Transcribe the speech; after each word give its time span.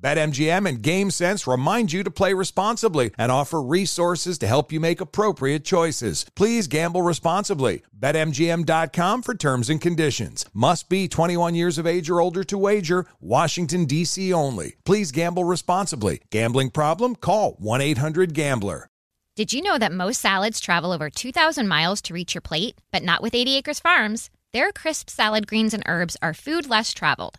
BetMGM 0.00 0.68
and 0.68 0.82
GameSense 0.82 1.50
remind 1.50 1.92
you 1.92 2.02
to 2.02 2.10
play 2.10 2.34
responsibly 2.34 3.12
and 3.16 3.32
offer 3.32 3.62
resources 3.62 4.38
to 4.38 4.46
help 4.46 4.70
you 4.70 4.78
make 4.78 5.00
appropriate 5.00 5.64
choices. 5.64 6.26
Please 6.34 6.66
gamble 6.66 7.02
responsibly. 7.02 7.82
BetMGM.com 7.98 9.22
for 9.22 9.34
terms 9.34 9.70
and 9.70 9.80
conditions. 9.80 10.44
Must 10.52 10.88
be 10.88 11.08
21 11.08 11.54
years 11.54 11.78
of 11.78 11.86
age 11.86 12.10
or 12.10 12.20
older 12.20 12.44
to 12.44 12.58
wager. 12.58 13.06
Washington, 13.20 13.86
D.C. 13.86 14.32
only. 14.32 14.76
Please 14.84 15.12
gamble 15.12 15.44
responsibly. 15.44 16.20
Gambling 16.30 16.70
problem? 16.70 17.16
Call 17.16 17.52
1 17.58 17.80
800 17.80 18.34
Gambler. 18.34 18.88
Did 19.34 19.52
you 19.52 19.60
know 19.60 19.78
that 19.78 19.92
most 19.92 20.20
salads 20.20 20.60
travel 20.60 20.92
over 20.92 21.10
2,000 21.10 21.68
miles 21.68 22.00
to 22.02 22.14
reach 22.14 22.34
your 22.34 22.40
plate? 22.40 22.78
But 22.90 23.02
not 23.02 23.22
with 23.22 23.34
80 23.34 23.56
Acres 23.56 23.80
Farms. 23.80 24.30
Their 24.52 24.72
crisp 24.72 25.10
salad 25.10 25.46
greens 25.46 25.74
and 25.74 25.82
herbs 25.86 26.16
are 26.22 26.32
food 26.32 26.70
less 26.70 26.94
traveled 26.94 27.38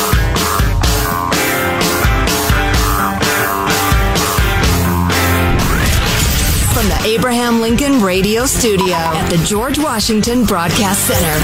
From 6.81 6.89
the 6.89 7.09
Abraham 7.09 7.61
Lincoln 7.61 8.01
Radio 8.01 8.47
Studio 8.47 8.95
at 8.95 9.29
the 9.29 9.37
George 9.45 9.77
Washington 9.77 10.45
Broadcast 10.45 11.05
Center, 11.05 11.39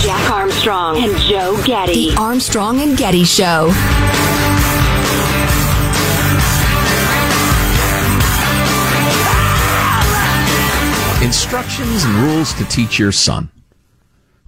Jack 0.00 0.30
Armstrong 0.30 0.96
and 0.96 1.14
Joe 1.18 1.62
Getty. 1.66 2.12
The 2.12 2.16
Armstrong 2.16 2.80
and 2.80 2.96
Getty 2.96 3.24
Show. 3.24 3.66
Instructions 11.22 12.04
and 12.04 12.14
rules 12.14 12.54
to 12.54 12.64
teach 12.64 12.98
your 12.98 13.12
son. 13.12 13.50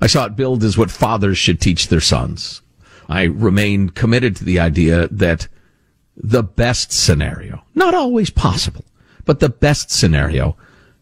I 0.00 0.06
saw 0.06 0.24
it 0.24 0.34
billed 0.34 0.64
as 0.64 0.78
what 0.78 0.90
fathers 0.90 1.36
should 1.36 1.60
teach 1.60 1.88
their 1.88 2.00
sons. 2.00 2.62
I 3.06 3.24
remain 3.24 3.90
committed 3.90 4.36
to 4.36 4.44
the 4.46 4.60
idea 4.60 5.08
that 5.08 5.48
the 6.16 6.42
best 6.42 6.90
scenario, 6.90 7.62
not 7.74 7.92
always 7.94 8.30
possible, 8.30 8.86
but 9.24 9.40
the 9.40 9.48
best 9.48 9.90
scenario 9.90 10.56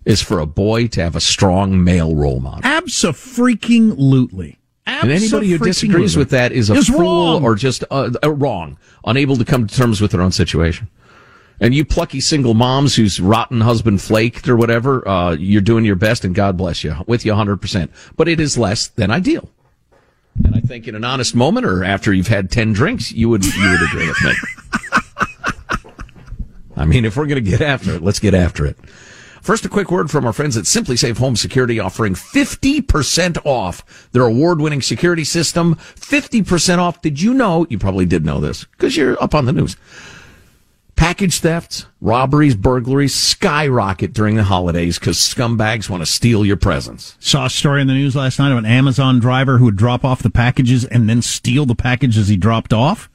is 0.04 0.22
for 0.22 0.38
a 0.40 0.46
boy 0.46 0.86
to 0.88 1.02
have 1.02 1.14
a 1.14 1.20
strong 1.20 1.82
male 1.84 2.14
role 2.14 2.40
model. 2.40 2.62
Abso-freaking-lutely. 2.62 4.58
And 4.86 5.10
anybody 5.10 5.50
who 5.50 5.58
disagrees 5.58 6.16
with 6.16 6.30
that 6.30 6.52
is 6.52 6.70
a 6.70 6.74
Is 6.74 6.88
fool 6.88 7.00
wrong. 7.34 7.44
or 7.44 7.54
just 7.54 7.84
uh, 7.90 8.10
uh, 8.24 8.30
wrong, 8.32 8.76
unable 9.04 9.36
to 9.36 9.44
come 9.44 9.66
to 9.66 9.74
terms 9.74 10.00
with 10.00 10.10
their 10.10 10.22
own 10.22 10.32
situation. 10.32 10.88
And 11.60 11.74
you 11.74 11.84
plucky 11.84 12.20
single 12.20 12.54
moms 12.54 12.96
whose 12.96 13.20
rotten 13.20 13.60
husband 13.60 14.00
flaked 14.00 14.48
or 14.48 14.56
whatever, 14.56 15.06
uh, 15.06 15.32
you're 15.32 15.60
doing 15.60 15.84
your 15.84 15.96
best 15.96 16.24
and 16.24 16.34
God 16.34 16.56
bless 16.56 16.82
you, 16.82 16.96
with 17.06 17.24
you 17.26 17.32
100%. 17.32 17.90
But 18.16 18.28
it 18.28 18.40
is 18.40 18.56
less 18.56 18.88
than 18.88 19.10
ideal. 19.10 19.50
And 20.42 20.54
I 20.54 20.60
think 20.60 20.88
in 20.88 20.94
an 20.94 21.04
honest 21.04 21.34
moment 21.34 21.66
or 21.66 21.84
after 21.84 22.14
you've 22.14 22.28
had 22.28 22.50
10 22.50 22.72
drinks, 22.72 23.12
you 23.12 23.28
would, 23.28 23.44
you 23.44 23.70
would 23.70 23.82
agree 23.82 24.08
with 24.08 24.22
me. 24.24 24.32
I 26.80 26.86
mean, 26.86 27.04
if 27.04 27.16
we're 27.16 27.26
going 27.26 27.44
to 27.44 27.50
get 27.50 27.60
after 27.60 27.92
it, 27.92 28.02
let's 28.02 28.18
get 28.18 28.34
after 28.34 28.64
it. 28.64 28.78
First, 29.42 29.64
a 29.64 29.68
quick 29.68 29.90
word 29.90 30.10
from 30.10 30.26
our 30.26 30.32
friends 30.32 30.56
at 30.56 30.64
SimpliSafe 30.64 31.18
Home 31.18 31.36
Security 31.36 31.78
offering 31.78 32.14
50% 32.14 33.38
off 33.44 34.08
their 34.12 34.22
award 34.22 34.60
winning 34.60 34.82
security 34.82 35.24
system. 35.24 35.76
50% 35.76 36.78
off. 36.78 37.00
Did 37.00 37.20
you 37.20 37.32
know? 37.32 37.66
You 37.70 37.78
probably 37.78 38.04
did 38.06 38.24
know 38.24 38.40
this 38.40 38.64
because 38.64 38.96
you're 38.96 39.22
up 39.22 39.34
on 39.34 39.46
the 39.46 39.52
news. 39.52 39.76
Package 40.96 41.38
thefts, 41.38 41.86
robberies, 42.02 42.54
burglaries 42.54 43.14
skyrocket 43.14 44.12
during 44.12 44.36
the 44.36 44.44
holidays 44.44 44.98
because 44.98 45.16
scumbags 45.16 45.88
want 45.88 46.02
to 46.02 46.06
steal 46.06 46.44
your 46.44 46.58
presents. 46.58 47.16
Saw 47.20 47.46
a 47.46 47.50
story 47.50 47.80
in 47.80 47.86
the 47.86 47.94
news 47.94 48.14
last 48.14 48.38
night 48.38 48.52
of 48.52 48.58
an 48.58 48.66
Amazon 48.66 49.18
driver 49.18 49.56
who 49.56 49.64
would 49.64 49.76
drop 49.76 50.04
off 50.04 50.22
the 50.22 50.28
packages 50.28 50.84
and 50.84 51.08
then 51.08 51.22
steal 51.22 51.64
the 51.64 51.74
packages 51.74 52.28
he 52.28 52.36
dropped 52.36 52.74
off. 52.74 53.08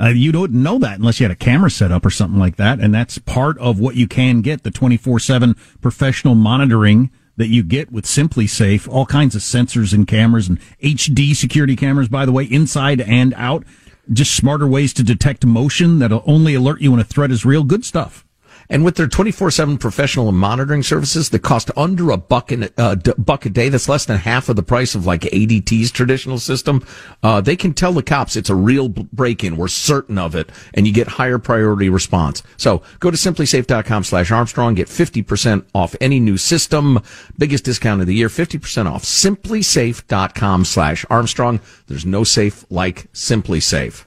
Uh, 0.00 0.08
you 0.08 0.30
don't 0.30 0.52
know 0.52 0.78
that 0.78 0.98
unless 0.98 1.18
you 1.18 1.24
had 1.24 1.30
a 1.32 1.36
camera 1.36 1.70
set 1.70 1.90
up 1.90 2.06
or 2.06 2.10
something 2.10 2.38
like 2.38 2.56
that. 2.56 2.78
And 2.78 2.94
that's 2.94 3.18
part 3.18 3.58
of 3.58 3.80
what 3.80 3.96
you 3.96 4.06
can 4.06 4.42
get 4.42 4.62
the 4.62 4.70
24 4.70 5.18
7 5.18 5.54
professional 5.80 6.34
monitoring 6.34 7.10
that 7.36 7.48
you 7.48 7.62
get 7.62 7.90
with 7.90 8.04
SimpliSafe. 8.04 8.88
All 8.88 9.06
kinds 9.06 9.34
of 9.34 9.42
sensors 9.42 9.92
and 9.92 10.06
cameras 10.06 10.48
and 10.48 10.60
HD 10.82 11.34
security 11.34 11.76
cameras, 11.76 12.08
by 12.08 12.26
the 12.26 12.32
way, 12.32 12.44
inside 12.44 13.00
and 13.00 13.34
out. 13.34 13.64
Just 14.12 14.34
smarter 14.34 14.66
ways 14.66 14.92
to 14.94 15.02
detect 15.02 15.44
motion 15.44 15.98
that'll 15.98 16.24
only 16.26 16.54
alert 16.54 16.80
you 16.80 16.92
when 16.92 17.00
a 17.00 17.04
threat 17.04 17.30
is 17.30 17.44
real. 17.44 17.64
Good 17.64 17.84
stuff. 17.84 18.24
And 18.70 18.84
with 18.84 18.96
their 18.96 19.06
24-7 19.06 19.80
professional 19.80 20.28
and 20.28 20.36
monitoring 20.36 20.82
services 20.82 21.30
that 21.30 21.40
cost 21.40 21.70
under 21.76 22.10
a 22.10 22.16
buck, 22.16 22.52
in, 22.52 22.68
uh, 22.76 22.96
buck 23.16 23.46
a 23.46 23.50
day, 23.50 23.68
that's 23.68 23.88
less 23.88 24.04
than 24.04 24.18
half 24.18 24.48
of 24.48 24.56
the 24.56 24.62
price 24.62 24.94
of 24.94 25.06
like 25.06 25.22
ADT's 25.22 25.90
traditional 25.90 26.38
system, 26.38 26.84
uh, 27.22 27.40
they 27.40 27.56
can 27.56 27.72
tell 27.72 27.92
the 27.92 28.02
cops 28.02 28.36
it's 28.36 28.50
a 28.50 28.54
real 28.54 28.88
break-in. 28.88 29.56
We're 29.56 29.68
certain 29.68 30.18
of 30.18 30.34
it. 30.34 30.50
And 30.74 30.86
you 30.86 30.92
get 30.92 31.08
higher 31.08 31.38
priority 31.38 31.88
response. 31.88 32.42
So 32.56 32.82
go 33.00 33.10
to 33.10 33.16
simplisafe.com 33.16 34.04
slash 34.04 34.30
Armstrong, 34.30 34.74
get 34.74 34.88
50% 34.88 35.64
off 35.74 35.96
any 36.00 36.20
new 36.20 36.36
system. 36.36 37.00
Biggest 37.38 37.64
discount 37.64 38.00
of 38.00 38.06
the 38.06 38.14
year, 38.14 38.28
50% 38.28 38.90
off. 38.90 39.02
Simplisafe.com 39.04 40.64
slash 40.64 41.06
Armstrong. 41.08 41.60
There's 41.86 42.04
no 42.04 42.24
safe 42.24 42.64
like 42.70 43.10
SimpliSafe. 43.12 44.04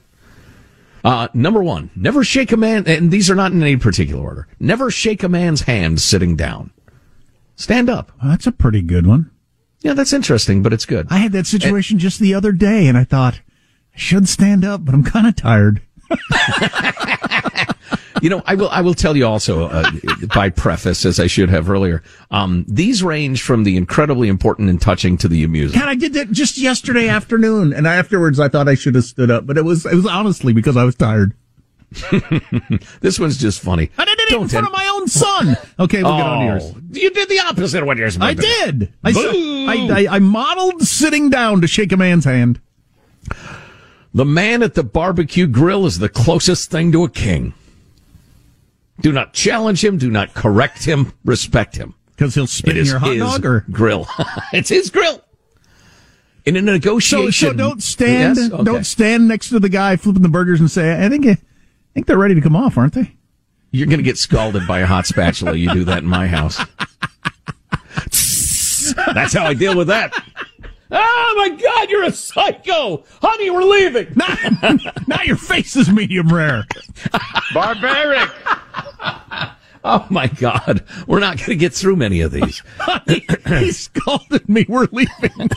Uh, 1.04 1.28
number 1.34 1.62
one, 1.62 1.90
never 1.96 2.22
shake 2.22 2.52
a 2.52 2.56
man, 2.56 2.84
and 2.86 3.10
these 3.10 3.30
are 3.30 3.34
not 3.34 3.52
in 3.52 3.62
any 3.62 3.76
particular 3.76 4.22
order. 4.22 4.48
Never 4.60 4.90
shake 4.90 5.22
a 5.22 5.28
man's 5.28 5.62
hand 5.62 6.00
sitting 6.00 6.36
down. 6.36 6.70
Stand 7.56 7.90
up. 7.90 8.12
Well, 8.20 8.30
that's 8.30 8.46
a 8.46 8.52
pretty 8.52 8.82
good 8.82 9.06
one. 9.06 9.30
Yeah, 9.80 9.94
that's 9.94 10.12
interesting, 10.12 10.62
but 10.62 10.72
it's 10.72 10.86
good. 10.86 11.08
I 11.10 11.18
had 11.18 11.32
that 11.32 11.46
situation 11.46 11.98
just 11.98 12.20
the 12.20 12.34
other 12.34 12.52
day, 12.52 12.86
and 12.86 12.96
I 12.96 13.04
thought 13.04 13.40
I 13.94 13.98
should 13.98 14.28
stand 14.28 14.64
up, 14.64 14.84
but 14.84 14.94
I'm 14.94 15.02
kind 15.04 15.26
of 15.26 15.34
tired. 15.34 15.82
You 18.20 18.28
know, 18.28 18.40
I 18.46 18.54
will, 18.54 18.68
I 18.68 18.82
will 18.82 18.94
tell 18.94 19.16
you 19.16 19.26
also, 19.26 19.64
uh, 19.66 19.90
by 20.32 20.48
preface, 20.48 21.04
as 21.04 21.18
I 21.18 21.26
should 21.26 21.48
have 21.50 21.68
earlier, 21.68 22.04
um, 22.30 22.64
these 22.68 23.02
range 23.02 23.42
from 23.42 23.64
the 23.64 23.76
incredibly 23.76 24.28
important 24.28 24.70
and 24.70 24.80
touching 24.80 25.16
to 25.18 25.28
the 25.28 25.42
amusing. 25.42 25.76
God, 25.80 25.88
I 25.88 25.96
did 25.96 26.12
that 26.14 26.30
just 26.30 26.56
yesterday 26.56 27.08
afternoon, 27.08 27.72
and 27.72 27.84
afterwards 27.84 28.38
I 28.38 28.48
thought 28.48 28.68
I 28.68 28.76
should 28.76 28.94
have 28.94 29.02
stood 29.04 29.28
up, 29.28 29.44
but 29.44 29.58
it 29.58 29.64
was 29.64 29.86
it 29.86 29.96
was 29.96 30.06
honestly 30.06 30.52
because 30.52 30.76
I 30.76 30.84
was 30.84 30.94
tired. 30.94 31.34
This 33.00 33.18
one's 33.18 33.38
just 33.38 33.60
funny. 33.60 33.90
I 33.98 34.04
did 34.04 34.20
it 34.20 34.28
Don't 34.30 34.42
in 34.44 34.48
front 34.50 34.66
end- 34.66 34.72
of 34.72 34.78
my 34.78 34.86
own 34.94 35.08
son. 35.08 35.56
Okay, 35.80 36.02
we'll 36.04 36.16
get 36.16 36.26
on 36.26 36.38
to 36.38 36.44
yours. 36.46 36.62
Oh, 36.76 36.80
You 36.92 37.10
did 37.10 37.28
the 37.28 37.40
opposite 37.40 37.80
of 37.82 37.86
what 37.86 37.96
you're 37.98 38.08
I 38.20 38.34
did. 38.34 38.92
I, 39.02 39.10
s- 39.10 39.16
Boo! 39.16 39.66
I, 39.68 40.06
I, 40.08 40.16
I 40.16 40.18
modeled 40.20 40.82
sitting 40.82 41.28
down 41.28 41.60
to 41.62 41.66
shake 41.66 41.90
a 41.90 41.96
man's 41.96 42.24
hand. 42.24 42.60
The 44.14 44.24
man 44.24 44.62
at 44.62 44.74
the 44.74 44.82
barbecue 44.82 45.46
grill 45.46 45.86
is 45.86 45.98
the 45.98 46.08
closest 46.08 46.70
thing 46.70 46.92
to 46.92 47.04
a 47.04 47.08
king. 47.08 47.54
Do 49.00 49.10
not 49.10 49.32
challenge 49.32 49.82
him. 49.82 49.98
Do 49.98 50.10
not 50.10 50.34
correct 50.34 50.84
him. 50.84 51.12
Respect 51.24 51.76
him. 51.76 51.94
Because 52.10 52.34
he'll 52.34 52.46
spit 52.46 52.76
It 52.76 52.80
in 52.80 52.86
your 52.86 52.98
hot 52.98 53.12
his 53.12 53.20
dog 53.20 53.46
or 53.46 53.64
grill. 53.70 54.06
it's 54.52 54.68
his 54.68 54.90
grill. 54.90 55.22
In 56.44 56.56
a 56.56 56.60
so, 56.60 56.64
negotiation. 56.64 57.48
so 57.48 57.54
don't 57.54 57.82
stand 57.82 58.36
Yes? 58.36 58.52
Okay. 58.52 58.64
don't 58.64 58.84
stand 58.84 59.28
next 59.28 59.48
to 59.50 59.60
the 59.60 59.68
guy 59.68 59.96
flipping 59.96 60.22
the 60.22 60.28
burgers 60.28 60.60
and 60.60 60.70
say, 60.70 61.04
I 61.04 61.08
think 61.08 61.26
I 61.26 61.38
think 61.94 62.06
they're 62.06 62.18
ready 62.18 62.34
to 62.34 62.40
come 62.40 62.56
off, 62.56 62.76
aren't 62.76 62.94
they? 62.94 63.12
You're 63.70 63.86
going 63.86 63.98
to 63.98 64.04
get 64.04 64.18
scalded 64.18 64.66
by 64.66 64.80
a 64.80 64.86
hot 64.86 65.06
spatula. 65.06 65.54
You 65.54 65.72
do 65.72 65.84
that 65.84 65.98
in 65.98 66.08
my 66.08 66.26
house. 66.26 66.58
That's 69.14 69.32
how 69.32 69.46
I 69.46 69.54
deal 69.54 69.76
with 69.76 69.88
that. 69.88 70.12
Oh 70.94 71.34
my 71.36 71.48
God, 71.56 71.88
you're 71.90 72.04
a 72.04 72.12
psycho. 72.12 73.02
Honey, 73.22 73.50
we're 73.50 73.64
leaving. 73.64 74.08
Now, 74.62 74.76
now 75.08 75.22
your 75.22 75.36
face 75.36 75.74
is 75.74 75.90
medium 75.90 76.28
rare. 76.32 76.64
Barbaric. 77.54 78.28
Oh 79.84 80.06
my 80.10 80.26
God. 80.28 80.84
We're 81.06 81.18
not 81.20 81.38
going 81.38 81.48
to 81.48 81.56
get 81.56 81.72
through 81.72 81.96
many 81.96 82.20
of 82.20 82.30
these. 82.30 82.62
he, 83.06 83.26
he 83.48 83.72
scalded 83.72 84.48
me. 84.48 84.66
We're 84.68 84.86
leaving. 84.92 85.48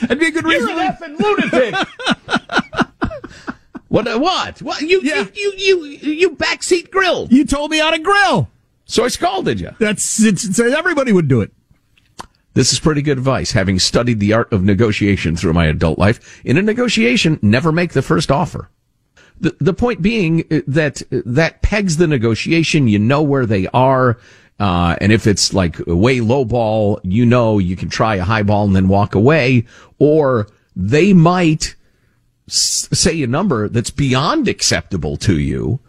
That'd 0.00 0.18
be 0.18 0.26
a 0.26 0.30
good 0.30 0.44
reason. 0.44 0.68
You're 0.70 0.80
an 0.80 0.92
effing 0.92 1.18
lunatic. 1.20 1.74
what? 3.88 4.08
uh, 4.08 4.18
What? 4.18 4.62
What? 4.62 4.80
You, 4.80 5.00
Yeah. 5.02 5.26
you, 5.34 5.52
you, 5.56 5.84
you, 5.84 6.12
you 6.12 6.30
backseat 6.30 6.90
grilled. 6.90 7.32
You 7.32 7.44
told 7.44 7.70
me 7.70 7.78
how 7.78 7.90
to 7.90 7.98
grill. 7.98 8.48
So 8.86 9.04
I 9.04 9.08
scalded 9.08 9.60
you. 9.60 9.70
That's 9.78 10.22
it's, 10.22 10.44
it's 10.44 10.58
everybody 10.58 11.12
would 11.12 11.28
do 11.28 11.42
it. 11.42 11.52
This 12.54 12.72
is 12.72 12.80
pretty 12.80 13.02
good 13.02 13.18
advice, 13.18 13.52
having 13.52 13.78
studied 13.78 14.18
the 14.18 14.32
art 14.32 14.52
of 14.52 14.64
negotiation 14.64 15.36
through 15.36 15.52
my 15.52 15.66
adult 15.66 15.98
life. 15.98 16.40
In 16.44 16.56
a 16.56 16.62
negotiation, 16.62 17.38
never 17.42 17.70
make 17.70 17.92
the 17.92 18.02
first 18.02 18.30
offer. 18.30 18.68
The, 19.40 19.56
the 19.60 19.72
point 19.72 20.02
being 20.02 20.44
uh, 20.50 20.60
that 20.66 21.00
uh, 21.12 21.22
that 21.24 21.62
pegs 21.62 21.96
the 21.96 22.06
negotiation. 22.06 22.88
You 22.88 22.98
know 22.98 23.22
where 23.22 23.46
they 23.46 23.66
are. 23.68 24.18
Uh, 24.58 24.96
and 25.00 25.10
if 25.12 25.26
it's 25.26 25.54
like 25.54 25.76
way 25.86 26.20
low 26.20 26.44
ball, 26.44 27.00
you 27.02 27.24
know 27.24 27.58
you 27.58 27.76
can 27.76 27.88
try 27.88 28.16
a 28.16 28.24
high 28.24 28.42
ball 28.42 28.66
and 28.66 28.76
then 28.76 28.88
walk 28.88 29.14
away. 29.14 29.64
Or 29.98 30.48
they 30.76 31.14
might 31.14 31.76
s- 32.46 32.88
say 32.92 33.22
a 33.22 33.26
number 33.26 33.68
that's 33.70 33.90
beyond 33.90 34.48
acceptable 34.48 35.16
to 35.18 35.38
you. 35.38 35.80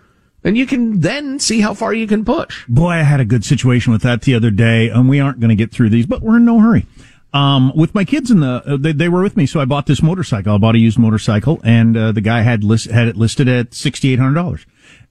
And 0.43 0.57
you 0.57 0.65
can 0.65 1.01
then 1.01 1.39
see 1.39 1.61
how 1.61 1.73
far 1.73 1.93
you 1.93 2.07
can 2.07 2.25
push. 2.25 2.65
Boy, 2.67 2.89
I 2.89 3.03
had 3.03 3.19
a 3.19 3.25
good 3.25 3.45
situation 3.45 3.93
with 3.93 4.01
that 4.01 4.23
the 4.23 4.33
other 4.33 4.49
day, 4.49 4.89
and 4.89 5.07
we 5.07 5.19
aren't 5.19 5.39
going 5.39 5.49
to 5.49 5.55
get 5.55 5.71
through 5.71 5.89
these, 5.89 6.07
but 6.07 6.21
we're 6.21 6.37
in 6.37 6.45
no 6.45 6.59
hurry. 6.59 6.87
Um, 7.33 7.71
with 7.75 7.95
my 7.95 8.03
kids 8.03 8.29
in 8.29 8.41
the, 8.41 8.63
uh, 8.65 8.77
they, 8.77 8.91
they 8.91 9.07
were 9.07 9.21
with 9.21 9.37
me, 9.37 9.45
so 9.45 9.59
I 9.59 9.65
bought 9.65 9.85
this 9.85 10.01
motorcycle. 10.01 10.55
I 10.55 10.57
bought 10.57 10.75
a 10.75 10.79
used 10.79 10.99
motorcycle, 10.99 11.61
and 11.63 11.95
uh, 11.95 12.11
the 12.11 12.21
guy 12.21 12.41
had 12.41 12.63
list, 12.63 12.89
had 12.89 13.07
it 13.07 13.15
listed 13.15 13.47
at 13.47 13.73
sixty 13.73 14.11
eight 14.11 14.19
hundred 14.19 14.33
dollars, 14.33 14.65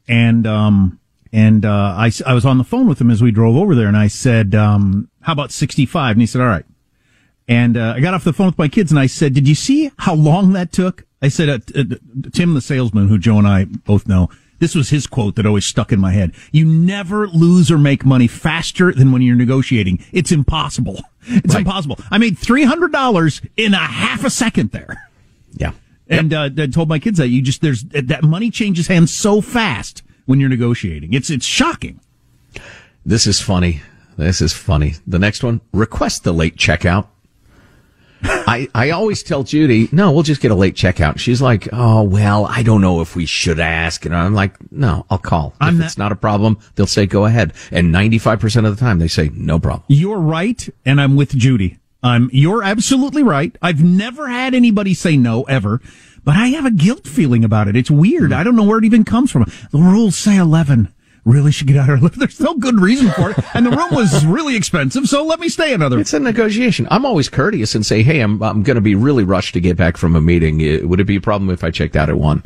and 0.06 0.47
um, 0.47 1.00
and 1.32 1.65
uh, 1.65 1.94
I 1.97 2.11
I 2.27 2.35
was 2.35 2.44
on 2.44 2.59
the 2.59 2.65
phone 2.65 2.88
with 2.88 3.00
him 3.00 3.11
as 3.11 3.23
we 3.23 3.31
drove 3.31 3.56
over 3.56 3.75
there, 3.75 3.87
and 3.88 3.97
I 3.97 4.09
said, 4.09 4.55
um, 4.55 5.09
how 5.23 5.32
about 5.32 5.50
sixty 5.50 5.87
five? 5.87 6.12
And 6.12 6.21
he 6.21 6.27
said, 6.27 6.43
all 6.43 6.49
right. 6.49 6.67
And 7.49 7.77
uh, 7.77 7.94
I 7.97 8.00
got 8.00 8.15
off 8.15 8.23
the 8.23 8.32
phone 8.32 8.47
with 8.47 8.59
my 8.59 8.69
kids, 8.69 8.93
and 8.93 8.99
I 8.99 9.06
said, 9.06 9.32
did 9.32 9.49
you 9.49 9.55
see 9.55 9.91
how 9.99 10.15
long 10.15 10.53
that 10.53 10.73
took? 10.73 11.06
I 11.23 11.29
said, 11.29 11.49
uh, 11.49 11.85
Tim, 12.32 12.55
the 12.55 12.61
salesman, 12.61 13.09
who 13.09 13.19
Joe 13.19 13.38
and 13.38 13.47
I 13.47 13.65
both 13.65 14.06
know, 14.06 14.29
this 14.60 14.74
was 14.74 14.90
his 14.90 15.06
quote 15.06 15.34
that 15.36 15.44
always 15.46 15.64
stuck 15.64 15.90
in 15.92 15.98
my 16.00 16.12
head. 16.12 16.32
You 16.52 16.64
never 16.64 17.26
lose 17.26 17.70
or 17.70 17.78
make 17.78 18.04
money 18.04 18.28
faster 18.28 18.92
than 18.92 19.10
when 19.10 19.22
you're 19.22 19.34
negotiating. 19.36 20.04
It's 20.12 20.30
impossible. 20.32 21.00
It's 21.26 21.54
Right. 21.54 21.60
impossible. 21.66 21.98
I 22.10 22.16
made 22.16 22.38
$300 22.38 23.46
in 23.58 23.74
a 23.74 23.78
half 23.78 24.24
a 24.24 24.30
second 24.30 24.70
there. 24.70 25.06
Yeah. 25.52 25.72
And, 26.08 26.32
uh, 26.32 26.48
I 26.56 26.66
told 26.66 26.88
my 26.88 26.98
kids 26.98 27.18
that 27.18 27.28
you 27.28 27.42
just, 27.42 27.60
there's, 27.60 27.82
that 27.84 28.22
money 28.24 28.50
changes 28.50 28.86
hands 28.86 29.12
so 29.14 29.40
fast 29.42 30.02
when 30.24 30.40
you're 30.40 30.48
negotiating. 30.48 31.12
It's, 31.12 31.28
it's 31.28 31.44
shocking. 31.44 32.00
This 33.04 33.26
is 33.26 33.40
funny. 33.40 33.82
This 34.16 34.40
is 34.40 34.52
funny. 34.54 34.94
The 35.06 35.18
next 35.18 35.44
one, 35.44 35.60
request 35.72 36.24
the 36.24 36.32
late 36.32 36.56
checkout. 36.56 37.06
I, 38.50 38.69
I 38.75 38.91
always 38.91 39.23
tell 39.23 39.43
Judy, 39.44 39.88
no, 39.93 40.12
we'll 40.12 40.23
just 40.23 40.41
get 40.41 40.50
a 40.50 40.55
late 40.55 40.75
checkout. 40.75 41.19
She's 41.19 41.41
like, 41.41 41.69
oh, 41.73 42.02
well, 42.02 42.47
I 42.47 42.62
don't 42.62 42.81
know 42.81 43.00
if 43.00 43.14
we 43.14 43.25
should 43.26 43.61
ask. 43.61 44.05
And 44.05 44.14
I'm 44.14 44.35
like, 44.35 44.56
no, 44.73 45.06
I'll 45.08 45.19
call. 45.19 45.55
I'm 45.61 45.75
if 45.75 45.79
not- 45.81 45.87
it's 45.87 45.99
not 45.99 46.12
a 46.12 46.17
problem, 46.17 46.58
they'll 46.75 46.87
say 46.87 47.06
go 47.06 47.25
ahead. 47.26 47.52
And 47.70 47.94
95% 47.94 48.67
of 48.67 48.76
the 48.76 48.81
time 48.81 48.99
they 48.99 49.08
say 49.08 49.31
no 49.35 49.58
problem. 49.58 49.85
You're 49.88 50.19
right, 50.19 50.69
and 50.85 51.00
I'm 51.00 51.17
with 51.17 51.31
Judy. 51.31 51.79
Um, 52.02 52.31
you're 52.32 52.62
absolutely 52.62 53.23
right. 53.23 53.55
I've 53.61 53.85
never 53.85 54.29
had 54.29 54.55
anybody 54.55 54.94
say 54.94 55.17
no 55.17 55.43
ever, 55.44 55.81
but 56.25 56.35
I 56.37 56.49
have 56.49 56.64
a 56.64 56.70
guilt 56.70 57.06
feeling 57.06 57.44
about 57.44 57.69
it. 57.69 57.76
It's 57.76 57.91
weird. 57.91 58.32
I 58.32 58.43
don't 58.43 58.56
know 58.56 58.64
where 58.64 58.79
it 58.79 58.85
even 58.85 59.05
comes 59.05 59.31
from. 59.31 59.44
The 59.70 59.79
rules 59.79 60.17
say 60.17 60.37
11. 60.37 60.93
Really 61.31 61.53
should 61.53 61.69
get 61.69 61.77
out 61.77 61.88
of 61.91 62.00
there. 62.00 62.11
There's 62.17 62.41
no 62.41 62.55
good 62.55 62.81
reason 62.81 63.09
for 63.12 63.31
it. 63.31 63.37
And 63.55 63.65
the 63.65 63.71
room 63.71 63.94
was 63.94 64.27
really 64.27 64.56
expensive, 64.56 65.06
so 65.06 65.25
let 65.25 65.38
me 65.38 65.49
stay 65.49 65.73
another. 65.73 66.00
It's 66.00 66.12
a 66.12 66.19
negotiation. 66.19 66.88
I'm 66.91 67.06
always 67.06 67.29
courteous 67.29 67.77
and 67.77 67.87
say, 67.87 68.03
hey, 68.03 68.19
I'm, 68.19 68.43
I'm 68.43 68.65
going 68.65 68.75
to 68.75 68.81
be 68.81 68.97
really 68.97 69.23
rushed 69.23 69.55
to 69.55 69.61
get 69.61 69.77
back 69.77 69.97
from 69.97 70.17
a 70.17 70.21
meeting. 70.21 70.88
Would 70.88 70.99
it 70.99 71.05
be 71.05 71.15
a 71.15 71.21
problem 71.21 71.49
if 71.49 71.62
I 71.62 71.71
checked 71.71 71.94
out 71.94 72.09
at 72.09 72.19
one? 72.19 72.44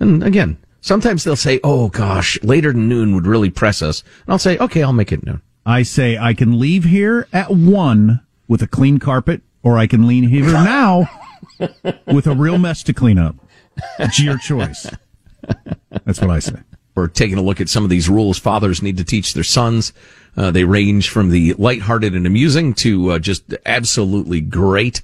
And 0.00 0.22
again, 0.22 0.56
sometimes 0.80 1.24
they'll 1.24 1.36
say, 1.36 1.60
oh 1.62 1.90
gosh, 1.90 2.42
later 2.42 2.72
than 2.72 2.88
noon 2.88 3.14
would 3.14 3.26
really 3.26 3.50
press 3.50 3.82
us. 3.82 4.00
And 4.24 4.32
I'll 4.32 4.38
say, 4.38 4.56
okay, 4.56 4.82
I'll 4.82 4.94
make 4.94 5.12
it 5.12 5.26
noon. 5.26 5.42
I 5.66 5.82
say 5.82 6.16
I 6.16 6.32
can 6.32 6.58
leave 6.58 6.84
here 6.84 7.28
at 7.34 7.50
one 7.50 8.22
with 8.48 8.62
a 8.62 8.66
clean 8.66 8.98
carpet, 8.98 9.42
or 9.62 9.76
I 9.76 9.86
can 9.86 10.06
leave 10.06 10.30
here 10.30 10.44
now 10.52 11.10
with 12.06 12.26
a 12.26 12.34
real 12.34 12.56
mess 12.56 12.82
to 12.84 12.94
clean 12.94 13.18
up. 13.18 13.36
It's 13.98 14.18
your 14.20 14.38
choice. 14.38 14.90
That's 16.06 16.22
what 16.22 16.30
I 16.30 16.38
say. 16.38 16.60
We're 16.96 17.08
taking 17.08 17.36
a 17.36 17.42
look 17.42 17.60
at 17.60 17.68
some 17.68 17.84
of 17.84 17.90
these 17.90 18.08
rules 18.08 18.38
fathers 18.38 18.82
need 18.82 18.96
to 18.96 19.04
teach 19.04 19.34
their 19.34 19.44
sons. 19.44 19.92
Uh, 20.34 20.50
they 20.50 20.64
range 20.64 21.10
from 21.10 21.28
the 21.28 21.52
lighthearted 21.54 22.14
and 22.14 22.26
amusing 22.26 22.72
to 22.74 23.12
uh, 23.12 23.18
just 23.18 23.54
absolutely 23.66 24.40
great. 24.40 25.02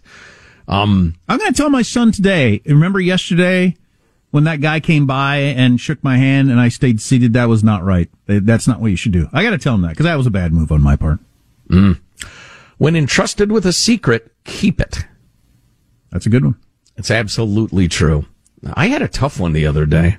Um, 0.67 1.17
I'm 1.29 1.39
going 1.39 1.53
to 1.53 1.57
tell 1.57 1.69
my 1.69 1.83
son 1.83 2.11
today. 2.11 2.63
Remember 2.65 2.99
yesterday 2.99 3.77
when 4.31 4.45
that 4.45 4.63
guy 4.63 4.81
came 4.81 5.07
by 5.07 5.37
and 5.37 5.79
shook 5.79 6.03
my 6.03 6.17
hand 6.17 6.51
and 6.51 6.59
I 6.59 6.71
stayed 6.71 7.01
seated? 7.01 7.35
That 7.35 7.49
was 7.49 7.63
not 7.63 7.85
right. 7.85 8.09
That's 8.27 8.67
not 8.67 8.81
what 8.81 8.91
you 8.91 8.97
should 8.97 9.13
do. 9.13 9.29
I 9.31 9.43
got 9.43 9.51
to 9.51 9.59
tell 9.59 9.75
him 9.75 9.83
that 9.83 9.91
because 9.91 10.05
that 10.05 10.17
was 10.17 10.27
a 10.27 10.31
bad 10.31 10.55
move 10.55 10.73
on 10.73 10.83
my 10.83 10.97
part. 10.97 11.21
when 12.79 12.97
entrusted 12.97 13.53
with 13.53 13.67
a 13.67 13.73
secret, 13.73 14.33
keep 14.45 14.81
it. 14.81 15.05
That's 16.11 16.25
a 16.25 16.31
good 16.31 16.45
one. 16.45 16.57
It's 16.97 17.11
absolutely 17.11 17.87
true. 17.89 18.25
I 18.75 18.87
had 18.87 19.03
a 19.03 19.09
tough 19.09 19.39
one 19.39 19.53
the 19.53 19.67
other 19.67 19.85
day. 19.87 20.19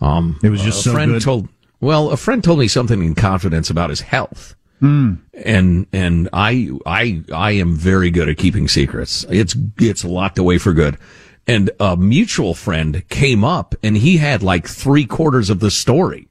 Um, 0.00 0.38
It 0.42 0.50
was 0.50 0.62
just 0.62 0.80
a 0.80 0.82
so 0.84 0.92
friend 0.92 1.12
good. 1.12 1.22
told. 1.22 1.48
Well, 1.80 2.10
a 2.10 2.16
friend 2.16 2.42
told 2.42 2.58
me 2.58 2.68
something 2.68 3.02
in 3.02 3.14
confidence 3.14 3.70
about 3.70 3.90
his 3.90 4.00
health, 4.00 4.54
and 4.80 5.86
and 5.92 6.28
I 6.32 6.70
I 6.86 7.22
I 7.32 7.52
am 7.52 7.74
very 7.76 8.10
good 8.10 8.28
at 8.28 8.36
keeping 8.36 8.68
secrets. 8.68 9.24
It's 9.30 9.56
it's 9.78 10.04
locked 10.04 10.38
away 10.38 10.58
for 10.58 10.72
good. 10.72 10.98
And 11.46 11.70
a 11.78 11.94
mutual 11.96 12.54
friend 12.54 13.06
came 13.10 13.44
up, 13.44 13.74
and 13.82 13.96
he 13.98 14.16
had 14.16 14.42
like 14.42 14.66
three 14.66 15.04
quarters 15.04 15.50
of 15.50 15.60
the 15.60 15.70
story, 15.70 16.28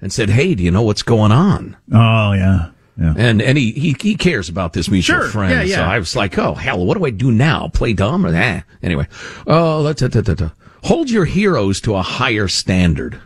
and 0.00 0.12
said, 0.12 0.30
"Hey, 0.30 0.54
do 0.54 0.62
you 0.62 0.70
know 0.70 0.82
what's 0.82 1.02
going 1.02 1.32
on?" 1.32 1.76
Oh 1.92 2.32
yeah, 2.32 2.70
yeah. 2.96 3.14
And 3.16 3.42
and 3.42 3.58
he 3.58 3.72
he, 3.72 3.96
he 4.00 4.14
cares 4.14 4.48
about 4.48 4.72
this 4.72 4.88
mutual 4.88 5.18
Sure. 5.22 5.28
friend. 5.28 5.52
Yeah, 5.52 5.62
yeah. 5.62 5.76
So 5.76 5.82
I 5.82 5.98
was 5.98 6.14
like, 6.14 6.38
oh 6.38 6.54
hell, 6.54 6.84
what 6.86 6.96
do 6.96 7.04
I 7.04 7.10
do 7.10 7.32
now? 7.32 7.68
Play 7.68 7.94
dumb 7.94 8.24
or 8.24 8.30
that? 8.30 8.64
Anyway, 8.80 9.08
oh, 9.48 9.80
let's 9.80 10.02
uh, 10.02 10.50
hold 10.84 11.10
your 11.10 11.24
heroes 11.24 11.80
to 11.82 11.96
a 11.96 12.02
higher 12.02 12.46
standard. 12.48 13.20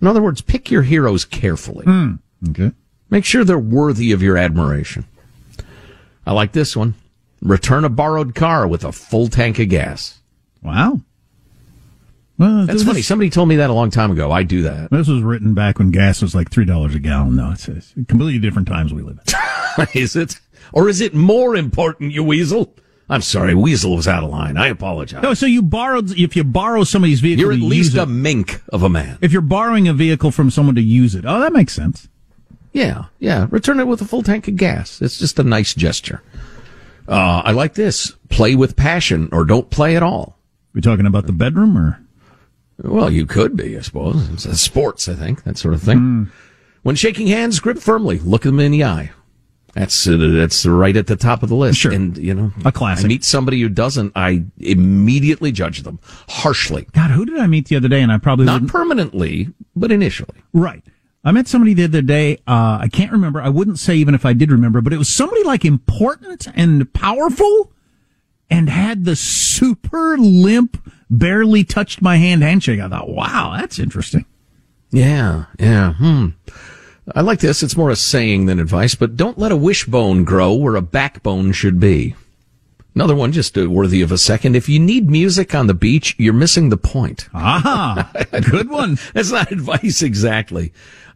In 0.00 0.06
other 0.06 0.22
words, 0.22 0.40
pick 0.40 0.70
your 0.70 0.82
heroes 0.82 1.24
carefully. 1.24 1.84
Hmm. 1.84 2.14
Okay. 2.50 2.72
Make 3.10 3.24
sure 3.24 3.44
they're 3.44 3.58
worthy 3.58 4.12
of 4.12 4.22
your 4.22 4.36
admiration. 4.36 5.04
I 6.26 6.32
like 6.32 6.52
this 6.52 6.76
one. 6.76 6.94
Return 7.42 7.84
a 7.84 7.88
borrowed 7.88 8.34
car 8.34 8.66
with 8.66 8.84
a 8.84 8.92
full 8.92 9.28
tank 9.28 9.58
of 9.58 9.68
gas. 9.68 10.18
Wow. 10.62 11.00
Well, 12.38 12.66
That's 12.66 12.84
funny. 12.84 13.02
Somebody 13.02 13.28
told 13.30 13.48
me 13.48 13.56
that 13.56 13.68
a 13.68 13.74
long 13.74 13.90
time 13.90 14.10
ago. 14.10 14.30
I 14.30 14.42
do 14.42 14.62
that. 14.62 14.90
This 14.90 15.08
was 15.08 15.22
written 15.22 15.52
back 15.52 15.78
when 15.78 15.90
gas 15.90 16.22
was 16.22 16.34
like 16.34 16.50
three 16.50 16.64
dollars 16.64 16.94
a 16.94 16.98
gallon. 16.98 17.36
No, 17.36 17.50
it's, 17.50 17.68
it's 17.68 17.92
completely 18.08 18.38
different 18.38 18.66
times 18.68 18.94
we 18.94 19.02
live 19.02 19.18
in. 19.76 19.86
is 19.94 20.16
it? 20.16 20.40
Or 20.72 20.88
is 20.88 21.00
it 21.00 21.14
more 21.14 21.54
important, 21.56 22.12
you 22.12 22.24
weasel? 22.24 22.74
I'm 23.10 23.22
sorry, 23.22 23.56
weasel 23.56 23.96
was 23.96 24.06
out 24.06 24.22
of 24.22 24.30
line. 24.30 24.56
I 24.56 24.68
apologize. 24.68 25.20
No, 25.22 25.34
so 25.34 25.44
you 25.44 25.62
borrowed. 25.62 26.12
If 26.16 26.36
you 26.36 26.44
borrow 26.44 26.84
somebody's 26.84 27.20
vehicle, 27.20 27.40
You're 27.42 27.52
at 27.52 27.58
least 27.58 27.96
a 27.96 28.02
it, 28.02 28.06
mink 28.06 28.62
of 28.68 28.84
a 28.84 28.88
man. 28.88 29.18
if 29.20 29.32
you're 29.32 29.42
borrowing 29.42 29.88
a 29.88 29.92
vehicle 29.92 30.30
from 30.30 30.48
someone 30.50 30.76
to 30.76 30.80
use 30.80 31.16
it, 31.16 31.24
oh, 31.26 31.40
that 31.40 31.52
makes 31.52 31.72
sense. 31.74 32.08
Yeah, 32.72 33.06
yeah. 33.18 33.48
Return 33.50 33.80
it 33.80 33.88
with 33.88 34.00
a 34.00 34.04
full 34.04 34.22
tank 34.22 34.46
of 34.46 34.54
gas. 34.54 35.02
It's 35.02 35.18
just 35.18 35.40
a 35.40 35.42
nice 35.42 35.74
gesture. 35.74 36.22
Uh, 37.08 37.42
I 37.44 37.50
like 37.50 37.74
this. 37.74 38.14
Play 38.28 38.54
with 38.54 38.76
passion 38.76 39.28
or 39.32 39.44
don't 39.44 39.68
play 39.70 39.96
at 39.96 40.04
all. 40.04 40.38
We 40.72 40.80
talking 40.80 41.06
about 41.06 41.26
the 41.26 41.32
bedroom 41.32 41.76
or? 41.76 42.00
Well, 42.78 43.10
you 43.10 43.26
could 43.26 43.56
be, 43.56 43.76
I 43.76 43.80
suppose. 43.80 44.46
It's 44.46 44.60
sports, 44.60 45.08
I 45.08 45.14
think, 45.14 45.42
that 45.42 45.58
sort 45.58 45.74
of 45.74 45.82
thing. 45.82 46.30
When 46.82 46.94
shaking 46.94 47.26
hands, 47.26 47.58
grip 47.58 47.78
firmly. 47.78 48.20
Look 48.20 48.42
them 48.42 48.60
in 48.60 48.70
the 48.70 48.84
eye. 48.84 49.10
That's 49.74 50.06
uh, 50.08 50.16
that's 50.16 50.66
right 50.66 50.96
at 50.96 51.06
the 51.06 51.16
top 51.16 51.42
of 51.42 51.48
the 51.48 51.54
list. 51.54 51.78
Sure. 51.78 51.92
And 51.92 52.16
you 52.18 52.34
know, 52.34 52.52
A 52.64 52.72
classic. 52.72 53.04
I 53.04 53.08
meet 53.08 53.24
somebody 53.24 53.60
who 53.60 53.68
doesn't, 53.68 54.12
I 54.16 54.44
immediately 54.58 55.52
judge 55.52 55.82
them 55.82 56.00
harshly. 56.28 56.86
God, 56.92 57.10
who 57.10 57.24
did 57.24 57.38
I 57.38 57.46
meet 57.46 57.68
the 57.68 57.76
other 57.76 57.88
day? 57.88 58.00
And 58.02 58.10
I 58.10 58.18
probably 58.18 58.46
Not 58.46 58.54
wouldn't- 58.54 58.72
permanently, 58.72 59.48
but 59.76 59.92
initially. 59.92 60.38
Right. 60.52 60.82
I 61.22 61.32
met 61.32 61.46
somebody 61.48 61.74
the 61.74 61.84
other 61.84 62.02
day. 62.02 62.36
Uh, 62.48 62.78
I 62.80 62.88
can't 62.90 63.12
remember. 63.12 63.42
I 63.42 63.48
wouldn't 63.50 63.78
say 63.78 63.94
even 63.96 64.14
if 64.14 64.24
I 64.24 64.32
did 64.32 64.50
remember, 64.50 64.80
but 64.80 64.92
it 64.92 64.96
was 64.98 65.14
somebody 65.14 65.44
like 65.44 65.64
important 65.66 66.48
and 66.54 66.90
powerful 66.94 67.72
and 68.50 68.68
had 68.70 69.04
the 69.04 69.14
super 69.14 70.16
limp, 70.18 70.82
barely 71.10 71.62
touched 71.62 72.00
my 72.02 72.16
hand 72.16 72.42
handshake. 72.42 72.80
I 72.80 72.88
thought, 72.88 73.10
wow, 73.10 73.54
that's 73.56 73.78
interesting. 73.78 74.24
Yeah, 74.92 75.44
yeah. 75.58 75.92
Hmm. 75.92 76.28
I 77.14 77.22
like 77.22 77.40
this. 77.40 77.62
It's 77.62 77.76
more 77.76 77.90
a 77.90 77.96
saying 77.96 78.46
than 78.46 78.60
advice, 78.60 78.94
but 78.94 79.16
don't 79.16 79.38
let 79.38 79.52
a 79.52 79.56
wishbone 79.56 80.24
grow 80.24 80.54
where 80.54 80.76
a 80.76 80.82
backbone 80.82 81.52
should 81.52 81.80
be. 81.80 82.14
Another 82.94 83.14
one 83.14 83.32
just 83.32 83.56
uh, 83.56 83.70
worthy 83.70 84.02
of 84.02 84.10
a 84.12 84.18
second. 84.18 84.56
If 84.56 84.68
you 84.68 84.78
need 84.78 85.08
music 85.08 85.54
on 85.54 85.66
the 85.66 85.74
beach, 85.74 86.14
you're 86.18 86.32
missing 86.32 86.68
the 86.68 86.76
point. 86.76 87.28
Ah, 87.32 88.10
good 88.50 88.68
one. 88.68 88.98
That's 89.14 89.30
not 89.30 89.52
advice 89.52 90.02
exactly. 90.02 90.72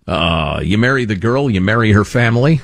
Uh, 0.06 0.60
you 0.62 0.78
marry 0.78 1.04
the 1.04 1.16
girl, 1.16 1.50
you 1.50 1.60
marry 1.60 1.92
her 1.92 2.04
family. 2.04 2.60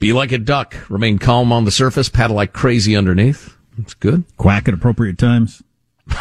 Be 0.00 0.12
like 0.12 0.32
a 0.32 0.38
duck. 0.38 0.74
Remain 0.88 1.18
calm 1.18 1.52
on 1.52 1.64
the 1.64 1.70
surface, 1.70 2.08
paddle 2.08 2.36
like 2.36 2.52
crazy 2.52 2.96
underneath. 2.96 3.56
It's 3.78 3.94
good. 3.94 4.24
Quack 4.36 4.68
at 4.68 4.74
appropriate 4.74 5.18
times. 5.18 5.62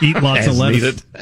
Eat 0.00 0.22
lots 0.22 0.46
of 0.46 0.56
lettuce. 0.56 1.04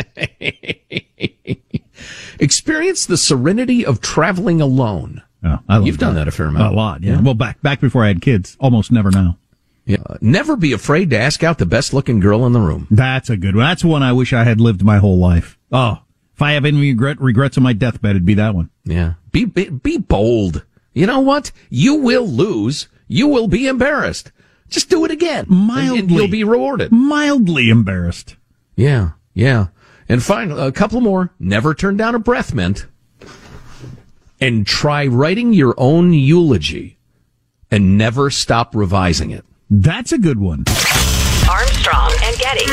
Experience 2.41 3.07
the 3.07 3.17
serenity 3.17 3.85
of 3.85 4.01
traveling 4.01 4.61
alone. 4.61 5.23
Oh, 5.45 5.59
I 5.69 5.77
love 5.77 5.87
You've 5.87 5.99
done 5.99 6.15
that 6.17 6.29
a 6.29 6.31
fair 6.31 6.47
amount. 6.47 6.73
A 6.73 6.77
lot, 6.77 7.03
yeah. 7.03 7.21
Well, 7.21 7.35
back 7.35 7.61
back 7.63 7.81
before 7.81 8.05
I 8.05 8.09
had 8.09 8.21
kids, 8.21 8.57
almost 8.61 8.91
never 8.91 9.11
now. 9.11 9.39
Yeah. 9.87 9.99
Uh, 10.05 10.19
never 10.21 10.57
be 10.57 10.73
afraid 10.73 11.11
to 11.11 11.19
ask 11.19 11.43
out 11.43 11.59
the 11.59 11.65
best 11.67 11.95
looking 11.95 12.21
girl 12.21 12.45
in 12.45 12.53
the 12.53 12.61
room. 12.61 12.87
That's 12.91 13.31
a 13.31 13.37
good 13.37 13.57
one. 13.57 13.65
That's 13.65 13.85
one 13.85 14.03
I 14.03 14.13
wish 14.13 14.33
I 14.33 14.45
had 14.45 14.61
lived 14.61 14.83
my 14.85 14.99
whole 14.99 15.19
life. 15.19 15.57
Oh, 15.73 15.99
if 16.35 16.43
I 16.43 16.53
have 16.53 16.65
any 16.65 16.79
regret, 16.81 17.21
regrets 17.21 17.57
on 17.57 17.65
my 17.65 17.73
deathbed, 17.73 18.11
it'd 18.11 18.27
be 18.27 18.35
that 18.35 18.55
one. 18.55 18.69
Yeah. 18.85 19.15
Be, 19.33 19.45
be, 19.47 19.71
be 19.71 19.97
bold. 19.99 20.65
You 20.93 21.07
know 21.07 21.21
what? 21.21 21.53
You 21.71 21.95
will 21.97 22.27
lose. 22.27 22.89
You 23.07 23.29
will 23.29 23.49
be 23.49 23.67
embarrassed. 23.67 24.31
Just 24.69 24.91
do 24.91 25.05
it 25.05 25.11
again. 25.11 25.47
and- 25.49 25.67
Mildly. 25.67 25.99
And 26.01 26.11
you'll 26.11 26.29
be 26.29 26.45
rewarded. 26.45 26.93
Mildly 26.93 27.71
embarrassed. 27.71 28.37
Yeah. 28.77 29.13
Yeah. 29.35 29.69
And 30.09 30.23
finally, 30.23 30.61
a 30.67 30.73
couple 30.73 31.01
more. 31.01 31.33
Never 31.39 31.75
turn 31.75 31.97
down 31.97 32.15
a 32.15 32.19
breath 32.19 32.55
mint. 32.55 32.87
And 34.41 34.67
try 34.67 35.07
writing 35.07 35.53
your 35.53 35.75
own 35.77 36.13
eulogy 36.13 36.99
and 37.71 37.99
never 37.99 38.31
stop 38.31 38.75
revising 38.75 39.31
it. 39.31 39.45
That's 39.69 40.13
a 40.13 40.19
good 40.19 40.39
one. 40.39 40.65
Armstrong 41.51 42.13
and 42.23 42.39
Getty. 42.39 42.67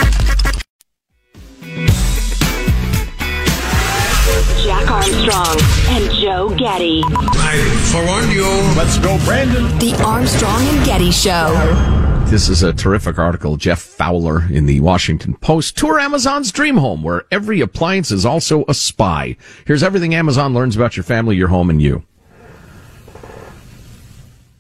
Jack 4.64 4.90
Armstrong 4.90 5.58
and 5.90 6.12
Joe 6.14 6.56
Getty. 6.58 7.04
I 7.06 7.58
forewarned 7.92 8.32
you. 8.32 8.46
Let's 8.78 8.98
go, 9.00 9.18
Brandon. 9.26 9.78
The 9.80 9.94
Armstrong 10.04 10.62
and 10.68 10.86
Getty 10.86 11.12
Show. 11.12 12.05
This 12.26 12.50
is 12.50 12.64
a 12.64 12.74
terrific 12.74 13.18
article. 13.18 13.56
Jeff 13.56 13.80
Fowler 13.80 14.44
in 14.52 14.66
the 14.66 14.82
Washington 14.82 15.36
Post. 15.36 15.78
Tour 15.78 16.00
Amazon's 16.00 16.52
dream 16.52 16.78
home, 16.78 17.02
where 17.02 17.24
every 17.32 17.62
appliance 17.62 18.12
is 18.12 18.26
also 18.26 18.66
a 18.68 18.74
spy. 18.74 19.38
Here's 19.66 19.84
everything 19.84 20.14
Amazon 20.16 20.54
learns 20.54 20.76
about 20.76 20.98
your 20.98 21.04
family, 21.04 21.36
your 21.38 21.48
home, 21.48 21.70
and 21.70 21.82
you. 21.82 22.04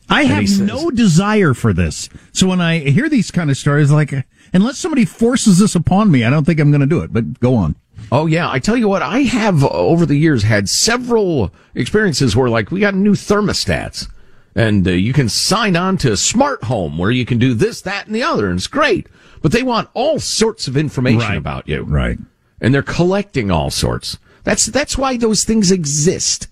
I 0.07 0.23
he 0.23 0.29
have 0.29 0.47
says- 0.47 0.61
no 0.61 0.89
desire 0.91 1.53
for 1.53 1.73
this. 1.73 2.07
So 2.31 2.47
when 2.47 2.61
I 2.61 2.79
hear 2.79 3.09
these 3.09 3.31
kind 3.31 3.49
of 3.49 3.57
stories, 3.57 3.91
like, 3.91 4.13
unless 4.53 4.77
somebody 4.77 5.03
forces 5.03 5.57
this 5.59 5.75
upon 5.75 6.11
me, 6.11 6.23
I 6.23 6.29
don't 6.29 6.45
think 6.45 6.59
I'm 6.59 6.71
going 6.71 6.81
to 6.81 6.87
do 6.87 7.01
it. 7.01 7.11
But 7.11 7.39
go 7.39 7.55
on. 7.55 7.75
Oh 8.11 8.27
yeah, 8.27 8.49
I 8.49 8.59
tell 8.59 8.77
you 8.77 8.87
what, 8.87 9.01
I 9.01 9.21
have 9.21 9.63
uh, 9.63 9.69
over 9.69 10.05
the 10.05 10.15
years 10.15 10.43
had 10.43 10.69
several 10.69 11.51
experiences 11.73 12.35
where 12.35 12.47
like 12.49 12.69
we 12.69 12.79
got 12.79 12.93
new 12.93 13.13
thermostats 13.13 14.07
and 14.55 14.87
uh, 14.87 14.91
you 14.91 15.13
can 15.13 15.27
sign 15.29 15.75
on 15.75 15.97
to 15.97 16.15
Smart 16.17 16.63
Home 16.65 16.97
where 16.97 17.11
you 17.11 17.25
can 17.25 17.37
do 17.39 17.53
this, 17.53 17.81
that, 17.81 18.05
and 18.07 18.15
the 18.15 18.23
other, 18.23 18.49
and 18.49 18.57
it's 18.57 18.67
great. 18.67 19.07
But 19.41 19.51
they 19.51 19.63
want 19.63 19.89
all 19.93 20.19
sorts 20.19 20.67
of 20.67 20.75
information 20.77 21.19
Right. 21.29 21.37
about 21.37 21.67
you. 21.67 21.83
Right. 21.83 22.17
and 22.61 22.73
they're 22.73 22.81
collecting 22.81 23.51
all 23.51 23.69
sorts. 23.69 24.17
That's 24.43 24.65
that's 24.67 24.97
why 24.97 25.17
those 25.17 25.43
things 25.43 25.71
exist. 25.71 26.47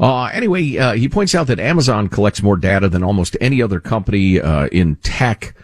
Uh, 0.00 0.24
anyway, 0.26 0.76
uh, 0.78 0.92
he 0.94 1.08
points 1.08 1.34
out 1.34 1.46
that 1.48 1.58
Amazon 1.60 2.08
collects 2.08 2.42
more 2.42 2.56
data 2.56 2.88
than 2.88 3.02
almost 3.02 3.36
any 3.40 3.60
other 3.60 3.80
company 3.80 4.40
uh, 4.40 4.66
in 4.68 4.96
tech. 4.96 5.54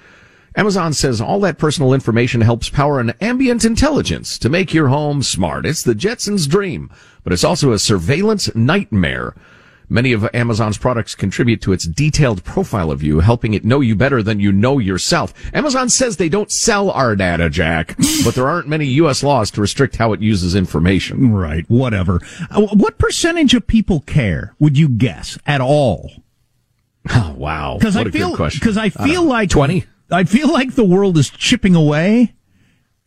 Amazon 0.56 0.92
says 0.92 1.20
all 1.20 1.40
that 1.40 1.56
personal 1.56 1.94
information 1.94 2.40
helps 2.40 2.68
power 2.68 2.98
an 3.00 3.14
ambient 3.20 3.64
intelligence 3.64 4.36
to 4.38 4.48
make 4.48 4.74
your 4.74 4.88
home 4.88 5.22
smart. 5.22 5.64
It's 5.64 5.82
the 5.84 5.94
Jetsons' 5.94 6.48
dream, 6.48 6.90
but 7.22 7.32
it's 7.32 7.44
also 7.44 7.72
a 7.72 7.78
surveillance 7.78 8.52
nightmare. 8.54 9.34
Many 9.90 10.12
of 10.12 10.28
Amazon's 10.34 10.76
products 10.76 11.14
contribute 11.14 11.62
to 11.62 11.72
its 11.72 11.86
detailed 11.86 12.44
profile 12.44 12.90
of 12.90 13.02
you, 13.02 13.20
helping 13.20 13.54
it 13.54 13.64
know 13.64 13.80
you 13.80 13.94
better 13.94 14.22
than 14.22 14.38
you 14.38 14.52
know 14.52 14.78
yourself. 14.78 15.32
Amazon 15.54 15.88
says 15.88 16.16
they 16.18 16.28
don't 16.28 16.52
sell 16.52 16.90
our 16.90 17.16
data, 17.16 17.48
Jack, 17.48 17.96
but 18.24 18.34
there 18.34 18.48
aren't 18.48 18.68
many 18.68 18.84
U.S. 18.86 19.22
laws 19.22 19.50
to 19.52 19.60
restrict 19.62 19.96
how 19.96 20.12
it 20.12 20.20
uses 20.20 20.54
information. 20.54 21.32
Right. 21.32 21.64
Whatever. 21.68 22.20
Uh, 22.50 22.66
What 22.74 22.98
percentage 22.98 23.54
of 23.54 23.66
people 23.66 24.00
care, 24.00 24.54
would 24.58 24.76
you 24.76 24.88
guess, 24.88 25.38
at 25.46 25.60
all? 25.62 26.10
Oh, 27.10 27.34
wow. 27.38 27.76
Because 27.78 27.96
What 27.96 28.06
I 28.06 28.10
a 28.10 28.12
feel 28.12 28.28
good 28.30 28.36
question. 28.36 28.60
because 28.60 28.76
I 28.76 28.90
feel 28.90 29.22
like 29.24 29.48
20? 29.48 29.84
I 30.10 30.24
feel 30.24 30.52
like 30.52 30.74
the 30.74 30.84
world 30.84 31.16
is 31.16 31.30
chipping 31.30 31.74
away 31.74 32.34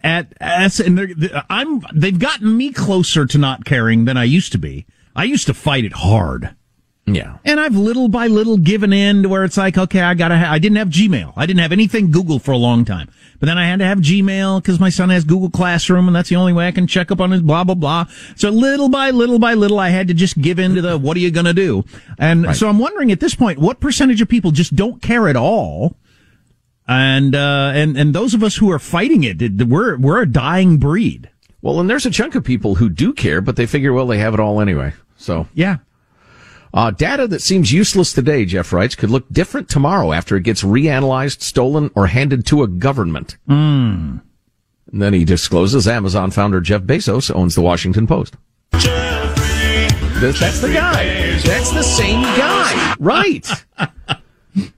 at 0.04 0.34
us, 0.42 0.80
and 0.80 0.98
they're, 0.98 1.44
I'm 1.50 1.84
they've 1.94 2.18
gotten 2.18 2.58
me 2.58 2.72
closer 2.72 3.28
to 3.28 3.38
not 3.38 3.66
caring 3.66 4.06
than 4.06 4.18
I 4.18 4.24
used 4.24 4.52
to 4.54 4.58
be. 4.58 4.88
I 5.16 5.26
used 5.26 5.46
to 5.48 5.54
fight 5.54 5.84
it 5.86 5.94
hard, 5.94 6.56
Yeah. 7.08 7.38
and 7.44 7.60
I've 7.60 7.76
little 7.76 8.08
by 8.08 8.28
little 8.28 8.58
given 8.58 8.94
in 8.94 9.24
to 9.24 9.30
where 9.30 9.44
it's 9.44 9.58
like, 9.58 9.78
okay, 9.78 10.02
I 10.02 10.14
gotta. 10.14 10.38
Ha- 10.38 10.52
I 10.52 10.60
didn't 10.60 10.78
have 10.78 10.90
Gmail. 10.90 11.34
I 11.36 11.46
didn't 11.46 11.60
have 11.62 11.72
anything 11.72 12.12
Google 12.12 12.38
for 12.40 12.52
a 12.52 12.58
long 12.58 12.86
time, 12.86 13.10
but 13.40 13.48
then 13.48 13.58
I 13.58 13.66
had 13.68 13.80
to 13.80 13.86
have 13.86 13.98
Gmail 14.00 14.62
because 14.62 14.80
my 14.80 14.90
son 14.90 15.10
has 15.10 15.24
Google 15.26 15.50
Classroom, 15.50 16.08
and 16.08 16.16
that's 16.16 16.30
the 16.30 16.36
only 16.38 16.54
way 16.54 16.68
I 16.68 16.72
can 16.72 16.86
check 16.88 17.12
up 17.12 17.20
on 17.20 17.32
his 17.32 17.42
blah 17.42 17.64
blah 17.64 17.76
blah. 17.76 18.06
So 18.36 18.50
little 18.50 18.88
by 18.88 19.10
little 19.10 19.40
by 19.40 19.56
little, 19.56 19.80
I 19.80 19.90
had 19.90 20.08
to 20.10 20.14
just 20.14 20.40
give 20.40 20.60
in 20.60 20.76
to 20.76 20.82
the 20.82 20.98
what 20.98 21.18
are 21.18 21.22
you 21.22 21.32
gonna 21.32 21.54
do? 21.54 21.84
And 22.20 22.56
so 22.56 22.70
I'm 22.70 22.78
wondering 22.80 23.12
at 23.12 23.20
this 23.20 23.36
point, 23.36 23.58
what 23.60 23.80
percentage 23.80 24.22
of 24.22 24.30
people 24.30 24.52
just 24.52 24.76
don't 24.76 25.02
care 25.02 25.28
at 25.28 25.36
all? 25.36 25.98
and 26.88 27.36
uh, 27.36 27.72
and 27.74 27.98
and 27.98 28.14
those 28.14 28.34
of 28.34 28.44
us 28.44 28.58
who 28.58 28.70
are 28.72 28.80
fighting 28.80 29.24
it, 29.24 29.42
it- 29.42 29.68
we're 29.68 29.98
we're 29.98 30.22
a 30.22 30.26
dying 30.28 30.78
breed. 30.78 31.30
Well, 31.62 31.80
and 31.80 31.90
there's 31.90 32.06
a 32.06 32.12
chunk 32.12 32.36
of 32.36 32.44
people 32.44 32.76
who 32.76 32.90
do 32.90 33.14
care, 33.14 33.40
but 33.40 33.56
they 33.56 33.66
figure, 33.68 33.94
well, 33.94 34.08
they 34.08 34.18
have 34.18 34.34
it 34.34 34.40
all 34.40 34.60
anyway. 34.62 34.94
So, 35.16 35.48
Yeah, 35.54 35.78
uh, 36.74 36.92
data 36.92 37.28
that 37.28 37.42
seems 37.42 37.72
useless 37.72 38.14
today, 38.14 38.46
Jeff 38.46 38.72
writes, 38.74 38.96
could 38.96 39.10
look 39.10 39.28
different 39.32 39.70
tomorrow 39.70 40.12
after 40.14 40.36
it 40.38 40.44
gets 40.44 40.64
reanalyzed, 40.64 41.42
stolen, 41.42 41.92
or 41.96 42.08
handed 42.08 42.46
to 42.48 42.64
a 42.64 42.68
government. 42.68 43.38
And 43.48 44.22
then 45.02 45.14
he 45.14 45.24
discloses 45.26 45.88
Amazon 45.88 46.32
founder 46.32 46.60
Jeff 46.62 46.82
Bezos 46.82 47.34
owns 47.34 47.56
the 47.56 47.62
Washington 47.62 48.08
Post. 48.08 48.36
That- 48.72 50.36
That's 50.40 50.60
the 50.62 50.72
guy. 50.74 51.38
That's 51.40 51.72
the 51.72 51.82
same 51.84 52.22
guy. 52.22 52.96
Right. 53.00 53.48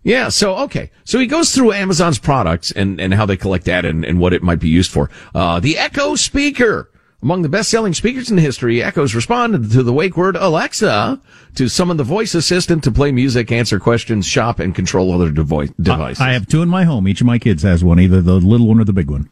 Yeah. 0.04 0.30
So, 0.30 0.56
okay. 0.66 0.92
So 1.04 1.18
he 1.18 1.26
goes 1.26 1.50
through 1.50 1.74
Amazon's 1.74 2.20
products 2.20 2.72
and, 2.72 3.02
and 3.02 3.12
how 3.12 3.26
they 3.26 3.36
collect 3.36 3.66
data 3.66 3.90
and, 3.90 4.06
and 4.06 4.20
what 4.20 4.32
it 4.32 4.44
might 4.44 4.60
be 4.60 4.70
used 4.70 4.92
for. 4.92 5.10
Uh, 5.34 5.60
the 5.60 5.80
Echo 5.80 6.14
speaker. 6.14 6.92
Among 7.24 7.42
the 7.42 7.48
best-selling 7.48 7.94
speakers 7.94 8.30
in 8.30 8.38
history, 8.38 8.84
Echo's 8.84 9.16
responded 9.16 9.72
to 9.72 9.82
the 9.82 9.94
wake 9.94 10.18
word 10.18 10.36
Alexa 10.36 11.22
to 11.56 11.70
summon 11.70 11.96
the 11.96 12.04
voice 12.04 12.36
assistant 12.36 12.84
to 12.84 12.92
play 12.92 13.14
music, 13.14 13.50
answer 13.50 13.80
questions, 13.80 14.26
shop, 14.26 14.60
and 14.60 14.76
control 14.76 15.14
other 15.14 15.32
devo- 15.32 15.74
devices. 15.80 16.20
I 16.20 16.34
have 16.34 16.50
two 16.50 16.62
in 16.62 16.68
my 16.68 16.84
home. 16.84 17.08
Each 17.08 17.22
of 17.22 17.28
my 17.28 17.40
kids 17.40 17.64
has 17.64 17.82
one, 17.82 17.98
either 17.98 18.22
the 18.22 18.34
little 18.34 18.68
one 18.68 18.82
or 18.82 18.84
the 18.84 18.92
big 18.92 19.10
one. 19.10 19.30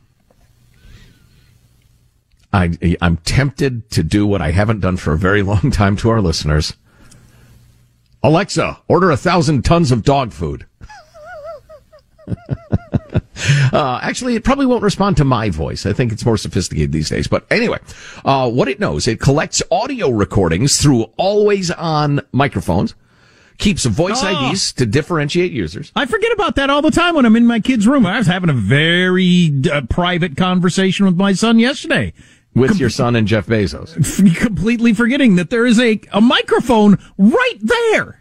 I, 2.54 2.78
I'm 3.02 3.18
tempted 3.18 3.90
to 3.92 4.04
do 4.04 4.26
what 4.26 4.42
I 4.42 4.52
haven't 4.52 4.80
done 4.80 4.96
for 4.96 5.12
a 5.12 5.18
very 5.18 5.44
long 5.44 5.70
time 5.72 5.98
to 5.98 6.10
our 6.12 6.22
listeners. 6.22 6.78
Alexa, 8.24 8.80
order 8.88 9.12
a 9.12 9.18
thousand 9.18 9.66
tons 9.66 9.92
of 9.92 10.04
dog 10.04 10.32
food. 10.32 10.66
uh, 13.74 14.00
actually, 14.02 14.36
it 14.36 14.44
probably 14.44 14.66
won't 14.66 14.84
respond 14.84 15.18
to 15.18 15.24
my 15.24 15.50
voice. 15.50 15.86
I 15.86 15.94
think 15.94 16.12
it's 16.12 16.26
more 16.26 16.38
sophisticated 16.38 16.92
these 16.92 17.10
days. 17.10 17.28
But 17.28 17.46
anyway, 17.52 17.80
uh, 18.26 18.50
what 18.50 18.68
it 18.68 18.80
knows, 18.80 19.08
it 19.08 19.20
collects 19.20 19.62
audio 19.72 20.10
recordings 20.10 20.82
through 20.82 21.04
always 21.18 21.72
on 21.72 22.22
microphones, 22.32 22.96
keeps 23.58 23.86
voice 23.86 24.22
Oh. 24.24 24.50
IDs 24.52 24.74
to 24.74 24.86
differentiate 24.86 25.52
users. 25.52 25.92
I 25.96 26.06
forget 26.06 26.32
about 26.34 26.56
that 26.56 26.70
all 26.70 26.82
the 26.82 26.92
time 26.92 27.16
when 27.16 27.26
I'm 27.26 27.36
in 27.36 27.46
my 27.46 27.60
kid's 27.60 27.88
room. 27.88 28.06
I 28.06 28.18
was 28.18 28.28
having 28.28 28.50
a 28.50 28.54
very 28.54 29.52
uh, 29.72 29.82
private 29.90 30.36
conversation 30.38 31.06
with 31.06 31.16
my 31.16 31.34
son 31.34 31.60
yesterday. 31.60 32.14
With 32.54 32.80
your 32.80 32.90
son 32.90 33.16
and 33.16 33.28
Jeff 33.28 33.46
Bezos. 33.48 33.98
F- 33.98 34.38
completely 34.42 34.94
forgetting 34.94 35.36
that 35.38 35.50
there 35.50 35.66
is 35.66 35.80
a, 35.80 36.02
a 36.12 36.20
microphone 36.20 37.00
right 37.18 37.58
there. 37.62 38.20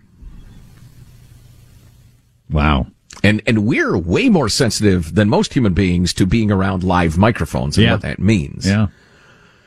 Wow. 2.49 2.87
And 3.23 3.43
and 3.47 3.67
we're 3.67 3.97
way 3.99 4.29
more 4.29 4.49
sensitive 4.49 5.15
than 5.15 5.29
most 5.29 5.53
human 5.55 5.75
beings 5.75 6.13
to 6.15 6.27
being 6.27 6.51
around 6.51 6.83
live 6.83 7.19
microphones 7.19 7.77
and 7.77 7.85
Yeah. 7.85 7.93
what 7.93 8.03
that 8.03 8.19
means. 8.19 8.67
Yeah. 8.67 8.87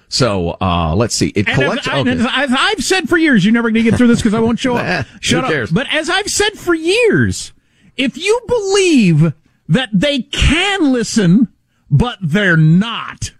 So 0.09 0.57
uh, 0.61 0.95
let's 0.95 1.15
see. 1.15 1.27
It 1.29 1.47
And 1.47 1.55
collects. 1.61 1.87
as, 1.87 1.93
okay. 2.01 2.11
as 2.11 2.25
I've, 2.25 2.51
I've 2.55 2.83
said 2.83 3.09
for 3.09 3.17
years, 3.17 3.43
you're 3.43 3.53
never 3.53 3.69
going 3.71 3.83
to 3.83 3.89
get 3.89 3.97
through 3.97 4.07
this 4.07 4.19
because 4.19 4.33
I 4.35 4.39
won't 4.39 4.59
show 4.59 4.75
up. 4.77 5.05
Shut 5.21 5.43
up. 5.45 5.69
But 5.71 5.87
as 5.91 6.09
I've 6.09 6.29
said 6.29 6.53
for 6.57 6.73
years, 6.75 7.51
if 7.97 8.17
you 8.17 8.41
believe 8.47 9.33
that 9.67 9.89
they 9.91 10.19
can 10.21 10.91
listen, 10.93 11.47
but 11.89 12.17
they're 12.21 12.57
not, 12.57 13.31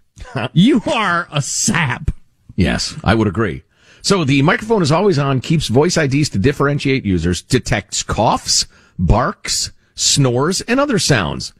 you 0.52 0.80
are 0.92 1.28
a 1.30 1.40
sap. 1.42 2.10
Yes, 2.56 2.96
I 3.04 3.14
would 3.14 3.28
agree. 3.28 3.62
So 4.02 4.24
the 4.24 4.42
microphone 4.42 4.82
is 4.82 4.90
always 4.92 5.18
on, 5.18 5.40
keeps 5.40 5.68
voice 5.68 5.96
IDs 5.96 6.28
to 6.30 6.38
differentiate 6.38 7.04
users, 7.04 7.40
detects 7.40 8.02
coughs, 8.02 8.66
barks, 8.98 9.70
snores, 9.94 10.60
and 10.62 10.78
other 10.80 10.98
sounds. 10.98 11.52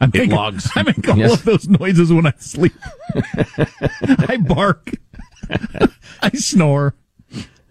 I 0.00 0.06
It 0.06 0.14
make, 0.14 0.30
logs. 0.32 0.70
I 0.76 0.82
make 0.82 1.08
all 1.08 1.16
Yes. 1.16 1.34
of 1.34 1.44
those 1.44 1.68
noises 1.68 2.12
when 2.12 2.26
I 2.26 2.32
sleep. 2.38 2.72
I 4.28 4.36
bark. 4.38 4.90
I 6.22 6.30
snore. 6.34 6.94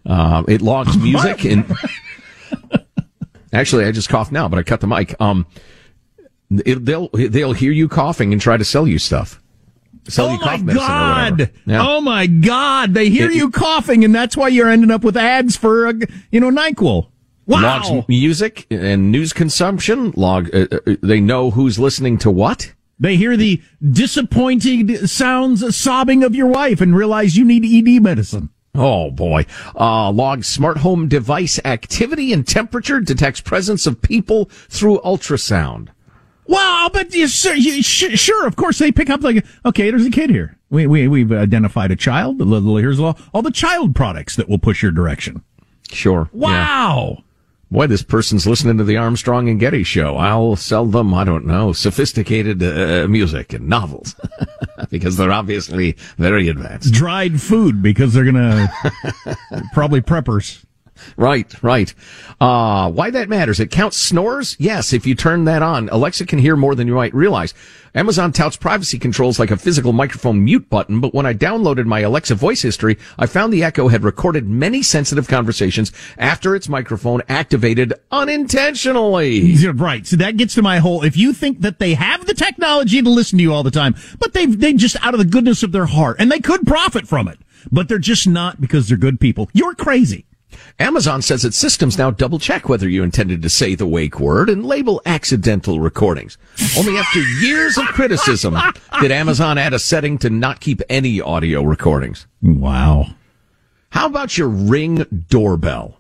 Uh, 0.05 0.43
it 0.48 0.62
logs 0.62 0.98
music 0.98 1.45
and 1.45 1.65
actually, 3.53 3.86
I 3.86 3.91
just 3.91 4.10
coughed 4.10 4.31
now, 4.31 4.48
but 4.48 4.57
I 4.60 4.63
cut 4.63 4.81
the 4.81 4.88
mic. 4.88 5.15
Um, 5.21 5.45
it, 6.65 6.83
they'll 6.86 7.10
they'll 7.13 7.53
hear 7.53 7.71
you 7.71 7.88
coughing 7.88 8.33
and 8.33 8.41
try 8.41 8.57
to 8.57 8.65
sell 8.65 8.88
you 8.88 8.98
stuff. 9.00 9.39
Sell 10.07 10.25
oh 10.27 10.33
you 10.33 10.39
my 10.39 10.43
cough 10.43 10.62
medicine 10.62 10.83
or 10.83 10.88
god! 10.88 11.51
Yeah. 11.67 11.88
Oh 11.88 12.01
my 12.01 12.25
god! 12.25 12.93
They 12.95 13.10
hear 13.10 13.29
It- 13.29 13.36
you 13.36 13.51
coughing, 13.51 14.03
and 14.03 14.13
that's 14.15 14.36
why 14.36 14.48
you're 14.48 14.69
ending 14.69 14.89
up 14.91 15.03
with 15.03 15.15
ads 15.15 15.55
for 15.55 15.88
uh, 15.88 15.93
you 16.31 16.39
know 16.39 16.50
Nyquil. 16.50 17.07
Wow! 17.51 17.62
Logs 17.96 18.08
music 18.08 18.65
and 18.72 19.12
news 19.12 19.34
consumption. 19.34 20.12
Log. 20.15 20.53
Uh, 20.53 20.67
uh, 20.72 20.96
they 21.01 21.20
know 21.20 21.51
who's 21.51 21.77
listening 21.77 22.17
to 22.20 22.31
what. 22.31 22.74
They 23.00 23.15
hear 23.17 23.36
the 23.36 23.62
disappointed 24.15 25.10
sounds, 25.10 25.75
sobbing 25.75 26.24
of 26.24 26.36
your 26.36 26.48
wife, 26.48 26.81
and 26.81 26.96
realize 26.96 27.36
you 27.38 27.43
need 27.46 27.65
ED 27.65 28.01
medicine. 28.01 28.50
Oh 28.75 29.12
boy. 29.12 29.46
Uh, 29.77 30.12
logs 30.12 30.48
smart 30.48 30.77
home 30.77 31.08
device 31.08 31.60
activity 31.65 32.31
and 32.31 32.48
temperature. 32.48 33.01
Detects 33.01 33.41
presence 33.41 33.86
of 33.88 34.01
people 34.01 34.46
through 34.70 35.00
ultrasound. 35.03 35.89
Wow, 36.48 36.89
but 36.91 37.13
you, 37.13 37.27
sir, 37.27 37.53
you, 37.53 37.81
sh- 37.81 38.20
sure, 38.20 38.46
of 38.46 38.55
course 38.55 38.77
they 38.77 38.91
pick 38.91 39.10
up 39.10 39.24
like, 39.24 39.46
okay, 39.65 39.89
there's 39.89 40.05
a 40.05 40.12
kid 40.12 40.29
here. 40.29 40.58
We, 40.70 40.86
we, 40.86 41.08
we've 41.08 41.31
identified 41.31 41.91
a 41.91 41.96
child. 41.96 42.39
Little- 42.39 42.77
Here's 42.77 43.00
all, 43.00 43.17
all 43.34 43.41
the 43.41 43.51
child 43.51 43.96
products 43.96 44.36
that 44.36 44.50
will 44.50 44.58
push 44.60 44.81
your 44.81 44.91
direction. 44.91 45.43
Sure. 45.91 46.29
Yeah. 46.34 47.22
Boy, 47.71 47.87
this 47.87 48.03
person's 48.03 48.45
listening 48.45 48.77
to 48.79 48.83
the 48.83 48.97
Armstrong 48.97 49.47
and 49.47 49.57
Getty 49.57 49.83
show. 49.83 50.17
I'll 50.17 50.57
sell 50.57 50.85
them, 50.85 51.13
I 51.13 51.23
don't 51.23 51.45
know, 51.45 51.71
sophisticated 51.71 52.61
uh, 52.61 53.07
music 53.07 53.53
and 53.53 53.69
novels 53.69 54.13
because 54.89 55.15
they're 55.15 55.31
obviously 55.31 55.95
very 56.17 56.49
advanced. 56.49 56.91
Dried 56.93 57.39
food 57.39 57.81
because 57.81 58.13
they're 58.13 58.25
gonna 58.25 58.69
probably 59.73 60.01
preppers. 60.01 60.65
Right, 61.17 61.51
right. 61.63 61.93
Uh, 62.39 62.89
why 62.91 63.12
that 63.12 63.29
matters. 63.29 63.60
It 63.60 63.72
counts 63.72 63.98
snores? 63.98 64.55
Yes, 64.60 64.93
if 64.93 65.05
you 65.05 65.15
turn 65.15 65.46
that 65.46 65.62
on. 65.62 65.89
Alexa 65.89 66.25
can 66.25 66.39
hear 66.39 66.55
more 66.55 66.75
than 66.75 66.88
you 66.88 66.96
might 66.96 67.13
realize. 67.13 67.53
Amazon 67.93 68.31
touts 68.31 68.55
privacy 68.55 68.98
controls 68.98 69.38
like 69.38 69.51
a 69.51 69.58
physical 69.58 69.91
microphone 69.91 70.46
mute 70.46 70.70
button, 70.70 71.01
but 71.01 71.13
when 71.13 71.25
I 71.25 71.34
downloaded 71.34 71.86
my 71.86 72.00
Alexa 72.00 72.36
voice 72.36 72.62
history, 72.62 72.98
I 73.20 73.25
found 73.25 73.51
the 73.51 73.65
Echo 73.65 73.89
had 73.89 74.03
recorded 74.03 74.48
many 74.48 74.81
sensitive 74.81 75.27
conversations 75.27 75.91
after 76.17 76.55
its 76.55 76.70
microphone 76.70 77.22
activated 77.27 77.93
unintentionally. 78.10 79.39
Yeah, 79.39 79.72
Right. 79.75 80.08
So 80.08 80.15
that 80.17 80.38
gets 80.38 80.55
to 80.55 80.62
my 80.62 80.79
whole. 80.79 81.03
If 81.03 81.17
you 81.17 81.34
think 81.34 81.62
that 81.62 81.79
they 81.79 81.93
have 81.96 82.25
the 82.25 82.34
technology 82.34 83.01
to 83.01 83.10
listen 83.10 83.38
to 83.39 83.43
you 83.43 83.53
all 83.53 83.63
the 83.63 83.72
time, 83.72 83.96
but 84.20 84.34
they 84.34 84.46
they 84.46 84.74
just 84.74 84.96
out 85.03 85.13
of 85.13 85.17
the 85.17 85.25
goodness 85.25 85.63
of 85.63 85.72
their 85.72 85.86
heart, 85.86 86.17
and 86.20 86.31
they 86.31 86.39
could 86.39 86.65
profit 86.65 87.08
from 87.08 87.27
it, 87.27 87.39
but 87.72 87.87
they're 87.87 87.98
just 87.98 88.27
not 88.27 88.61
because 88.61 88.87
they're 88.87 88.98
good 88.98 89.20
people. 89.20 89.50
You're 89.53 89.75
crazy. 89.75 90.25
Amazon 90.79 91.21
says 91.21 91.45
its 91.45 91.57
systems 91.57 91.97
now 91.97 92.11
double 92.11 92.39
check 92.39 92.67
whether 92.67 92.89
you 92.89 93.03
intended 93.03 93.41
to 93.41 93.50
say 93.50 93.75
the 93.75 93.85
wake 93.85 94.19
word 94.19 94.50
and 94.50 94.65
label 94.65 95.01
accidental 95.05 95.79
recordings. 95.79 96.37
Only 96.77 96.97
after 96.97 97.19
years 97.19 97.77
of 97.77 97.85
criticism 97.85 98.57
did 99.00 99.11
Amazon 99.11 99.57
add 99.57 99.74
a 99.74 99.79
setting 99.79 100.17
to 100.19 100.29
not 100.29 100.59
keep 100.59 100.81
any 100.89 101.21
audio 101.21 101.61
recordings. 101.63 102.27
Wow. 102.41 103.07
How 103.89 104.07
about 104.07 104.37
your 104.37 104.47
Ring 104.47 105.25
doorbell? 105.29 105.97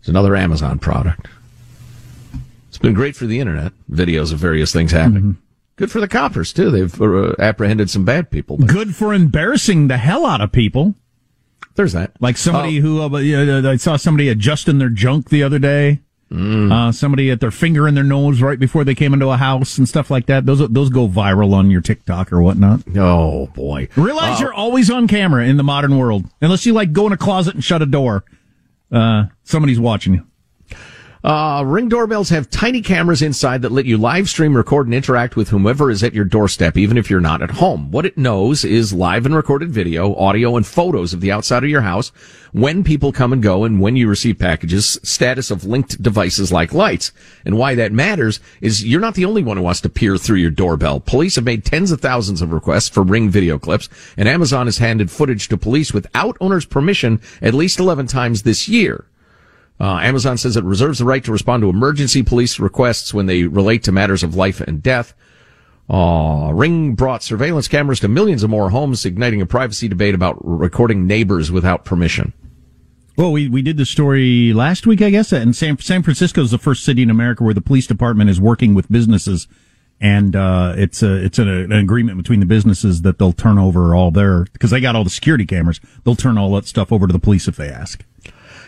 It's 0.00 0.08
another 0.08 0.36
Amazon 0.36 0.78
product. 0.78 1.28
It's 2.68 2.78
been 2.78 2.94
great 2.94 3.14
for 3.14 3.26
the 3.26 3.38
internet, 3.38 3.72
videos 3.90 4.32
of 4.32 4.38
various 4.38 4.72
things 4.72 4.92
happening. 4.92 5.38
Good 5.76 5.90
for 5.90 6.00
the 6.00 6.08
coppers 6.08 6.52
too. 6.52 6.70
They've 6.70 7.00
uh, 7.00 7.34
apprehended 7.38 7.88
some 7.90 8.04
bad 8.04 8.30
people. 8.30 8.56
But 8.56 8.68
Good 8.68 8.94
for 8.94 9.14
embarrassing 9.14 9.88
the 9.88 9.96
hell 9.96 10.26
out 10.26 10.40
of 10.40 10.52
people. 10.52 10.94
There's 11.74 11.92
that. 11.92 12.12
Like 12.20 12.36
somebody 12.36 12.78
who 12.78 13.00
uh, 13.02 13.70
I 13.70 13.76
saw 13.76 13.96
somebody 13.96 14.28
adjusting 14.28 14.78
their 14.78 14.88
junk 14.90 15.30
the 15.30 15.42
other 15.42 15.58
day. 15.58 16.00
Uh, 16.34 16.90
somebody 16.92 17.30
at 17.30 17.40
their 17.40 17.50
finger 17.50 17.86
in 17.86 17.94
their 17.94 18.02
nose 18.04 18.40
right 18.40 18.58
before 18.58 18.84
they 18.84 18.94
came 18.94 19.12
into 19.12 19.28
a 19.28 19.36
house 19.36 19.76
and 19.76 19.86
stuff 19.86 20.10
like 20.10 20.24
that. 20.26 20.46
Those 20.46 20.66
those 20.70 20.88
go 20.88 21.06
viral 21.06 21.52
on 21.52 21.70
your 21.70 21.82
TikTok 21.82 22.32
or 22.32 22.40
whatnot. 22.40 22.80
Oh 22.96 23.48
boy. 23.48 23.88
Realize 23.96 24.40
you're 24.40 24.54
always 24.54 24.90
on 24.90 25.06
camera 25.08 25.44
in 25.44 25.58
the 25.58 25.62
modern 25.62 25.98
world, 25.98 26.24
unless 26.40 26.64
you 26.64 26.72
like 26.72 26.92
go 26.92 27.06
in 27.06 27.12
a 27.12 27.18
closet 27.18 27.54
and 27.54 27.62
shut 27.62 27.82
a 27.82 27.86
door. 27.86 28.24
Uh, 28.90 29.24
somebody's 29.44 29.78
watching 29.78 30.14
you. 30.14 30.26
Uh, 31.24 31.62
Ring 31.64 31.88
doorbells 31.88 32.30
have 32.30 32.50
tiny 32.50 32.82
cameras 32.82 33.22
inside 33.22 33.62
that 33.62 33.70
let 33.70 33.84
you 33.84 33.96
live 33.96 34.28
stream, 34.28 34.56
record, 34.56 34.88
and 34.88 34.94
interact 34.94 35.36
with 35.36 35.50
whomever 35.50 35.88
is 35.88 36.02
at 36.02 36.14
your 36.14 36.24
doorstep, 36.24 36.76
even 36.76 36.98
if 36.98 37.08
you're 37.08 37.20
not 37.20 37.42
at 37.42 37.52
home. 37.52 37.92
What 37.92 38.04
it 38.04 38.18
knows 38.18 38.64
is 38.64 38.92
live 38.92 39.24
and 39.24 39.32
recorded 39.32 39.70
video, 39.70 40.16
audio, 40.16 40.56
and 40.56 40.66
photos 40.66 41.12
of 41.14 41.20
the 41.20 41.30
outside 41.30 41.62
of 41.62 41.70
your 41.70 41.82
house, 41.82 42.08
when 42.50 42.82
people 42.82 43.12
come 43.12 43.32
and 43.32 43.40
go, 43.40 43.62
and 43.62 43.80
when 43.80 43.94
you 43.94 44.08
receive 44.08 44.40
packages, 44.40 44.98
status 45.04 45.52
of 45.52 45.64
linked 45.64 46.02
devices 46.02 46.50
like 46.50 46.74
lights. 46.74 47.12
And 47.44 47.56
why 47.56 47.76
that 47.76 47.92
matters 47.92 48.40
is 48.60 48.84
you're 48.84 49.00
not 49.00 49.14
the 49.14 49.24
only 49.24 49.44
one 49.44 49.58
who 49.58 49.62
wants 49.62 49.80
to 49.82 49.88
peer 49.88 50.16
through 50.18 50.38
your 50.38 50.50
doorbell. 50.50 50.98
Police 50.98 51.36
have 51.36 51.44
made 51.44 51.64
tens 51.64 51.92
of 51.92 52.00
thousands 52.00 52.42
of 52.42 52.50
requests 52.50 52.88
for 52.88 53.04
Ring 53.04 53.30
video 53.30 53.60
clips, 53.60 53.88
and 54.16 54.28
Amazon 54.28 54.66
has 54.66 54.78
handed 54.78 55.08
footage 55.08 55.46
to 55.48 55.56
police 55.56 55.94
without 55.94 56.36
owner's 56.40 56.66
permission 56.66 57.20
at 57.40 57.54
least 57.54 57.78
11 57.78 58.08
times 58.08 58.42
this 58.42 58.68
year. 58.68 59.06
Uh, 59.82 59.98
Amazon 59.98 60.38
says 60.38 60.56
it 60.56 60.62
reserves 60.62 61.00
the 61.00 61.04
right 61.04 61.24
to 61.24 61.32
respond 61.32 61.60
to 61.60 61.68
emergency 61.68 62.22
police 62.22 62.60
requests 62.60 63.12
when 63.12 63.26
they 63.26 63.42
relate 63.42 63.82
to 63.82 63.90
matters 63.90 64.22
of 64.22 64.36
life 64.36 64.60
and 64.60 64.80
death. 64.80 65.12
Uh, 65.90 66.52
Ring 66.54 66.94
brought 66.94 67.24
surveillance 67.24 67.66
cameras 67.66 67.98
to 67.98 68.08
millions 68.08 68.44
of 68.44 68.50
more 68.50 68.70
homes, 68.70 69.04
igniting 69.04 69.40
a 69.40 69.46
privacy 69.46 69.88
debate 69.88 70.14
about 70.14 70.38
recording 70.40 71.08
neighbors 71.08 71.50
without 71.50 71.84
permission. 71.84 72.32
Well, 73.16 73.32
we, 73.32 73.48
we 73.48 73.60
did 73.60 73.76
the 73.76 73.84
story 73.84 74.52
last 74.52 74.86
week, 74.86 75.02
I 75.02 75.10
guess, 75.10 75.32
and 75.32 75.54
San, 75.54 75.76
San 75.78 76.04
Francisco 76.04 76.42
is 76.42 76.52
the 76.52 76.58
first 76.58 76.84
city 76.84 77.02
in 77.02 77.10
America 77.10 77.42
where 77.42 77.52
the 77.52 77.60
police 77.60 77.88
department 77.88 78.30
is 78.30 78.40
working 78.40 78.74
with 78.74 78.90
businesses, 78.90 79.48
and 80.00 80.36
uh, 80.36 80.74
it's 80.76 81.02
a 81.02 81.24
it's 81.24 81.40
an, 81.40 81.48
an 81.48 81.72
agreement 81.72 82.18
between 82.18 82.38
the 82.38 82.46
businesses 82.46 83.02
that 83.02 83.18
they'll 83.18 83.32
turn 83.32 83.58
over 83.58 83.96
all 83.96 84.12
their 84.12 84.44
because 84.44 84.70
they 84.70 84.80
got 84.80 84.94
all 84.94 85.04
the 85.04 85.10
security 85.10 85.44
cameras. 85.44 85.80
They'll 86.04 86.14
turn 86.14 86.38
all 86.38 86.52
that 86.52 86.66
stuff 86.66 86.92
over 86.92 87.08
to 87.08 87.12
the 87.12 87.18
police 87.18 87.48
if 87.48 87.56
they 87.56 87.68
ask. 87.68 88.04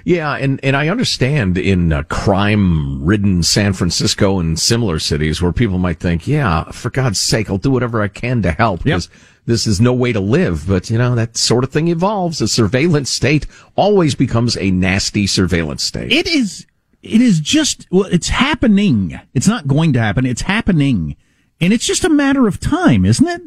Yeah, 0.04 0.34
and, 0.36 0.60
and 0.62 0.76
I 0.76 0.88
understand 0.88 1.56
in 1.56 1.90
uh, 1.92 2.02
crime-ridden 2.04 3.42
San 3.42 3.72
Francisco 3.72 4.38
and 4.38 4.58
similar 4.60 4.98
cities 4.98 5.40
where 5.40 5.52
people 5.52 5.78
might 5.78 5.98
think, 5.98 6.26
yeah, 6.28 6.64
for 6.72 6.90
God's 6.90 7.18
sake, 7.20 7.48
I'll 7.48 7.56
do 7.58 7.70
whatever 7.70 8.02
I 8.02 8.08
can 8.08 8.42
to 8.42 8.52
help 8.52 8.84
because 8.84 9.08
this 9.46 9.66
is 9.66 9.80
no 9.80 9.94
way 9.94 10.12
to 10.12 10.20
live. 10.20 10.66
But, 10.68 10.90
you 10.90 10.98
know, 10.98 11.14
that 11.14 11.38
sort 11.38 11.64
of 11.64 11.70
thing 11.70 11.88
evolves. 11.88 12.42
A 12.42 12.48
surveillance 12.48 13.10
state 13.10 13.46
always 13.76 14.14
becomes 14.14 14.58
a 14.58 14.70
nasty 14.70 15.26
surveillance 15.26 15.82
state. 15.82 16.12
It 16.12 16.26
is 16.26 16.66
it 17.02 17.20
is 17.20 17.40
just 17.40 17.86
well, 17.90 18.04
it's 18.04 18.28
happening. 18.28 19.18
It's 19.34 19.48
not 19.48 19.66
going 19.66 19.92
to 19.94 20.00
happen. 20.00 20.24
It's 20.26 20.42
happening, 20.42 21.16
and 21.60 21.72
it's 21.72 21.86
just 21.86 22.04
a 22.04 22.08
matter 22.10 22.46
of 22.46 22.60
time, 22.60 23.04
isn't 23.04 23.26
it? 23.26 23.42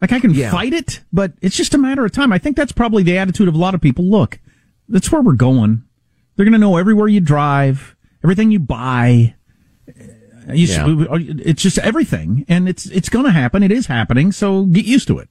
Like 0.00 0.12
I 0.12 0.18
can 0.20 0.34
Yeah. 0.34 0.50
fight 0.50 0.72
it, 0.72 1.00
but 1.12 1.32
it's 1.40 1.56
just 1.56 1.74
a 1.74 1.78
matter 1.78 2.04
of 2.04 2.10
time. 2.12 2.32
I 2.32 2.38
think 2.38 2.56
that's 2.56 2.72
probably 2.72 3.02
the 3.04 3.16
attitude 3.18 3.46
of 3.48 3.54
a 3.54 3.58
lot 3.58 3.74
of 3.74 3.80
people. 3.80 4.04
Look, 4.04 4.40
that's 4.92 5.10
where 5.10 5.22
we're 5.22 5.34
going. 5.34 5.82
They're 6.36 6.44
going 6.44 6.52
to 6.52 6.58
know 6.58 6.76
everywhere 6.76 7.08
you 7.08 7.20
drive, 7.20 7.96
everything 8.22 8.50
you 8.50 8.60
buy. 8.60 9.34
Uh, 9.88 10.52
You, 10.52 10.66
Yeah. 10.66 10.86
It's 11.44 11.62
just 11.62 11.78
everything, 11.78 12.44
and 12.48 12.68
it's 12.68 12.86
it's 12.86 13.08
going 13.08 13.24
to 13.24 13.30
happen. 13.30 13.62
It 13.62 13.72
is 13.72 13.86
happening, 13.86 14.32
so 14.32 14.64
get 14.66 14.84
used 14.84 15.08
to 15.08 15.18
it. 15.18 15.28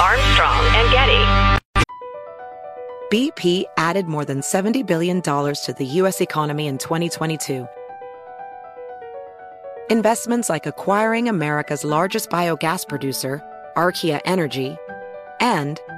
Armstrong 0.00 0.64
and 0.78 0.90
Getty. 0.90 1.52
BP 3.12 3.64
added 3.76 4.06
more 4.06 4.24
than 4.24 4.40
$70 4.40 4.86
billion 4.86 5.20
to 5.20 5.74
the 5.76 5.84
U.S. 6.00 6.22
economy 6.22 6.66
in 6.66 6.78
2022. 6.78 7.68
Investments 9.90 10.48
like 10.48 10.64
acquiring 10.64 11.28
America's 11.28 11.84
largest 11.84 12.30
biogas 12.30 12.88
producer, 12.88 13.42
Archaea 13.76 14.20
Energy, 14.24 14.78
and 15.40 15.78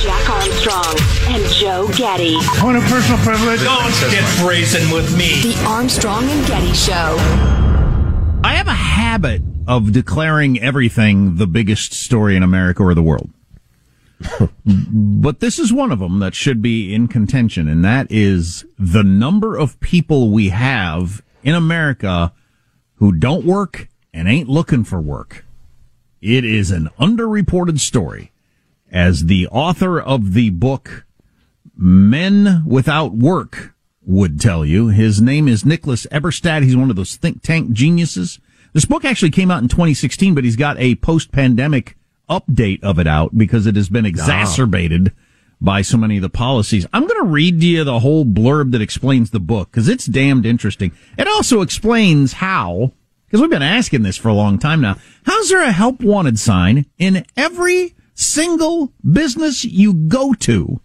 Jack 0.00 0.30
Armstrong 0.30 0.96
and 1.28 1.44
Joe 1.52 1.90
Getty. 1.96 2.36
Point 2.58 2.76
of 2.76 2.84
personal 2.84 3.18
privilege. 3.18 3.60
Don't 3.62 3.90
get 4.10 4.24
brazen 4.40 4.88
with 4.92 5.16
me. 5.18 5.42
The 5.42 5.64
Armstrong 5.66 6.24
and 6.28 6.46
Getty 6.46 6.72
Show. 6.74 7.16
I 8.44 8.54
have 8.54 8.68
a 8.68 8.72
habit 8.72 9.42
of 9.66 9.92
declaring 9.92 10.60
everything 10.60 11.36
the 11.36 11.46
biggest 11.48 11.92
story 11.92 12.36
in 12.36 12.44
America 12.44 12.84
or 12.84 12.94
the 12.94 13.02
world. 13.02 13.30
but 14.64 15.40
this 15.40 15.58
is 15.58 15.72
one 15.72 15.90
of 15.90 15.98
them 15.98 16.20
that 16.20 16.34
should 16.34 16.62
be 16.62 16.94
in 16.94 17.08
contention, 17.08 17.68
and 17.68 17.84
that 17.84 18.06
is 18.10 18.64
the 18.78 19.02
number 19.02 19.56
of 19.56 19.80
people 19.80 20.30
we 20.30 20.50
have 20.50 21.22
in 21.42 21.54
America 21.56 22.32
who 22.94 23.12
don't 23.12 23.44
work 23.44 23.88
and 24.12 24.28
ain't 24.28 24.48
looking 24.48 24.84
for 24.84 25.00
work. 25.00 25.44
It 26.20 26.44
is 26.44 26.70
an 26.70 26.88
underreported 26.98 27.78
story. 27.80 28.32
As 28.90 29.26
the 29.26 29.46
author 29.48 30.00
of 30.00 30.32
the 30.34 30.50
book 30.50 31.04
Men 31.76 32.64
Without 32.66 33.12
Work 33.12 33.74
would 34.02 34.40
tell 34.40 34.64
you, 34.64 34.88
his 34.88 35.20
name 35.20 35.46
is 35.46 35.64
Nicholas 35.64 36.06
Eberstadt. 36.10 36.62
He's 36.62 36.76
one 36.76 36.90
of 36.90 36.96
those 36.96 37.16
think 37.16 37.42
tank 37.42 37.72
geniuses. 37.72 38.40
This 38.72 38.86
book 38.86 39.04
actually 39.04 39.30
came 39.30 39.50
out 39.50 39.62
in 39.62 39.68
2016, 39.68 40.34
but 40.34 40.44
he's 40.44 40.56
got 40.56 40.78
a 40.78 40.96
post 40.96 41.30
pandemic 41.30 41.96
update 42.28 42.82
of 42.82 42.98
it 42.98 43.06
out 43.06 43.36
because 43.36 43.66
it 43.66 43.76
has 43.76 43.88
been 43.88 44.04
ah. 44.04 44.08
exacerbated 44.08 45.12
by 45.60 45.82
so 45.82 45.96
many 45.96 46.16
of 46.16 46.22
the 46.22 46.28
policies. 46.28 46.86
I'm 46.92 47.06
going 47.06 47.22
to 47.24 47.30
read 47.30 47.60
to 47.60 47.66
you 47.66 47.84
the 47.84 48.00
whole 48.00 48.24
blurb 48.24 48.72
that 48.72 48.82
explains 48.82 49.30
the 49.30 49.40
book 49.40 49.70
because 49.70 49.88
it's 49.88 50.06
damned 50.06 50.46
interesting. 50.46 50.92
It 51.16 51.26
also 51.26 51.62
explains 51.62 52.34
how, 52.34 52.92
because 53.28 53.42
we've 53.42 53.50
been 53.50 53.62
asking 53.62 54.02
this 54.02 54.16
for 54.16 54.28
a 54.28 54.34
long 54.34 54.58
time 54.58 54.80
now, 54.80 54.96
how's 55.24 55.50
there 55.50 55.62
a 55.62 55.70
help 55.70 56.00
wanted 56.00 56.38
sign 56.38 56.86
in 56.98 57.26
every 57.36 57.94
single 58.14 58.92
business 59.04 59.64
you 59.64 59.92
go 59.92 60.32
to 60.32 60.80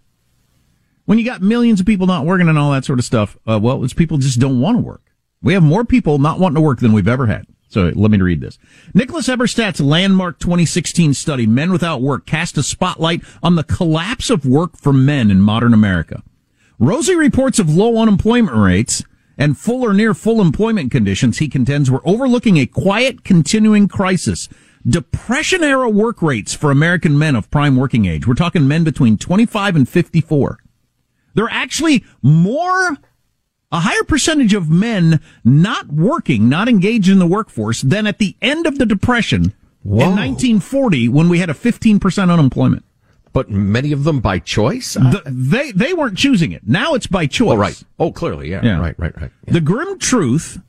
when 1.06 1.18
you 1.18 1.24
got 1.24 1.40
millions 1.40 1.80
of 1.80 1.86
people 1.86 2.06
not 2.06 2.26
working 2.26 2.48
and 2.48 2.58
all 2.58 2.72
that 2.72 2.84
sort 2.84 2.98
of 2.98 3.04
stuff? 3.04 3.38
Uh, 3.48 3.58
well, 3.62 3.82
it's 3.82 3.94
people 3.94 4.18
just 4.18 4.40
don't 4.40 4.60
want 4.60 4.76
to 4.76 4.82
work. 4.82 5.02
We 5.42 5.54
have 5.54 5.62
more 5.62 5.84
people 5.84 6.18
not 6.18 6.38
wanting 6.38 6.56
to 6.56 6.60
work 6.60 6.80
than 6.80 6.92
we've 6.92 7.08
ever 7.08 7.26
had. 7.26 7.46
So 7.68 7.90
let 7.94 8.10
me 8.10 8.20
read 8.20 8.40
this. 8.40 8.58
Nicholas 8.92 9.26
Eberstadt's 9.26 9.80
landmark 9.80 10.38
2016 10.38 11.14
study, 11.14 11.46
Men 11.46 11.72
Without 11.72 12.02
Work, 12.02 12.24
cast 12.26 12.58
a 12.58 12.62
spotlight 12.62 13.22
on 13.42 13.56
the 13.56 13.64
collapse 13.64 14.30
of 14.30 14.46
work 14.46 14.76
for 14.76 14.92
men 14.92 15.30
in 15.30 15.40
modern 15.40 15.74
America. 15.74 16.22
Rosy 16.78 17.16
reports 17.16 17.58
of 17.58 17.74
low 17.74 17.96
unemployment 17.96 18.56
rates 18.56 19.02
and 19.36 19.58
full 19.58 19.82
or 19.82 19.92
near 19.92 20.14
full 20.14 20.40
employment 20.40 20.90
conditions, 20.90 21.38
he 21.38 21.48
contends, 21.48 21.90
were 21.90 22.06
overlooking 22.06 22.56
a 22.56 22.66
quiet, 22.66 23.24
continuing 23.24 23.88
crisis. 23.88 24.48
Depression 24.86 25.64
era 25.64 25.88
work 25.88 26.20
rates 26.20 26.54
for 26.54 26.70
American 26.70 27.18
men 27.18 27.34
of 27.34 27.50
prime 27.50 27.76
working 27.76 28.04
age. 28.04 28.26
We're 28.26 28.34
talking 28.34 28.68
men 28.68 28.84
between 28.84 29.16
25 29.16 29.76
and 29.76 29.88
54. 29.88 30.58
They're 31.34 31.48
actually 31.50 32.04
more 32.22 32.98
a 33.72 33.80
higher 33.80 34.04
percentage 34.04 34.54
of 34.54 34.70
men 34.70 35.20
not 35.42 35.88
working, 35.88 36.48
not 36.48 36.68
engaged 36.68 37.08
in 37.08 37.18
the 37.18 37.26
workforce 37.26 37.82
than 37.82 38.06
at 38.06 38.18
the 38.18 38.36
end 38.40 38.66
of 38.66 38.78
the 38.78 38.86
Depression 38.86 39.52
Whoa. 39.82 39.96
in 39.96 40.10
1940 40.10 41.08
when 41.08 41.28
we 41.28 41.40
had 41.40 41.50
a 41.50 41.54
15% 41.54 42.30
unemployment. 42.30 42.84
But 43.34 43.50
many 43.50 43.92
of 43.92 44.04
them 44.04 44.20
by 44.20 44.38
choice? 44.38 44.94
The, 44.94 45.20
they, 45.26 45.72
they 45.72 45.92
weren't 45.92 46.16
choosing 46.16 46.52
it. 46.52 46.62
Now 46.64 46.94
it's 46.94 47.08
by 47.08 47.24
oh, 47.24 47.26
choice. 47.26 47.50
Oh, 47.50 47.56
right. 47.56 47.82
Oh, 47.98 48.12
clearly. 48.12 48.48
Yeah. 48.48 48.60
yeah. 48.62 48.78
Right, 48.80 48.98
right, 48.98 49.20
right. 49.20 49.30
Yeah. 49.46 49.52
The 49.54 49.60
grim 49.60 49.98
truth 49.98 50.62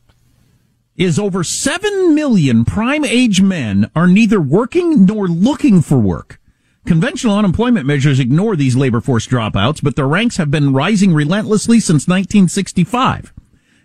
is 0.98 1.20
over 1.20 1.44
7 1.44 2.16
million 2.16 2.66
prime 2.66 3.06
age 3.06 3.40
men 3.40 3.92
are 3.96 4.08
neither 4.08 4.42
working 4.42 5.06
nor 5.06 5.28
looking 5.28 5.82
for 5.82 6.00
work. 6.00 6.40
Conventional 6.86 7.38
unemployment 7.38 7.86
measures 7.86 8.20
ignore 8.20 8.56
these 8.56 8.76
labor 8.76 9.02
force 9.02 9.28
dropouts, 9.28 9.82
but 9.82 9.96
their 9.96 10.08
ranks 10.08 10.38
have 10.38 10.50
been 10.50 10.74
rising 10.74 11.14
relentlessly 11.14 11.80
since 11.80 12.08
1965. 12.08 13.32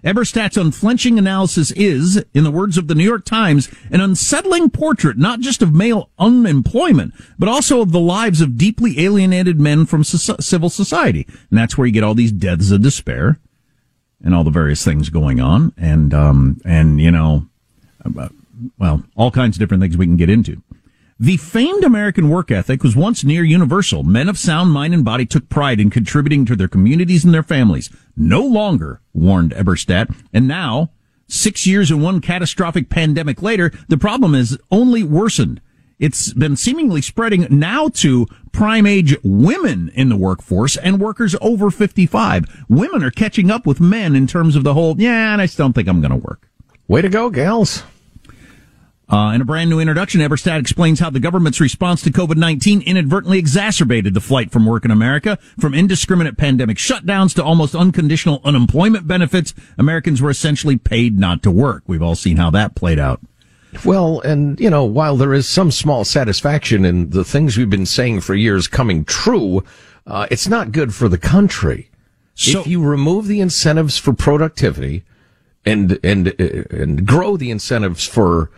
Eberstadt's 0.04 0.56
unflinching 0.56 1.18
analysis 1.18 1.70
is, 1.72 2.24
in 2.32 2.44
the 2.44 2.50
words 2.50 2.78
of 2.78 2.88
the 2.88 2.94
New 2.94 3.04
York 3.04 3.24
Times, 3.24 3.68
an 3.90 4.00
unsettling 4.00 4.70
portrait 4.70 5.18
not 5.18 5.40
just 5.40 5.62
of 5.62 5.74
male 5.74 6.10
unemployment, 6.18 7.12
but 7.38 7.48
also 7.48 7.80
of 7.80 7.92
the 7.92 8.00
lives 8.00 8.40
of 8.40 8.56
deeply 8.56 8.98
alienated 9.00 9.60
men 9.60 9.86
from 9.86 10.02
so- 10.02 10.36
civil 10.40 10.70
society. 10.70 11.26
And 11.50 11.58
that's 11.58 11.76
where 11.76 11.86
you 11.86 11.92
get 11.92 12.04
all 12.04 12.14
these 12.14 12.32
deaths 12.32 12.70
of 12.70 12.82
despair 12.82 13.38
and 14.22 14.34
all 14.34 14.44
the 14.44 14.50
various 14.50 14.84
things 14.84 15.10
going 15.10 15.40
on. 15.40 15.72
And, 15.76 16.14
um, 16.14 16.60
and, 16.64 17.00
you 17.00 17.10
know, 17.10 17.46
uh, 18.04 18.28
well, 18.78 19.02
all 19.16 19.30
kinds 19.30 19.56
of 19.56 19.60
different 19.60 19.82
things 19.82 19.96
we 19.96 20.06
can 20.06 20.16
get 20.16 20.30
into. 20.30 20.62
The 21.22 21.37
famed 21.37 21.85
American 21.85 22.30
work 22.30 22.50
ethic 22.50 22.83
was 22.83 22.96
once 22.96 23.22
near 23.24 23.44
universal. 23.44 24.02
Men 24.02 24.30
of 24.30 24.38
sound 24.38 24.70
mind 24.70 24.94
and 24.94 25.04
body 25.04 25.26
took 25.26 25.50
pride 25.50 25.78
in 25.78 25.90
contributing 25.90 26.46
to 26.46 26.56
their 26.56 26.66
communities 26.66 27.26
and 27.26 27.35
their 27.35 27.42
families. 27.42 27.90
No 28.16 28.40
longer, 28.40 29.02
warned 29.12 29.50
Eberstadt. 29.52 30.16
And 30.33 30.48
now, 30.48 30.92
six 31.28 31.66
years 31.66 31.90
and 31.90 32.02
one 32.02 32.22
catastrophic 32.22 32.88
pandemic 32.88 33.42
later, 33.42 33.70
the 33.88 33.98
problem 33.98 34.33
has 34.33 34.56
only 34.70 35.02
worsened. 35.02 35.61
it's 35.98 36.33
been 36.33 36.56
seemingly 36.56 37.02
spreading 37.02 37.46
now 37.50 37.88
to 37.88 38.26
prime 38.50 38.87
age 38.87 39.14
women 39.22 39.90
in 39.90 40.09
the 40.09 40.16
workforce 40.16 40.78
and 40.78 41.02
workers 41.02 41.37
over 41.42 41.70
55. 41.70 42.64
Women 42.70 43.04
are 43.04 43.11
catching 43.11 43.50
up 43.50 43.66
with 43.66 43.78
men 43.78 44.16
in 44.16 44.26
terms 44.26 44.56
of 44.56 44.64
the 44.64 44.72
whole, 44.72 44.98
yeah, 44.98 45.35
and 45.35 45.42
I 45.42 45.44
still 45.44 45.66
don't 45.66 45.74
think 45.74 45.87
I'm 45.87 46.00
going 46.00 46.18
to 46.18 46.26
work. 46.26 46.48
Way 46.88 47.02
to 47.02 47.11
go, 47.11 47.28
gals. 47.28 47.83
Uh, 49.11 49.33
in 49.35 49.40
a 49.40 49.44
brand 49.44 49.68
new 49.68 49.81
introduction, 49.81 50.20
Eberstadt 50.20 50.61
explains 50.61 51.01
how 51.01 51.11
the 51.11 51.18
government's 51.18 51.61
response 51.61 52.01
to 52.03 52.12
COVID-19 52.12 52.85
inadvertently 52.85 53.38
exacerbated 53.40 54.14
the 54.14 54.20
flight 54.20 54.53
from 54.53 54.64
work 54.64 54.85
in 54.85 54.92
America. 54.92 55.37
From 55.59 55.75
indiscriminate 55.75 56.37
pandemic 56.37 56.77
shutdowns 56.77 57.35
to 57.35 57.42
almost 57.42 57.75
unconditional 57.75 58.40
unemployment 58.44 59.09
benefits, 59.09 59.53
Americans 59.77 60.23
were 60.23 60.31
essentially 60.31 60.77
paid 60.77 61.18
not 61.18 61.42
to 61.42 61.51
work. 61.51 61.83
We've 61.88 62.03
all 62.03 62.14
seen 62.14 62.37
how 62.37 62.51
that 62.51 62.77
played 62.77 63.01
out. 63.01 63.20
Well, 63.85 64.20
and, 64.20 64.61
you 64.61 64.70
know, 64.70 64.85
while 64.85 65.16
there 65.16 65.35
is 65.35 65.49
some 65.49 65.73
small 65.73 66.05
satisfaction 66.05 66.85
in 66.85 67.11
the 67.11 67.25
things 67.25 67.57
we've 67.57 67.70
been 67.70 67.87
saying 67.87 68.20
for 68.20 68.37
years 68.37 68.68
coming 68.68 69.05
true, 69.05 69.64
uh, 70.07 70.29
it's 70.31 70.46
not 70.46 70.70
good 70.70 70.94
for 70.94 71.09
the 71.09 71.18
country. 71.18 71.90
So- 72.35 72.61
if 72.61 72.68
you 72.68 72.81
remove 72.81 73.27
the 73.27 73.40
incentives 73.40 73.99
for 73.99 74.12
productivity 74.12 75.03
and, 75.64 75.99
and, 76.05 76.29
uh, 76.29 76.62
and 76.70 77.05
grow 77.05 77.37
the 77.37 77.51
incentives 77.51 78.07
for 78.07 78.51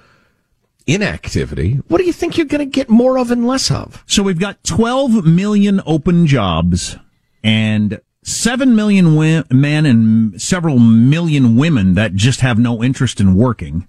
inactivity, 0.86 1.74
what 1.88 1.98
do 1.98 2.04
you 2.04 2.12
think 2.12 2.36
you're 2.36 2.46
going 2.46 2.60
to 2.60 2.66
get 2.66 2.88
more 2.88 3.18
of 3.18 3.30
and 3.30 3.46
less 3.46 3.70
of? 3.70 4.02
So 4.06 4.22
we've 4.22 4.38
got 4.38 4.62
12 4.64 5.24
million 5.24 5.80
open 5.86 6.26
jobs 6.26 6.96
and 7.42 8.00
7 8.24 8.76
million 8.76 9.06
wi- 9.14 9.44
men 9.50 9.84
and 9.86 10.40
several 10.40 10.78
million 10.78 11.56
women 11.56 11.94
that 11.94 12.14
just 12.14 12.40
have 12.40 12.58
no 12.58 12.82
interest 12.82 13.20
in 13.20 13.34
working. 13.34 13.88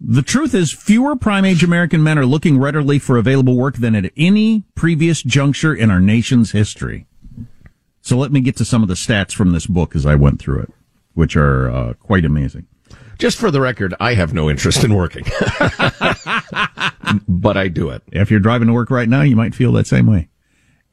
The 0.00 0.22
truth 0.22 0.54
is 0.54 0.72
fewer 0.72 1.16
prime 1.16 1.44
age 1.44 1.64
American 1.64 2.02
men 2.02 2.18
are 2.18 2.26
looking 2.26 2.58
readily 2.58 2.98
for 2.98 3.16
available 3.16 3.56
work 3.56 3.76
than 3.76 3.96
at 3.96 4.12
any 4.16 4.62
previous 4.74 5.22
juncture 5.22 5.74
in 5.74 5.90
our 5.90 6.00
nation's 6.00 6.52
history. 6.52 7.06
So 8.00 8.16
let 8.16 8.30
me 8.32 8.40
get 8.40 8.56
to 8.56 8.64
some 8.64 8.82
of 8.82 8.88
the 8.88 8.94
stats 8.94 9.32
from 9.32 9.50
this 9.50 9.66
book 9.66 9.96
as 9.96 10.06
I 10.06 10.14
went 10.14 10.38
through 10.38 10.60
it, 10.60 10.72
which 11.14 11.36
are 11.36 11.68
uh, 11.70 11.92
quite 11.94 12.24
amazing. 12.24 12.66
Just 13.18 13.36
for 13.38 13.50
the 13.50 13.60
record, 13.60 13.94
I 13.98 14.14
have 14.14 14.32
no 14.32 14.48
interest 14.48 14.84
in 14.84 14.94
working, 14.94 15.24
but 17.28 17.56
I 17.56 17.68
do 17.68 17.90
it. 17.90 18.02
If 18.12 18.30
you're 18.30 18.40
driving 18.40 18.68
to 18.68 18.74
work 18.74 18.90
right 18.90 19.08
now, 19.08 19.22
you 19.22 19.34
might 19.36 19.54
feel 19.54 19.72
that 19.72 19.86
same 19.86 20.06
way. 20.06 20.28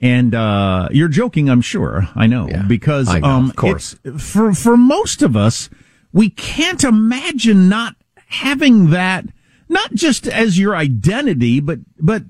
And 0.02 0.36
uh, 0.36 0.90
you're 0.92 1.08
joking, 1.08 1.50
I'm 1.50 1.62
sure. 1.62 2.08
I 2.16 2.28
know 2.28 2.48
Yeah, 2.50 2.64
because 2.64 3.08
I 3.10 3.20
know, 3.20 3.28
um, 3.28 3.50
of 3.52 3.56
course. 3.56 3.96
for 4.18 4.54
for 4.54 4.76
most 4.76 5.22
of 5.22 5.36
us, 5.38 5.70
we 6.12 6.30
can't 6.30 6.84
imagine 6.84 7.70
not 7.70 7.96
having 8.28 8.90
that, 8.90 9.26
not 9.70 9.94
just 9.94 10.28
as 10.28 10.60
your 10.60 10.76
identity, 10.76 11.60
but 11.60 11.80
but 12.00 12.24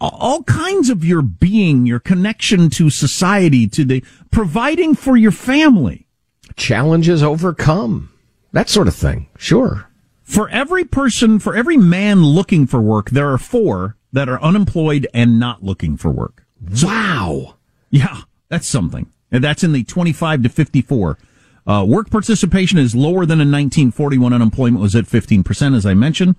all 0.00 0.42
kinds 0.44 0.90
of 0.90 1.04
your 1.04 1.22
being, 1.22 1.86
your 1.86 2.00
connection 2.00 2.70
to 2.70 2.90
society, 2.90 3.66
to 3.68 3.84
the 3.84 4.02
providing 4.30 4.94
for 4.94 5.16
your 5.16 5.30
family. 5.30 6.08
Challenges 6.56 7.22
overcome, 7.22 8.11
that 8.52 8.68
sort 8.68 8.88
of 8.88 8.94
thing. 8.94 9.28
Sure. 9.36 9.88
For 10.22 10.48
every 10.48 10.84
person, 10.84 11.38
for 11.38 11.54
every 11.54 11.76
man 11.76 12.22
looking 12.22 12.66
for 12.66 12.80
work, 12.80 13.10
there 13.10 13.30
are 13.30 13.38
four 13.38 13.96
that 14.12 14.28
are 14.28 14.40
unemployed 14.42 15.06
and 15.12 15.38
not 15.38 15.62
looking 15.62 15.96
for 15.96 16.10
work. 16.10 16.44
Wow. 16.82 17.56
Yeah, 17.90 18.22
that's 18.48 18.66
something. 18.66 19.10
And 19.30 19.42
that's 19.42 19.64
in 19.64 19.72
the 19.72 19.84
25 19.84 20.44
to 20.44 20.48
54. 20.48 21.18
Uh, 21.66 21.84
work 21.86 22.10
participation 22.10 22.78
is 22.78 22.94
lower 22.94 23.24
than 23.24 23.40
in 23.40 23.50
1941. 23.50 24.32
Unemployment 24.32 24.82
was 24.82 24.94
at 24.94 25.04
15%, 25.04 25.76
as 25.76 25.86
I 25.86 25.94
mentioned. 25.94 26.36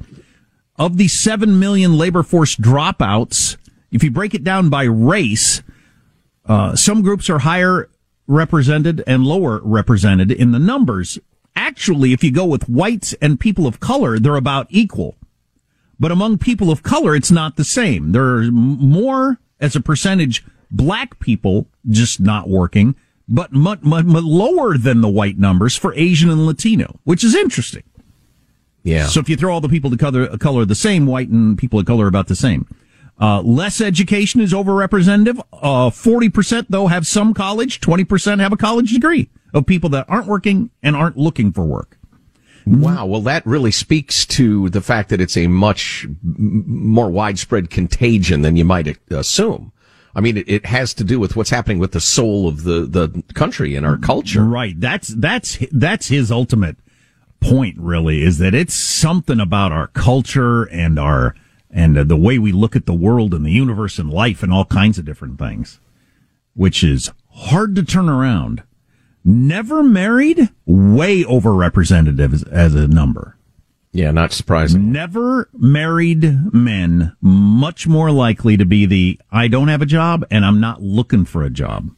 Of 0.78 0.98
the 0.98 1.08
7 1.08 1.60
million 1.60 1.98
labor 1.98 2.24
force 2.24 2.56
dropouts, 2.56 3.58
if 3.92 4.04
you 4.04 4.12
break 4.12 4.34
it 4.34 4.44
down 4.44 4.70
by 4.70 4.84
race, 4.84 5.62
uh, 6.46 6.76
some 6.76 7.02
groups 7.02 7.30
are 7.30 7.40
higher 7.40 7.90
represented 8.28 9.04
and 9.06 9.24
lower 9.24 9.62
represented 9.64 10.32
in 10.32 10.52
the 10.52 10.60
numbers. 10.60 11.20
Actually, 11.56 12.14
if 12.14 12.24
you 12.24 12.32
go 12.32 12.46
with 12.46 12.68
whites 12.68 13.14
and 13.22 13.40
people 13.40 13.68
of 13.68 13.80
color, 13.80 14.20
they're 14.20 14.36
about 14.36 14.68
equal. 14.70 15.16
But 16.00 16.12
among 16.12 16.40
people 16.40 16.72
of 16.72 16.84
color, 16.84 17.16
it's 17.16 17.32
not 17.32 17.56
the 17.56 17.64
same. 17.64 18.12
There 18.12 18.38
are 18.38 18.52
more 18.52 19.40
as 19.60 19.76
a 19.76 19.82
percentage 19.82 20.44
black 20.72 21.20
people 21.20 21.68
just 21.88 22.20
not 22.20 22.50
working, 22.50 22.96
but 23.28 23.54
much, 23.54 23.84
much, 23.84 24.06
much 24.06 24.24
lower 24.24 24.78
than 24.78 25.02
the 25.02 25.10
white 25.10 25.38
numbers 25.38 25.76
for 25.76 25.94
Asian 25.94 26.30
and 26.30 26.46
Latino, 26.46 27.00
which 27.04 27.24
is 27.24 27.36
interesting. 27.36 27.84
Yeah. 28.82 29.06
So 29.06 29.20
if 29.20 29.30
you 29.30 29.38
throw 29.38 29.54
all 29.54 29.62
the 29.62 29.70
people 29.70 29.92
to 29.92 29.98
color, 29.98 30.38
color 30.38 30.66
the 30.66 30.76
same, 30.76 31.06
white 31.06 31.30
and 31.30 31.58
people 31.58 31.80
of 31.80 31.86
color 31.86 32.08
about 32.08 32.28
the 32.28 32.36
same. 32.36 32.68
Uh, 33.22 33.42
less 33.42 33.80
education 33.80 34.42
is 34.42 34.52
overrepresentative. 34.52 35.40
Uh, 35.54 35.90
40% 35.90 36.66
though 36.70 36.88
have 36.88 37.06
some 37.08 37.34
college, 37.34 37.80
20% 37.80 38.40
have 38.40 38.52
a 38.52 38.58
college 38.58 38.92
degree 38.92 39.30
of 39.54 39.66
people 39.66 39.90
that 39.92 40.06
aren't 40.10 40.28
working 40.28 40.72
and 40.82 40.96
aren't 40.96 41.18
looking 41.18 41.52
for 41.52 41.64
work. 41.64 41.98
Wow. 42.66 43.06
Well, 43.06 43.22
that 43.22 43.46
really 43.46 43.72
speaks 43.72 44.26
to 44.28 44.70
the 44.70 44.82
fact 44.82 45.10
that 45.10 45.20
it's 45.20 45.36
a 45.36 45.48
much 45.48 46.08
more 46.24 47.10
widespread 47.10 47.70
contagion 47.70 48.42
than 48.42 48.56
you 48.56 48.64
might 48.64 48.98
assume. 49.10 49.74
I 50.16 50.22
mean, 50.22 50.38
it, 50.38 50.50
it 50.50 50.66
has 50.68 50.94
to 50.96 51.04
do 51.04 51.20
with 51.20 51.36
what's 51.36 51.50
happening 51.50 51.80
with 51.80 51.92
the 51.92 52.00
soul 52.00 52.48
of 52.48 52.64
the, 52.64 52.86
the 52.86 53.24
country 53.34 53.76
and 53.76 53.86
our 53.86 53.98
culture. 53.98 54.46
Right. 54.46 54.80
That's, 54.80 55.10
that's, 55.10 55.58
that's 55.72 56.08
his 56.08 56.32
ultimate 56.32 56.78
point 57.42 57.78
really 57.78 58.24
is 58.24 58.38
that 58.38 58.56
it's 58.56 58.74
something 58.74 59.40
about 59.40 59.74
our 59.74 59.88
culture 59.88 60.64
and 60.64 60.98
our, 60.98 61.36
and 61.70 61.98
the 61.98 62.16
way 62.16 62.40
we 62.40 62.52
look 62.52 62.76
at 62.76 62.86
the 62.86 62.94
world 62.94 63.34
and 63.34 63.46
the 63.46 63.52
universe 63.52 64.00
and 64.00 64.10
life 64.10 64.44
and 64.44 64.54
all 64.54 64.66
kinds 64.66 64.98
of 64.98 65.06
different 65.06 65.38
things, 65.38 65.80
which 66.54 66.84
is 66.84 67.12
hard 67.32 67.76
to 67.76 67.84
turn 67.84 68.08
around. 68.08 68.64
Never 69.26 69.84
married, 69.84 70.50
way 70.66 71.24
overrepresented 71.24 72.20
as, 72.20 72.44
as 72.44 72.76
a 72.76 72.88
number. 72.88 73.38
Yeah, 73.94 74.12
not 74.12 74.34
surprising. 74.34 74.92
Never 74.92 75.50
married 75.54 76.52
men, 76.52 77.16
much 77.22 77.88
more 77.88 78.12
likely 78.12 78.58
to 78.58 78.66
be 78.66 78.86
the 78.88 79.20
I 79.32 79.48
don't 79.48 79.68
have 79.68 79.84
a 79.84 79.88
job 79.88 80.26
and 80.32 80.44
I'm 80.44 80.60
not 80.60 80.82
looking 80.82 81.26
for 81.26 81.44
a 81.44 81.50
job. 81.52 81.92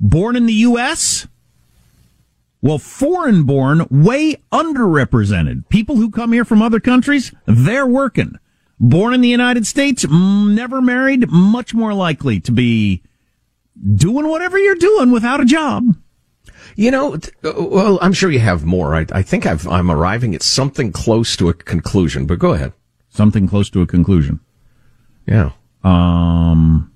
Born 0.00 0.34
in 0.34 0.46
the 0.46 0.54
U.S., 0.54 1.28
well, 2.62 2.78
foreign 2.78 3.44
born, 3.44 3.86
way 3.90 4.36
underrepresented. 4.50 5.68
People 5.68 5.96
who 5.96 6.10
come 6.10 6.32
here 6.32 6.46
from 6.46 6.62
other 6.62 6.80
countries, 6.80 7.30
they're 7.44 7.86
working. 7.86 8.38
Born 8.80 9.12
in 9.12 9.20
the 9.20 9.28
United 9.28 9.66
States, 9.66 10.06
never 10.08 10.80
married, 10.80 11.30
much 11.30 11.74
more 11.74 11.92
likely 11.92 12.40
to 12.40 12.50
be 12.50 13.02
doing 13.94 14.28
whatever 14.28 14.58
you're 14.58 14.74
doing 14.76 15.10
without 15.10 15.42
a 15.42 15.44
job. 15.44 15.94
You 16.76 16.90
know, 16.90 17.18
well, 17.42 17.98
I'm 18.02 18.12
sure 18.12 18.30
you 18.30 18.40
have 18.40 18.64
more. 18.64 18.94
I, 18.94 19.06
I 19.12 19.22
think 19.22 19.46
I've, 19.46 19.66
I'm 19.68 19.90
arriving 19.90 20.34
at 20.34 20.42
something 20.42 20.92
close 20.92 21.36
to 21.36 21.48
a 21.48 21.54
conclusion, 21.54 22.26
but 22.26 22.38
go 22.38 22.52
ahead. 22.52 22.72
Something 23.10 23.46
close 23.46 23.70
to 23.70 23.82
a 23.82 23.86
conclusion. 23.86 24.40
Yeah. 25.26 25.52
Um, 25.84 26.92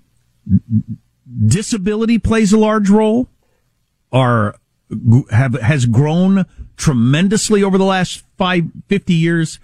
disability 1.46 2.18
plays 2.18 2.52
a 2.52 2.58
large 2.58 2.90
role. 2.90 3.28
Are 4.10 4.56
have 5.30 5.54
has 5.54 5.84
grown 5.86 6.46
tremendously 6.76 7.62
over 7.62 7.76
the 7.76 7.84
last 7.84 8.24
five, 8.38 8.64
50 8.88 9.12
years, 9.12 9.58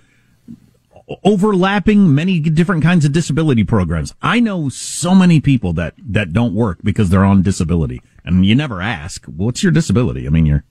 overlapping 1.23 2.15
many 2.15 2.41
different 2.41 2.83
kinds 2.83 3.05
of 3.05 3.13
disability 3.13 3.65
programs. 3.65 4.15
I 4.21 4.41
know 4.41 4.69
so 4.69 5.15
many 5.15 5.41
people 5.41 5.73
that, 5.75 5.95
that 5.99 6.33
don't 6.33 6.55
work 6.55 6.79
because 6.83 7.11
they're 7.11 7.25
on 7.25 7.43
disability. 7.43 8.03
And 8.25 8.47
you 8.47 8.55
never 8.55 8.81
ask, 8.81 9.25
what's 9.27 9.63
your 9.63 9.73
disability? 9.73 10.27
I 10.27 10.31
mean, 10.31 10.47
you're, 10.47 10.65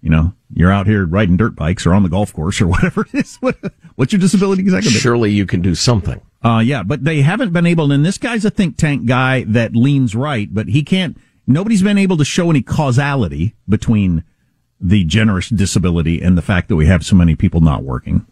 you 0.00 0.10
know, 0.10 0.32
you're 0.52 0.72
out 0.72 0.86
here 0.86 1.04
riding 1.06 1.36
dirt 1.36 1.56
bikes 1.56 1.86
or 1.86 1.94
on 1.94 2.02
the 2.02 2.08
golf 2.08 2.32
course 2.32 2.60
or 2.60 2.66
whatever 2.68 3.02
it 3.12 3.14
is. 3.14 3.36
What, 3.36 3.56
what's 3.96 4.12
your 4.12 4.20
disability 4.20 4.62
exactly? 4.62 4.92
Surely 4.92 5.30
you 5.30 5.46
can 5.46 5.60
do 5.60 5.74
something. 5.74 6.20
Uh, 6.42 6.60
yeah, 6.64 6.82
but 6.82 7.04
they 7.04 7.22
haven't 7.22 7.52
been 7.52 7.66
able, 7.66 7.90
and 7.90 8.04
this 8.04 8.18
guy's 8.18 8.44
a 8.44 8.50
think 8.50 8.76
tank 8.76 9.06
guy 9.06 9.44
that 9.44 9.74
leans 9.74 10.14
right, 10.14 10.52
but 10.52 10.68
he 10.68 10.82
can't, 10.82 11.16
nobody's 11.46 11.82
been 11.82 11.96
able 11.96 12.18
to 12.18 12.24
show 12.24 12.50
any 12.50 12.60
causality 12.60 13.54
between 13.66 14.22
the 14.78 15.04
generous 15.04 15.48
disability 15.48 16.20
and 16.20 16.36
the 16.36 16.42
fact 16.42 16.68
that 16.68 16.76
we 16.76 16.84
have 16.84 17.04
so 17.04 17.16
many 17.16 17.34
people 17.34 17.62
not 17.62 17.82
working. 17.82 18.26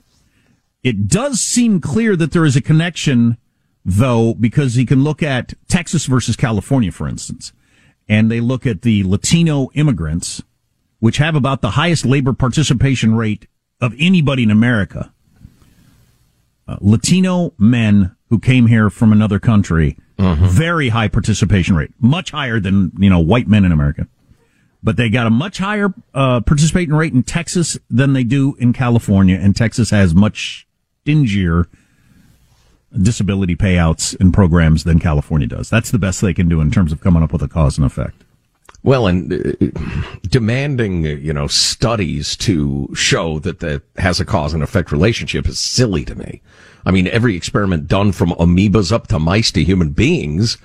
It 0.82 1.08
does 1.08 1.40
seem 1.40 1.80
clear 1.80 2.14
that 2.16 2.32
there 2.32 2.44
is 2.44 2.56
a 2.56 2.60
connection, 2.60 3.38
though, 3.84 4.34
because 4.34 4.74
he 4.74 4.84
can 4.84 5.02
look 5.02 5.22
at 5.22 5.54
Texas 5.68 6.04
versus 6.04 6.36
California, 6.36 6.92
for 6.92 7.08
instance, 7.08 7.52
and 8.08 8.30
they 8.30 8.40
look 8.40 8.66
at 8.66 8.82
the 8.82 9.04
Latino 9.04 9.70
immigrants, 9.74 10.42
which 11.00 11.18
have 11.18 11.34
about 11.34 11.60
the 11.60 11.70
highest 11.70 12.04
labor 12.04 12.32
participation 12.32 13.14
rate 13.14 13.46
of 13.80 13.94
anybody 13.98 14.42
in 14.44 14.50
America. 14.50 15.12
Uh, 16.66 16.76
Latino 16.80 17.52
men 17.58 18.14
who 18.28 18.38
came 18.38 18.66
here 18.66 18.88
from 18.88 19.12
another 19.12 19.38
country, 19.38 19.98
very 20.48 20.90
high 20.90 21.08
participation 21.08 21.74
rate, 21.74 21.90
much 21.98 22.30
higher 22.30 22.60
than, 22.60 22.92
you 22.98 23.10
know, 23.10 23.18
white 23.18 23.48
men 23.48 23.64
in 23.64 23.72
America. 23.72 24.06
But 24.82 24.96
they 24.96 25.10
got 25.10 25.26
a 25.26 25.30
much 25.30 25.58
higher 25.58 25.92
uh, 26.14 26.40
participation 26.40 26.94
rate 26.94 27.12
in 27.12 27.24
Texas 27.24 27.78
than 27.90 28.12
they 28.12 28.24
do 28.24 28.54
in 28.58 28.72
California, 28.72 29.36
and 29.36 29.56
Texas 29.56 29.90
has 29.90 30.14
much 30.14 30.66
stingier 31.02 31.66
disability 33.00 33.56
payouts 33.56 34.18
and 34.20 34.34
programs 34.34 34.84
than 34.84 34.98
California 34.98 35.46
does. 35.46 35.70
That's 35.70 35.90
the 35.90 35.98
best 35.98 36.20
they 36.20 36.34
can 36.34 36.48
do 36.48 36.60
in 36.60 36.70
terms 36.70 36.92
of 36.92 37.00
coming 37.00 37.22
up 37.22 37.32
with 37.32 37.42
a 37.42 37.48
cause 37.48 37.78
and 37.78 37.86
effect. 37.86 38.24
Well, 38.84 39.06
and 39.06 39.32
uh, 39.32 39.70
demanding, 40.22 41.04
you 41.04 41.32
know, 41.32 41.46
studies 41.46 42.36
to 42.38 42.88
show 42.94 43.38
that 43.40 43.60
that 43.60 43.82
has 43.96 44.18
a 44.18 44.24
cause 44.24 44.54
and 44.54 44.62
effect 44.62 44.90
relationship 44.90 45.46
is 45.46 45.60
silly 45.60 46.04
to 46.04 46.16
me. 46.16 46.42
I 46.84 46.90
mean, 46.90 47.06
every 47.06 47.36
experiment 47.36 47.86
done 47.86 48.10
from 48.10 48.30
amoebas 48.30 48.90
up 48.90 49.06
to 49.08 49.20
mice 49.20 49.52
to 49.52 49.62
human 49.62 49.90
beings 49.90 50.58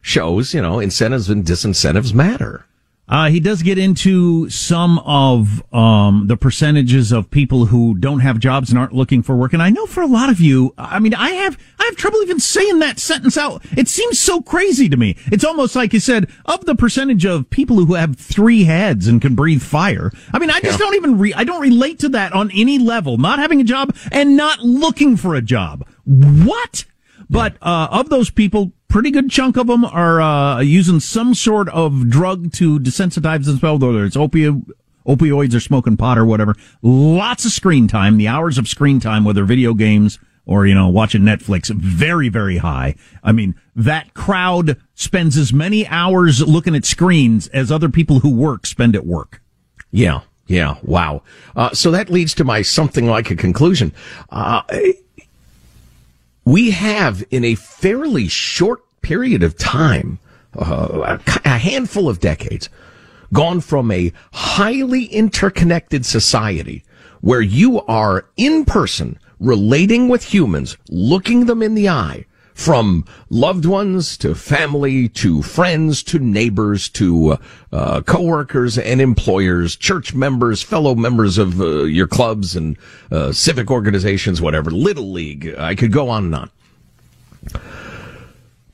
shows, 0.00 0.52
you 0.52 0.60
know, 0.60 0.80
incentives 0.80 1.30
and 1.30 1.44
disincentives 1.44 2.12
matter. 2.12 2.66
Uh, 3.08 3.28
he 3.28 3.40
does 3.40 3.62
get 3.62 3.78
into 3.78 4.48
some 4.48 4.98
of 5.00 5.62
um, 5.74 6.28
the 6.28 6.36
percentages 6.36 7.10
of 7.12 7.30
people 7.30 7.66
who 7.66 7.94
don't 7.94 8.20
have 8.20 8.38
jobs 8.38 8.70
and 8.70 8.78
aren't 8.78 8.94
looking 8.94 9.22
for 9.22 9.36
work. 9.36 9.52
And 9.52 9.62
I 9.62 9.70
know 9.70 9.86
for 9.86 10.02
a 10.02 10.06
lot 10.06 10.30
of 10.30 10.40
you, 10.40 10.72
I 10.78 10.98
mean, 10.98 11.12
I 11.12 11.30
have 11.30 11.58
I 11.78 11.84
have 11.84 11.96
trouble 11.96 12.22
even 12.22 12.38
saying 12.38 12.78
that 12.78 13.00
sentence 13.00 13.36
out. 13.36 13.62
It 13.76 13.88
seems 13.88 14.20
so 14.20 14.40
crazy 14.40 14.88
to 14.88 14.96
me. 14.96 15.16
It's 15.26 15.44
almost 15.44 15.74
like 15.74 15.92
you 15.92 16.00
said 16.00 16.30
of 16.46 16.64
the 16.64 16.76
percentage 16.76 17.26
of 17.26 17.50
people 17.50 17.84
who 17.84 17.94
have 17.94 18.16
three 18.16 18.64
heads 18.64 19.08
and 19.08 19.20
can 19.20 19.34
breathe 19.34 19.62
fire. 19.62 20.12
I 20.32 20.38
mean, 20.38 20.50
I 20.50 20.60
just 20.60 20.78
yeah. 20.78 20.86
don't 20.86 20.94
even 20.94 21.18
re- 21.18 21.34
I 21.34 21.44
don't 21.44 21.60
relate 21.60 21.98
to 22.00 22.08
that 22.10 22.32
on 22.32 22.50
any 22.52 22.78
level. 22.78 23.18
Not 23.18 23.40
having 23.40 23.60
a 23.60 23.64
job 23.64 23.94
and 24.12 24.36
not 24.36 24.60
looking 24.60 25.16
for 25.16 25.34
a 25.34 25.42
job. 25.42 25.86
What? 26.04 26.84
But 27.32 27.56
uh, 27.62 27.88
of 27.90 28.10
those 28.10 28.30
people, 28.30 28.72
pretty 28.88 29.10
good 29.10 29.30
chunk 29.30 29.56
of 29.56 29.66
them 29.66 29.84
are 29.84 30.20
uh, 30.20 30.60
using 30.60 31.00
some 31.00 31.34
sort 31.34 31.68
of 31.70 32.10
drug 32.10 32.52
to 32.54 32.78
desensitize 32.78 33.46
themselves, 33.46 33.82
whether 33.82 34.04
it's 34.04 34.16
opi- 34.16 34.62
opioids 35.06 35.54
or 35.54 35.60
smoking 35.60 35.96
pot 35.96 36.18
or 36.18 36.26
whatever. 36.26 36.54
Lots 36.82 37.46
of 37.46 37.52
screen 37.52 37.88
time. 37.88 38.18
The 38.18 38.28
hours 38.28 38.58
of 38.58 38.68
screen 38.68 39.00
time, 39.00 39.24
whether 39.24 39.44
video 39.44 39.72
games 39.72 40.18
or 40.44 40.66
you 40.66 40.74
know 40.74 40.88
watching 40.88 41.22
Netflix, 41.22 41.70
very 41.70 42.28
very 42.28 42.58
high. 42.58 42.96
I 43.22 43.32
mean, 43.32 43.54
that 43.74 44.12
crowd 44.12 44.76
spends 44.94 45.38
as 45.38 45.52
many 45.52 45.86
hours 45.86 46.46
looking 46.46 46.74
at 46.74 46.84
screens 46.84 47.48
as 47.48 47.72
other 47.72 47.88
people 47.88 48.20
who 48.20 48.34
work 48.34 48.66
spend 48.66 48.94
at 48.94 49.06
work. 49.06 49.40
Yeah. 49.90 50.20
Yeah, 50.48 50.76
wow. 50.82 51.22
Uh, 51.56 51.70
so 51.70 51.92
that 51.92 52.10
leads 52.10 52.34
to 52.34 52.44
my 52.44 52.60
something 52.62 53.06
like 53.06 53.30
a 53.30 53.36
conclusion. 53.36 53.94
Uh, 54.28 54.62
we 56.44 56.70
have 56.70 57.24
in 57.30 57.44
a 57.44 57.54
fairly 57.54 58.28
short 58.28 58.82
period 59.02 59.42
of 59.42 59.56
time, 59.56 60.18
uh, 60.56 61.18
a 61.44 61.58
handful 61.58 62.08
of 62.08 62.20
decades, 62.20 62.68
gone 63.32 63.60
from 63.60 63.90
a 63.90 64.12
highly 64.32 65.04
interconnected 65.06 66.04
society 66.04 66.84
where 67.20 67.40
you 67.40 67.80
are 67.82 68.26
in 68.36 68.64
person 68.64 69.18
relating 69.40 70.08
with 70.08 70.34
humans, 70.34 70.76
looking 70.90 71.46
them 71.46 71.62
in 71.62 71.74
the 71.74 71.88
eye, 71.88 72.26
from 72.54 73.04
loved 73.30 73.64
ones 73.64 74.16
to 74.18 74.34
family 74.34 75.08
to 75.08 75.42
friends 75.42 76.02
to 76.04 76.18
neighbors 76.18 76.88
to 76.90 77.38
uh, 77.72 78.00
coworkers 78.02 78.78
and 78.78 79.00
employers, 79.00 79.76
church 79.76 80.14
members, 80.14 80.62
fellow 80.62 80.94
members 80.94 81.38
of 81.38 81.60
uh, 81.60 81.84
your 81.84 82.06
clubs 82.06 82.56
and 82.56 82.76
uh, 83.10 83.32
civic 83.32 83.70
organizations, 83.70 84.40
whatever, 84.40 84.70
little 84.70 85.10
league. 85.10 85.54
I 85.58 85.74
could 85.74 85.92
go 85.92 86.08
on 86.08 86.24
and 86.26 86.34
on. 86.34 86.50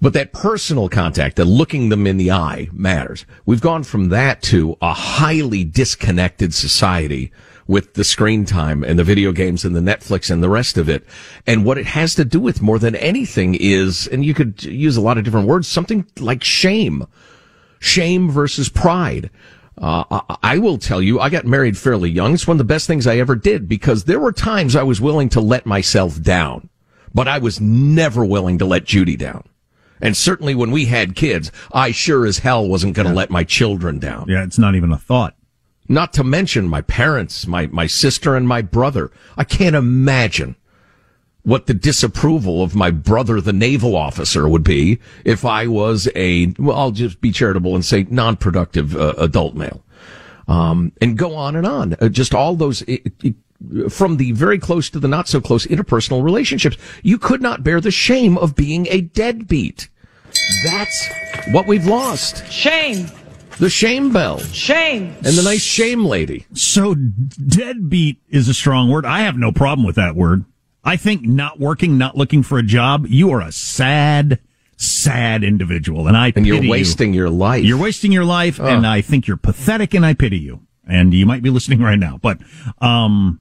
But 0.00 0.12
that 0.12 0.32
personal 0.32 0.88
contact, 0.88 1.36
that 1.36 1.46
looking 1.46 1.88
them 1.88 2.06
in 2.06 2.18
the 2.18 2.30
eye 2.30 2.68
matters. 2.72 3.26
We've 3.46 3.60
gone 3.60 3.82
from 3.82 4.10
that 4.10 4.42
to 4.42 4.76
a 4.80 4.92
highly 4.92 5.64
disconnected 5.64 6.54
society 6.54 7.32
with 7.68 7.94
the 7.94 8.02
screen 8.02 8.44
time 8.46 8.82
and 8.82 8.98
the 8.98 9.04
video 9.04 9.30
games 9.30 9.64
and 9.64 9.76
the 9.76 9.80
Netflix 9.80 10.30
and 10.30 10.42
the 10.42 10.48
rest 10.48 10.78
of 10.78 10.88
it. 10.88 11.04
And 11.46 11.64
what 11.64 11.78
it 11.78 11.86
has 11.86 12.14
to 12.16 12.24
do 12.24 12.40
with 12.40 12.62
more 12.62 12.78
than 12.78 12.96
anything 12.96 13.54
is, 13.54 14.08
and 14.08 14.24
you 14.24 14.34
could 14.34 14.64
use 14.64 14.96
a 14.96 15.02
lot 15.02 15.18
of 15.18 15.24
different 15.24 15.46
words, 15.46 15.68
something 15.68 16.06
like 16.18 16.42
shame. 16.42 17.06
Shame 17.78 18.30
versus 18.30 18.68
pride. 18.68 19.30
Uh, 19.76 20.22
I 20.42 20.58
will 20.58 20.78
tell 20.78 21.00
you, 21.00 21.20
I 21.20 21.28
got 21.28 21.44
married 21.44 21.78
fairly 21.78 22.10
young. 22.10 22.34
It's 22.34 22.48
one 22.48 22.56
of 22.56 22.58
the 22.58 22.64
best 22.64 22.88
things 22.88 23.06
I 23.06 23.18
ever 23.18 23.36
did 23.36 23.68
because 23.68 24.04
there 24.04 24.18
were 24.18 24.32
times 24.32 24.74
I 24.74 24.82
was 24.82 25.00
willing 25.00 25.28
to 25.30 25.40
let 25.40 25.66
myself 25.66 26.20
down, 26.20 26.68
but 27.14 27.28
I 27.28 27.38
was 27.38 27.60
never 27.60 28.24
willing 28.24 28.58
to 28.58 28.64
let 28.64 28.84
Judy 28.84 29.14
down. 29.14 29.44
And 30.00 30.16
certainly 30.16 30.54
when 30.54 30.70
we 30.70 30.86
had 30.86 31.14
kids, 31.14 31.52
I 31.70 31.92
sure 31.92 32.26
as 32.26 32.38
hell 32.38 32.66
wasn't 32.66 32.94
going 32.94 33.06
to 33.06 33.12
yeah. 33.12 33.18
let 33.18 33.30
my 33.30 33.44
children 33.44 33.98
down. 33.98 34.26
Yeah, 34.28 34.42
it's 34.42 34.58
not 34.58 34.74
even 34.74 34.90
a 34.90 34.98
thought. 34.98 35.36
Not 35.88 36.12
to 36.14 36.24
mention 36.24 36.68
my 36.68 36.82
parents, 36.82 37.46
my, 37.46 37.66
my 37.68 37.86
sister 37.86 38.36
and 38.36 38.46
my 38.46 38.62
brother. 38.62 39.10
I 39.36 39.44
can't 39.44 39.76
imagine 39.76 40.56
what 41.42 41.66
the 41.66 41.74
disapproval 41.74 42.62
of 42.62 42.74
my 42.74 42.90
brother, 42.90 43.40
the 43.40 43.54
naval 43.54 43.96
officer, 43.96 44.46
would 44.48 44.64
be 44.64 44.98
if 45.24 45.46
I 45.46 45.66
was 45.66 46.06
a, 46.14 46.52
well, 46.58 46.76
I'll 46.76 46.90
just 46.90 47.22
be 47.22 47.32
charitable 47.32 47.74
and 47.74 47.84
say 47.84 48.06
non-productive 48.10 48.94
uh, 48.94 49.14
adult 49.16 49.54
male. 49.54 49.82
Um, 50.46 50.92
and 51.00 51.16
go 51.16 51.34
on 51.34 51.56
and 51.56 51.66
on. 51.66 51.96
Uh, 52.00 52.08
just 52.08 52.34
all 52.34 52.54
those, 52.54 52.82
it, 52.82 53.12
it, 53.22 53.34
from 53.88 54.18
the 54.18 54.32
very 54.32 54.58
close 54.58 54.90
to 54.90 55.00
the 55.00 55.08
not 55.08 55.28
so 55.28 55.40
close 55.40 55.66
interpersonal 55.66 56.22
relationships. 56.22 56.76
You 57.02 57.18
could 57.18 57.42
not 57.42 57.64
bear 57.64 57.80
the 57.80 57.90
shame 57.90 58.38
of 58.38 58.54
being 58.54 58.86
a 58.88 59.00
deadbeat. 59.00 59.88
That's 60.64 61.08
what 61.50 61.66
we've 61.66 61.86
lost. 61.86 62.50
Shame. 62.50 63.06
The 63.58 63.68
shame 63.68 64.12
bell. 64.12 64.38
Shame. 64.38 65.16
And 65.24 65.36
the 65.36 65.42
nice 65.42 65.62
shame 65.62 66.04
lady. 66.04 66.46
So 66.54 66.94
deadbeat 66.94 68.18
is 68.28 68.48
a 68.48 68.54
strong 68.54 68.88
word. 68.88 69.04
I 69.04 69.20
have 69.20 69.36
no 69.36 69.50
problem 69.50 69.84
with 69.84 69.96
that 69.96 70.14
word. 70.14 70.44
I 70.84 70.96
think 70.96 71.22
not 71.22 71.58
working, 71.58 71.98
not 71.98 72.16
looking 72.16 72.44
for 72.44 72.58
a 72.58 72.62
job, 72.62 73.06
you 73.08 73.30
are 73.32 73.40
a 73.40 73.50
sad, 73.50 74.38
sad 74.76 75.42
individual. 75.42 76.06
And 76.06 76.16
I 76.16 76.32
and 76.36 76.46
you're 76.46 76.68
wasting 76.68 77.12
you. 77.12 77.20
your 77.20 77.30
life. 77.30 77.64
You're 77.64 77.78
wasting 77.78 78.12
your 78.12 78.24
life, 78.24 78.60
oh. 78.60 78.66
and 78.66 78.86
I 78.86 79.00
think 79.00 79.26
you're 79.26 79.36
pathetic, 79.36 79.92
and 79.92 80.06
I 80.06 80.14
pity 80.14 80.38
you. 80.38 80.60
And 80.86 81.12
you 81.12 81.26
might 81.26 81.42
be 81.42 81.50
listening 81.50 81.80
right 81.80 81.98
now, 81.98 82.18
but 82.22 82.38
um, 82.80 83.40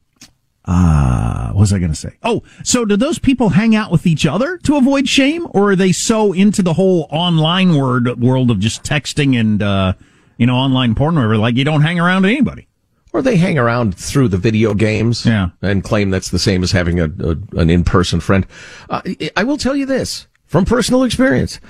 uh, 0.67 1.51
what 1.51 1.61
was 1.61 1.73
I 1.73 1.79
going 1.79 1.91
to 1.91 1.97
say? 1.97 2.17
Oh, 2.23 2.43
so 2.63 2.83
do 2.83 2.97
those 2.97 3.19
people 3.19 3.49
hang 3.49 3.73
out 3.73 3.89
with 3.89 4.05
each 4.05 4.25
other 4.25 4.57
to 4.59 4.75
avoid 4.75 5.07
shame, 5.07 5.47
or 5.51 5.71
are 5.71 5.75
they 5.77 5.93
so 5.93 6.33
into 6.33 6.61
the 6.61 6.73
whole 6.73 7.07
online 7.09 7.75
word 7.75 8.19
world 8.19 8.51
of 8.51 8.59
just 8.59 8.83
texting 8.83 9.39
and 9.39 9.63
uh, 9.63 9.93
you 10.37 10.45
know 10.45 10.55
online 10.55 10.93
porn, 10.93 11.15
whatever? 11.15 11.37
Like 11.37 11.55
you 11.55 11.63
don't 11.63 11.81
hang 11.81 11.99
around 11.99 12.23
with 12.23 12.31
anybody, 12.31 12.67
or 13.13 13.21
they 13.21 13.37
hang 13.37 13.57
around 13.57 13.97
through 13.97 14.27
the 14.27 14.37
video 14.37 14.73
games, 14.73 15.25
yeah. 15.25 15.49
and 15.61 15.85
claim 15.85 16.09
that's 16.09 16.31
the 16.31 16.39
same 16.39 16.63
as 16.63 16.73
having 16.73 16.99
a, 16.99 17.05
a 17.05 17.37
an 17.59 17.69
in 17.69 17.85
person 17.85 18.19
friend. 18.19 18.45
Uh, 18.89 19.01
I 19.37 19.45
will 19.45 19.57
tell 19.57 19.75
you 19.75 19.85
this 19.85 20.27
from 20.45 20.65
personal 20.65 21.03
experience: 21.03 21.61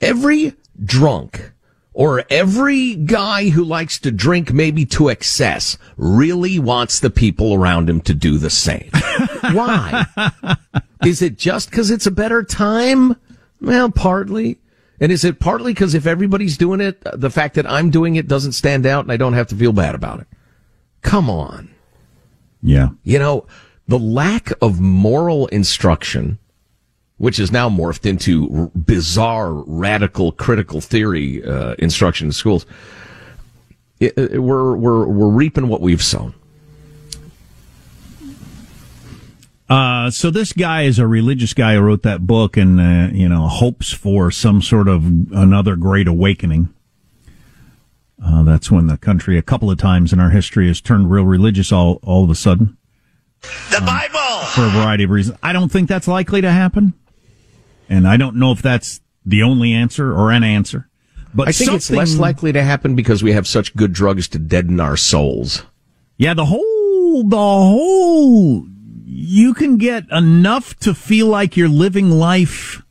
every 0.00 0.54
drunk 0.82 1.52
or 1.92 2.24
every 2.30 2.94
guy 2.94 3.48
who 3.48 3.64
likes 3.64 3.98
to 3.98 4.10
drink 4.10 4.52
maybe 4.52 4.86
to 4.86 5.08
excess 5.08 5.76
really 5.96 6.58
wants 6.58 7.00
the 7.00 7.10
people 7.10 7.54
around 7.54 7.90
him 7.90 8.00
to 8.02 8.14
do 8.14 8.38
the 8.38 8.50
same. 8.50 8.90
Why? 9.52 10.06
Is 11.04 11.20
it 11.20 11.36
just 11.36 11.70
because 11.70 11.90
it's 11.90 12.06
a 12.06 12.12
better 12.12 12.42
time? 12.42 13.16
Well, 13.60 13.90
partly. 13.90 14.58
And 15.00 15.10
is 15.10 15.24
it 15.24 15.40
partly 15.40 15.72
because 15.72 15.94
if 15.94 16.06
everybody's 16.06 16.58
doing 16.58 16.80
it, 16.80 17.02
the 17.14 17.30
fact 17.30 17.54
that 17.54 17.68
I'm 17.68 17.90
doing 17.90 18.16
it 18.16 18.28
doesn't 18.28 18.52
stand 18.52 18.86
out 18.86 19.04
and 19.04 19.12
I 19.12 19.16
don't 19.16 19.32
have 19.32 19.48
to 19.48 19.56
feel 19.56 19.72
bad 19.72 19.94
about 19.94 20.20
it? 20.20 20.26
Come 21.02 21.28
on. 21.28 21.70
Yeah. 22.62 22.90
You 23.02 23.18
know, 23.18 23.46
the 23.88 23.98
lack 23.98 24.52
of 24.62 24.80
moral 24.80 25.46
instruction 25.48 26.38
which 27.20 27.38
is 27.38 27.52
now 27.52 27.68
morphed 27.68 28.06
into 28.06 28.70
bizarre, 28.74 29.52
radical, 29.52 30.32
critical 30.32 30.80
theory 30.80 31.44
uh, 31.44 31.74
instruction 31.78 32.28
in 32.28 32.32
schools. 32.32 32.64
It, 34.00 34.16
it, 34.16 34.38
we're 34.38 34.74
we're 34.74 35.06
we're 35.06 35.28
reaping 35.28 35.68
what 35.68 35.82
we've 35.82 36.02
sown. 36.02 36.34
Uh, 39.68 40.10
so 40.10 40.30
this 40.30 40.54
guy 40.54 40.84
is 40.84 40.98
a 40.98 41.06
religious 41.06 41.52
guy 41.52 41.74
who 41.74 41.82
wrote 41.82 42.02
that 42.04 42.26
book 42.26 42.56
and 42.56 42.80
uh, 42.80 43.12
you 43.12 43.28
know 43.28 43.48
hopes 43.48 43.92
for 43.92 44.30
some 44.30 44.62
sort 44.62 44.88
of 44.88 45.04
another 45.30 45.76
great 45.76 46.08
awakening. 46.08 46.72
Uh, 48.24 48.42
that's 48.44 48.70
when 48.70 48.86
the 48.86 48.96
country 48.96 49.36
a 49.36 49.42
couple 49.42 49.70
of 49.70 49.76
times 49.76 50.14
in 50.14 50.20
our 50.20 50.30
history 50.30 50.68
has 50.68 50.80
turned 50.80 51.10
real 51.10 51.24
religious 51.24 51.70
all 51.70 52.00
all 52.02 52.24
of 52.24 52.30
a 52.30 52.34
sudden. 52.34 52.78
The 53.42 53.82
Bible 53.84 54.46
for 54.46 54.64
a 54.64 54.70
variety 54.70 55.04
of 55.04 55.10
reasons. 55.10 55.36
I 55.42 55.52
don't 55.52 55.70
think 55.70 55.86
that's 55.86 56.08
likely 56.08 56.40
to 56.40 56.50
happen. 56.50 56.94
And 57.90 58.08
I 58.08 58.16
don't 58.16 58.36
know 58.36 58.52
if 58.52 58.62
that's 58.62 59.00
the 59.26 59.42
only 59.42 59.72
answer 59.74 60.14
or 60.14 60.30
an 60.30 60.44
answer. 60.44 60.88
But 61.34 61.48
I 61.48 61.52
think 61.52 61.72
it's 61.72 61.90
less 61.90 62.16
likely 62.16 62.52
to 62.52 62.62
happen 62.62 62.94
because 62.94 63.22
we 63.22 63.32
have 63.32 63.46
such 63.46 63.74
good 63.76 63.92
drugs 63.92 64.28
to 64.28 64.38
deaden 64.38 64.80
our 64.80 64.96
souls. 64.96 65.64
Yeah, 66.16 66.34
the 66.34 66.46
whole, 66.46 67.24
the 67.24 67.36
whole, 67.36 68.66
you 69.04 69.54
can 69.54 69.76
get 69.76 70.04
enough 70.10 70.76
to 70.80 70.94
feel 70.94 71.26
like 71.26 71.56
you're 71.56 71.68
living 71.68 72.10
life 72.10 72.82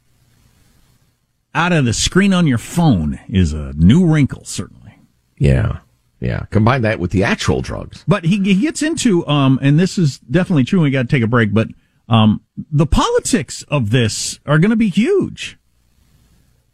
out 1.55 1.73
of 1.73 1.85
the 1.85 1.93
screen 1.93 2.33
on 2.33 2.45
your 2.45 2.57
phone 2.57 3.19
is 3.27 3.53
a 3.53 3.73
new 3.73 4.05
wrinkle, 4.05 4.45
certainly. 4.45 4.99
Yeah. 5.37 5.79
Yeah. 6.19 6.45
Combine 6.49 6.81
that 6.83 6.99
with 6.99 7.11
the 7.11 7.23
actual 7.23 7.61
drugs. 7.61 8.03
But 8.07 8.25
he, 8.25 8.37
he 8.37 8.61
gets 8.61 8.81
into, 8.81 9.25
um, 9.27 9.59
and 9.61 9.79
this 9.79 9.97
is 9.97 10.19
definitely 10.19 10.65
true. 10.65 10.81
We 10.81 10.91
got 10.91 11.03
to 11.03 11.07
take 11.07 11.23
a 11.23 11.27
break, 11.27 11.53
but 11.53 11.69
Um, 12.09 12.41
the 12.71 12.87
politics 12.87 13.63
of 13.69 13.91
this 13.91 14.39
are 14.45 14.57
going 14.57 14.71
to 14.71 14.75
be 14.75 14.89
huge. 14.89 15.57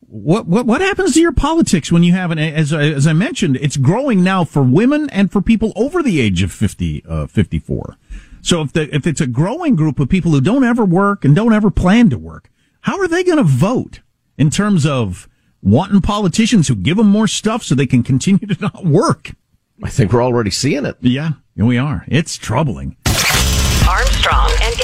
What, 0.07 0.47
what, 0.47 0.65
what 0.65 0.81
happens 0.81 1.13
to 1.13 1.21
your 1.21 1.33
politics 1.33 1.91
when 1.91 2.03
you 2.03 2.13
have 2.13 2.31
an, 2.31 2.39
as, 2.39 2.71
as 2.71 3.05
I 3.05 3.11
mentioned, 3.13 3.57
it's 3.57 3.75
growing 3.75 4.23
now 4.23 4.45
for 4.45 4.63
women 4.63 5.09
and 5.09 5.29
for 5.31 5.41
people 5.41 5.73
over 5.75 6.01
the 6.01 6.21
age 6.21 6.41
of 6.41 6.53
50, 6.53 7.03
uh, 7.07 7.27
54. 7.27 7.97
So 8.41 8.61
if 8.61 8.71
the, 8.71 8.95
if 8.95 9.05
it's 9.05 9.19
a 9.19 9.27
growing 9.27 9.75
group 9.75 9.99
of 9.99 10.07
people 10.07 10.31
who 10.31 10.39
don't 10.39 10.63
ever 10.63 10.85
work 10.85 11.25
and 11.25 11.35
don't 11.35 11.53
ever 11.53 11.69
plan 11.69 12.09
to 12.11 12.17
work, 12.17 12.49
how 12.81 12.97
are 12.99 13.07
they 13.07 13.23
going 13.23 13.37
to 13.39 13.43
vote 13.43 14.01
in 14.37 14.49
terms 14.49 14.85
of 14.85 15.27
wanting 15.61 16.01
politicians 16.01 16.67
who 16.67 16.75
give 16.75 16.95
them 16.95 17.09
more 17.09 17.27
stuff 17.27 17.63
so 17.63 17.75
they 17.75 17.87
can 17.87 18.03
continue 18.03 18.47
to 18.47 18.61
not 18.61 18.85
work? 18.85 19.31
I 19.83 19.89
think 19.89 20.13
we're 20.13 20.23
already 20.23 20.51
seeing 20.51 20.85
it. 20.85 20.95
Yeah, 21.01 21.31
we 21.57 21.77
are. 21.77 22.05
It's 22.07 22.37
troubling. 22.37 22.95
Armstrong 23.87 24.54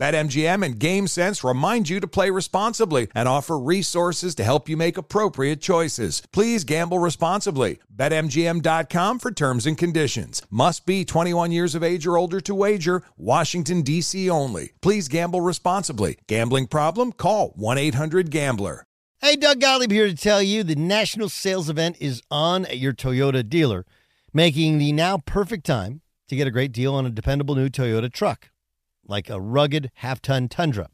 BetMGM 0.00 0.64
and 0.64 0.80
GameSense 0.80 1.46
remind 1.46 1.90
you 1.90 2.00
to 2.00 2.08
play 2.08 2.30
responsibly 2.30 3.08
and 3.14 3.28
offer 3.28 3.58
resources 3.58 4.34
to 4.36 4.44
help 4.44 4.66
you 4.66 4.74
make 4.74 4.96
appropriate 4.96 5.60
choices. 5.60 6.22
Please 6.32 6.64
gamble 6.64 6.98
responsibly. 6.98 7.80
BetMGM.com 7.94 9.18
for 9.18 9.30
terms 9.30 9.66
and 9.66 9.76
conditions. 9.76 10.40
Must 10.48 10.86
be 10.86 11.04
21 11.04 11.52
years 11.52 11.74
of 11.74 11.82
age 11.82 12.06
or 12.06 12.16
older 12.16 12.40
to 12.40 12.54
wager. 12.54 13.02
Washington, 13.18 13.82
D.C. 13.82 14.30
only. 14.30 14.72
Please 14.80 15.06
gamble 15.06 15.42
responsibly. 15.42 16.16
Gambling 16.26 16.68
problem? 16.68 17.12
Call 17.12 17.50
1 17.56 17.76
800 17.76 18.30
Gambler. 18.30 18.86
Hey, 19.20 19.36
Doug 19.36 19.60
Gottlieb 19.60 19.90
here 19.90 20.06
to 20.06 20.16
tell 20.16 20.40
you 20.40 20.62
the 20.62 20.76
national 20.76 21.28
sales 21.28 21.68
event 21.68 21.98
is 22.00 22.22
on 22.30 22.64
at 22.64 22.78
your 22.78 22.94
Toyota 22.94 23.46
dealer, 23.46 23.84
making 24.32 24.78
the 24.78 24.92
now 24.92 25.18
perfect 25.18 25.66
time 25.66 26.00
to 26.28 26.36
get 26.36 26.46
a 26.46 26.50
great 26.50 26.72
deal 26.72 26.94
on 26.94 27.04
a 27.04 27.10
dependable 27.10 27.54
new 27.54 27.68
Toyota 27.68 28.10
truck 28.10 28.48
like 29.10 29.28
a 29.28 29.40
rugged 29.40 29.90
half 29.96 30.22
ton 30.22 30.48
Tundra. 30.48 30.88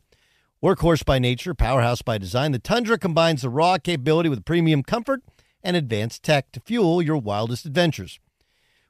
Workhorse 0.62 1.05
by 1.05 1.19
nature, 1.19 1.55
powerhouse 1.55 2.03
by 2.03 2.19
design, 2.19 2.53
the 2.53 2.59
Tundra 2.59 2.99
combines 2.99 3.43
the 3.43 3.51
raw 3.51 3.77
capability 3.79 4.29
with 4.29 4.45
premium 4.45 4.83
comfort 4.83 5.21
and 5.62 5.77
advanced 5.77 6.23
tech 6.23 6.51
to 6.53 6.61
fuel 6.61 7.03
your 7.03 7.19
wildest 7.19 7.67
adventures. 7.67 8.19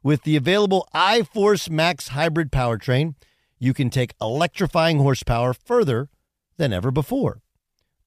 With 0.03 0.23
the 0.23 0.37
available 0.37 0.89
iForce 0.95 1.69
Max 1.69 2.09
hybrid 2.09 2.53
powertrain, 2.53 3.15
you 3.59 3.75
can 3.75 3.91
take 3.91 4.15
electrifying 4.21 4.99
horsepower 4.99 5.53
further 5.53 6.09
than 6.57 6.73
ever 6.73 6.91
before. 6.91 7.43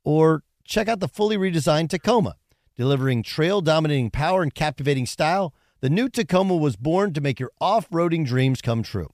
Or 0.06 0.44
check 0.64 0.88
out 0.88 1.02
the 1.02 1.08
fully 1.08 1.36
redesigned 1.36 1.90
Tacoma, 1.90 2.36
delivering 2.78 3.24
trail 3.24 3.60
dominating 3.60 4.10
power 4.12 4.42
and 4.42 4.54
captivating 4.56 5.06
style. 5.06 5.54
The 5.82 5.90
new 5.90 6.08
Tacoma 6.08 6.56
was 6.56 6.78
born 6.78 7.14
to 7.14 7.22
make 7.22 7.40
your 7.40 7.52
off 7.60 7.90
roading 7.90 8.26
dreams 8.26 8.62
come 8.62 8.84
true. 8.84 9.10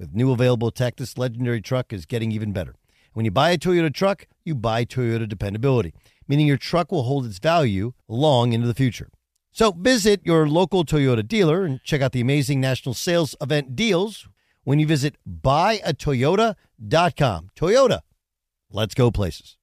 With 0.00 0.14
new 0.14 0.32
available 0.32 0.70
tech, 0.70 0.96
this 0.96 1.18
legendary 1.18 1.60
truck 1.60 1.92
is 1.92 2.06
getting 2.06 2.32
even 2.32 2.54
better. 2.54 2.74
When 3.12 3.26
you 3.26 3.30
buy 3.30 3.50
a 3.50 3.58
Toyota 3.58 3.92
truck, 3.92 4.26
you 4.46 4.54
buy 4.54 4.86
Toyota 4.86 5.28
dependability, 5.28 5.92
meaning 6.26 6.46
your 6.46 6.56
truck 6.56 6.90
will 6.90 7.02
hold 7.02 7.26
its 7.26 7.38
value 7.38 7.92
long 8.08 8.54
into 8.54 8.66
the 8.66 8.72
future. 8.72 9.10
So 9.52 9.72
visit 9.72 10.22
your 10.24 10.48
local 10.48 10.86
Toyota 10.86 11.28
dealer 11.28 11.66
and 11.66 11.84
check 11.84 12.00
out 12.00 12.12
the 12.12 12.22
amazing 12.22 12.62
national 12.62 12.94
sales 12.94 13.36
event 13.42 13.76
deals 13.76 14.26
when 14.64 14.78
you 14.78 14.86
visit 14.86 15.16
buyatoyota.com. 15.28 17.50
Toyota, 17.54 18.00
let's 18.72 18.94
go 18.94 19.10
places. 19.10 19.58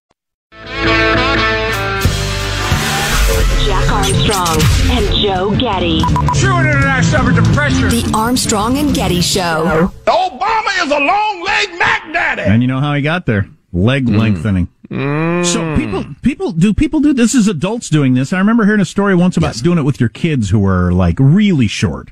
Jack 3.66 3.92
Armstrong 3.92 4.62
and 4.92 5.16
Joe 5.16 5.56
Getty. 5.58 6.00
Shooting 6.40 6.82
that 6.82 7.04
summer 7.04 7.34
depression. 7.34 7.90
The 7.90 8.12
Armstrong 8.16 8.78
and 8.78 8.96
Getty 8.96 9.22
Show. 9.22 9.92
Obama 10.06 10.86
is 10.86 10.92
a 10.92 11.00
long 11.00 11.44
leg 11.44 11.78
Mac 11.78 12.14
Daddy. 12.14 12.44
And 12.44 12.62
you 12.62 12.68
know 12.68 12.80
how 12.80 12.94
he 12.94 13.02
got 13.02 13.26
there? 13.26 13.50
Leg 13.74 14.06
mm. 14.06 14.18
lengthening. 14.18 14.70
Mm. 14.90 15.46
So 15.46 15.76
people, 15.76 16.06
people 16.22 16.52
do 16.54 16.74
people 16.74 17.02
do 17.02 17.14
this? 17.14 17.36
Is 17.36 17.48
adults 17.48 17.90
doing 17.90 18.14
this? 18.14 18.32
I 18.32 18.40
remember 18.40 18.66
hearing 18.66 18.80
a 18.82 18.86
story 18.86 19.16
once 19.16 19.36
about 19.36 19.56
doing 19.58 19.78
it 19.78 19.84
with 19.84 20.00
your 20.00 20.10
kids 20.10 20.50
who 20.50 20.60
were 20.60 20.94
like 20.94 21.18
really 21.20 21.68
short. 21.68 22.12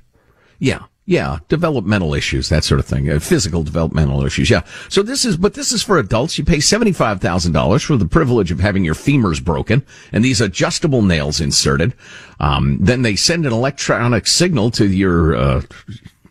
Yeah. 0.60 0.84
Yeah, 1.08 1.38
developmental 1.50 2.16
issues, 2.16 2.50
that 2.50 2.64
sort 2.64 2.80
of 2.80 2.88
thing. 2.88 3.12
Uh, 3.12 3.20
physical 3.20 3.62
developmental 3.62 4.26
issues. 4.26 4.50
Yeah. 4.50 4.64
So 4.90 5.04
this 5.04 5.24
is, 5.24 5.38
but 5.38 5.54
this 5.54 5.72
is 5.72 5.84
for 5.84 6.00
adults. 6.00 6.40
You 6.40 6.44
pay 6.44 6.58
$75,000 6.58 7.86
for 7.86 7.96
the 7.96 8.08
privilege 8.08 8.50
of 8.50 8.60
having 8.60 8.84
your 8.84 8.96
femurs 8.96 9.44
broken 9.44 9.86
and 10.12 10.26
these 10.26 10.42
adjustable 10.42 11.04
nails 11.04 11.40
inserted. 11.40 11.94
Um, 12.40 12.80
then 12.82 13.04
they 13.04 13.16
send 13.16 13.46
an 13.46 13.54
electronic 13.54 14.26
signal 14.26 14.72
to 14.72 14.88
your, 14.88 15.36
uh, 15.36 15.62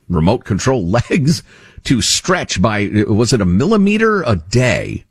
remote 0.09 0.45
control 0.45 0.85
legs 1.11 1.45
to 1.85 2.03
stretch 2.03 2.61
by, 2.61 2.91
was 3.07 3.33
it 3.33 3.41
a 3.41 3.47
millimeter 3.47 4.22
a 4.22 4.37
day? 4.37 5.05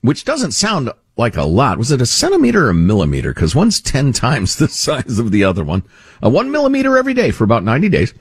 Which 0.00 0.24
doesn't 0.24 0.52
sound 0.52 0.90
like 1.16 1.36
a 1.36 1.44
lot. 1.44 1.76
Was 1.76 1.92
it 1.92 2.00
a 2.00 2.06
centimeter 2.06 2.66
or 2.66 2.70
a 2.70 2.74
millimeter? 2.74 3.34
Cause 3.34 3.54
one's 3.54 3.82
10 3.82 4.12
times 4.14 4.56
the 4.56 4.68
size 4.68 5.18
of 5.18 5.30
the 5.30 5.44
other 5.44 5.62
one. 5.62 5.82
Uh, 6.24 6.30
one 6.30 6.50
millimeter 6.50 6.96
every 6.96 7.14
day 7.14 7.30
for 7.30 7.44
about 7.44 7.64
90 7.64 7.90
days. 7.90 8.14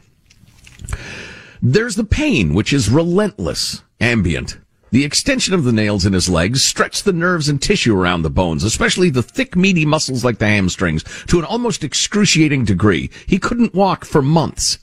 There's 1.61 1.95
the 1.95 2.03
pain, 2.03 2.53
which 2.53 2.73
is 2.73 2.89
relentless, 2.89 3.83
ambient. 4.01 4.57
The 4.91 5.05
extension 5.05 5.55
of 5.55 5.63
the 5.63 5.71
nails 5.71 6.05
in 6.05 6.13
his 6.13 6.29
legs 6.29 6.63
stretched 6.63 7.03
the 7.03 7.13
nerves 7.13 7.49
and 7.49 7.59
tissue 7.59 7.97
around 7.97 8.21
the 8.21 8.29
bones, 8.29 8.63
especially 8.63 9.09
the 9.09 9.23
thick, 9.23 9.55
meaty 9.55 9.85
muscles 9.85 10.23
like 10.23 10.37
the 10.37 10.45
hamstrings, 10.45 11.03
to 11.27 11.39
an 11.39 11.45
almost 11.45 11.83
excruciating 11.83 12.65
degree. 12.65 13.09
He 13.25 13.39
couldn't 13.39 13.73
walk 13.73 14.05
for 14.05 14.21
months. 14.21 14.77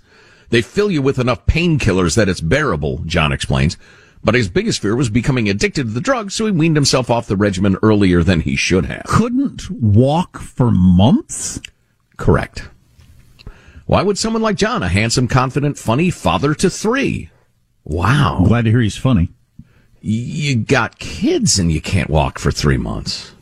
They 0.49 0.63
fill 0.63 0.91
you 0.91 1.01
with 1.01 1.21
enough 1.21 1.47
painkillers 1.47 2.17
that 2.17 2.29
it's 2.29 2.41
bearable, 2.41 3.03
John 3.07 3.31
explains. 3.31 3.77
But 4.25 4.35
his 4.35 4.49
biggest 4.49 4.83
fear 4.83 4.97
was 4.97 5.11
becoming 5.11 5.49
addicted 5.49 5.85
to 5.85 5.91
the 5.91 6.01
drugs, 6.01 6.35
so 6.35 6.47
he 6.47 6.53
weaned 6.53 6.77
himself 6.77 7.09
off 7.09 7.29
the 7.29 7.37
regimen 7.37 7.77
earlier 7.83 8.25
than 8.25 8.41
he 8.41 8.57
should 8.57 8.87
have. 8.87 9.05
Couldn't 9.05 9.71
walk 9.71 10.39
for 10.39 10.73
months? 10.73 11.61
Correct. 12.17 12.69
Why 13.91 14.05
would 14.05 14.19
someone 14.19 14.41
like 14.41 14.55
John, 14.55 14.85
a 14.85 14.89
handsome, 14.89 15.27
confident, 15.27 15.77
funny 15.77 16.11
father 16.11 16.55
to 16.55 16.71
three? 16.71 17.29
Wow. 17.83 18.45
Glad 18.47 18.67
to 18.67 18.71
hear 18.71 18.81
he's 18.81 18.97
funny. 18.97 19.31
You 20.01 20.55
got 20.55 21.01
kids 21.01 21.59
and 21.59 21.73
you 21.73 21.81
can't 21.81 22.09
walk 22.09 22.39
for 22.39 22.53
three 22.53 22.77
months. 22.77 23.33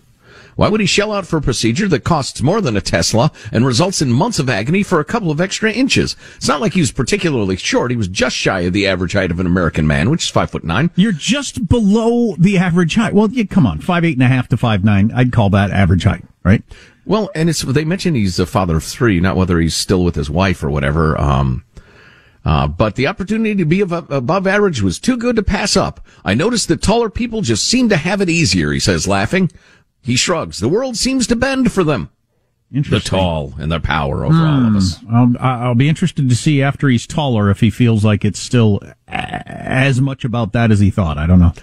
Why 0.57 0.71
would 0.71 0.81
he 0.81 0.87
shell 0.87 1.13
out 1.13 1.27
for 1.27 1.37
a 1.37 1.43
procedure 1.43 1.87
that 1.89 2.03
costs 2.03 2.41
more 2.41 2.63
than 2.63 2.79
a 2.79 2.81
Tesla 2.81 3.31
and 3.53 3.67
results 3.67 4.01
in 4.01 4.11
months 4.11 4.39
of 4.39 4.49
agony 4.49 4.83
for 4.83 5.01
a 5.01 5.05
couple 5.05 5.31
of 5.31 5.39
extra 5.39 5.71
inches? 5.71 6.17
It's 6.37 6.49
not 6.49 6.63
like 6.63 6.73
he 6.73 6.81
was 6.81 6.93
particularly 6.93 7.57
short. 7.57 7.91
He 7.91 7.99
was 7.99 8.09
just 8.09 8.35
shy 8.35 8.61
of 8.61 8.73
the 8.73 8.87
average 8.87 9.13
height 9.13 9.31
of 9.31 9.41
an 9.41 9.47
American 9.47 9.87
man, 9.87 10.09
which 10.09 10.25
is 10.25 10.31
five 10.31 10.51
foot 10.51 10.65
nine. 10.65 10.91
You're 10.97 11.13
just 11.13 11.69
below 11.69 12.37
the 12.37 12.57
average 12.57 12.95
height. 12.95 13.13
Well, 13.13 13.29
yeah, 13.31 13.45
come 13.45 13.67
on, 13.67 13.81
five 13.81 14.03
eight 14.03 14.17
and 14.17 14.23
a 14.23 14.29
half 14.29 14.49
to 14.49 14.57
five 14.57 14.83
nine. 14.83 15.13
I'd 15.15 15.31
call 15.31 15.51
that 15.51 15.71
average 15.71 16.05
height, 16.05 16.25
right? 16.43 16.63
Well, 17.09 17.31
and 17.35 17.49
it's 17.49 17.63
they 17.63 17.87
mentioned 17.87 18.17
he's 18.17 18.39
a 18.39 18.45
father 18.45 18.77
of 18.77 18.85
three, 18.85 19.19
not 19.19 19.35
whether 19.35 19.59
he's 19.59 19.75
still 19.75 20.05
with 20.05 20.15
his 20.15 20.29
wife 20.29 20.63
or 20.63 20.71
whatever. 20.71 21.19
Um, 21.19 21.65
uh, 22.45 22.69
but 22.69 22.97
the 22.97 23.07
opportunity 23.07 23.55
to 23.55 23.65
be 23.65 23.81
above, 23.81 24.11
above 24.11 24.47
average 24.47 24.83
was 24.83 24.99
too 24.99 25.17
good 25.17 25.35
to 25.37 25.43
pass 25.43 25.75
up. 25.75 26.07
I 26.23 26.35
noticed 26.35 26.69
that 26.69 26.83
taller 26.83 27.09
people 27.09 27.41
just 27.41 27.67
seem 27.67 27.89
to 27.89 27.97
have 27.97 28.21
it 28.21 28.29
easier. 28.29 28.73
He 28.73 28.79
says, 28.79 29.09
laughing. 29.09 29.51
He 30.03 30.17
shrugs. 30.17 30.59
The 30.59 30.69
world 30.69 30.99
seems 30.99 31.27
to 31.29 31.37
bend 31.37 31.73
for 31.73 31.83
them. 31.83 32.11
The 32.71 33.01
tall 33.01 33.55
and 33.59 33.73
their 33.73 33.81
power 33.81 34.27
over 34.27 34.37
all 34.37 34.67
of 34.67 34.77
us. 34.77 34.99
Hmm. 34.99 35.37
I'll, 35.41 35.63
I'll 35.69 35.75
be 35.75 35.89
interested 35.89 36.29
to 36.29 36.37
see 36.37 36.63
after 36.63 36.89
he's 36.89 37.07
taller 37.07 37.51
if 37.51 37.61
he 37.61 37.71
feels 37.71 38.05
like 38.05 38.23
it's 38.23 38.39
still 38.39 38.81
as 39.07 40.01
much 40.03 40.25
about 40.25 40.53
that 40.53 40.71
as 40.71 40.79
he 40.79 40.91
thought. 40.91 41.17
I 41.17 41.27
don't 41.27 41.41
know. 41.41 41.55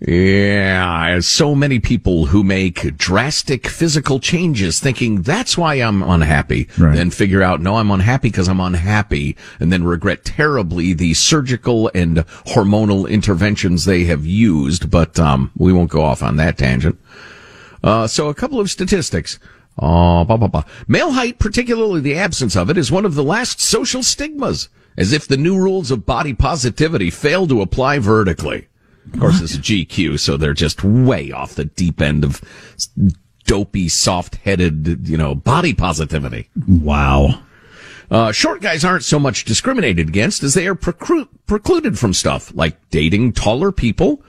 Yeah, 0.00 1.18
so 1.20 1.56
many 1.56 1.80
people 1.80 2.26
who 2.26 2.44
make 2.44 2.96
drastic 2.96 3.66
physical 3.66 4.20
changes 4.20 4.78
thinking 4.78 5.22
that's 5.22 5.58
why 5.58 5.74
I'm 5.74 6.04
unhappy. 6.04 6.68
Right. 6.78 6.94
Then 6.94 7.10
figure 7.10 7.42
out, 7.42 7.60
no, 7.60 7.76
I'm 7.76 7.90
unhappy 7.90 8.28
because 8.28 8.48
I'm 8.48 8.60
unhappy 8.60 9.36
and 9.58 9.72
then 9.72 9.82
regret 9.82 10.24
terribly 10.24 10.92
the 10.92 11.14
surgical 11.14 11.90
and 11.94 12.18
hormonal 12.46 13.10
interventions 13.10 13.86
they 13.86 14.04
have 14.04 14.24
used. 14.24 14.88
But, 14.88 15.18
um, 15.18 15.50
we 15.56 15.72
won't 15.72 15.90
go 15.90 16.02
off 16.02 16.22
on 16.22 16.36
that 16.36 16.58
tangent. 16.58 16.96
Uh, 17.82 18.06
so 18.06 18.28
a 18.28 18.34
couple 18.34 18.60
of 18.60 18.70
statistics. 18.70 19.40
Oh, 19.80 20.24
blah, 20.24 20.36
blah, 20.36 20.48
blah. 20.48 20.64
Male 20.86 21.12
height, 21.12 21.40
particularly 21.40 22.00
the 22.00 22.16
absence 22.16 22.56
of 22.56 22.70
it, 22.70 22.78
is 22.78 22.92
one 22.92 23.04
of 23.04 23.16
the 23.16 23.24
last 23.24 23.60
social 23.60 24.04
stigmas, 24.04 24.68
as 24.96 25.12
if 25.12 25.26
the 25.26 25.36
new 25.36 25.56
rules 25.58 25.90
of 25.90 26.06
body 26.06 26.34
positivity 26.34 27.10
fail 27.10 27.48
to 27.48 27.62
apply 27.62 27.98
vertically. 27.98 28.68
Of 29.12 29.20
course, 29.20 29.40
it's 29.40 29.56
GQ, 29.56 30.18
so 30.20 30.36
they're 30.36 30.54
just 30.54 30.84
way 30.84 31.32
off 31.32 31.54
the 31.54 31.64
deep 31.64 32.00
end 32.00 32.24
of 32.24 32.40
dopey, 33.46 33.88
soft-headed, 33.88 35.08
you 35.08 35.16
know, 35.16 35.34
body 35.34 35.74
positivity. 35.74 36.50
Wow. 36.68 37.42
Uh, 38.10 38.32
short 38.32 38.62
guys 38.62 38.84
aren't 38.84 39.04
so 39.04 39.18
much 39.18 39.44
discriminated 39.44 40.08
against 40.08 40.42
as 40.42 40.54
they 40.54 40.66
are 40.66 40.74
preclu- 40.74 41.28
precluded 41.46 41.98
from 41.98 42.14
stuff 42.14 42.52
like 42.54 42.76
dating 42.90 43.32
taller 43.32 43.70
people, 43.72 44.22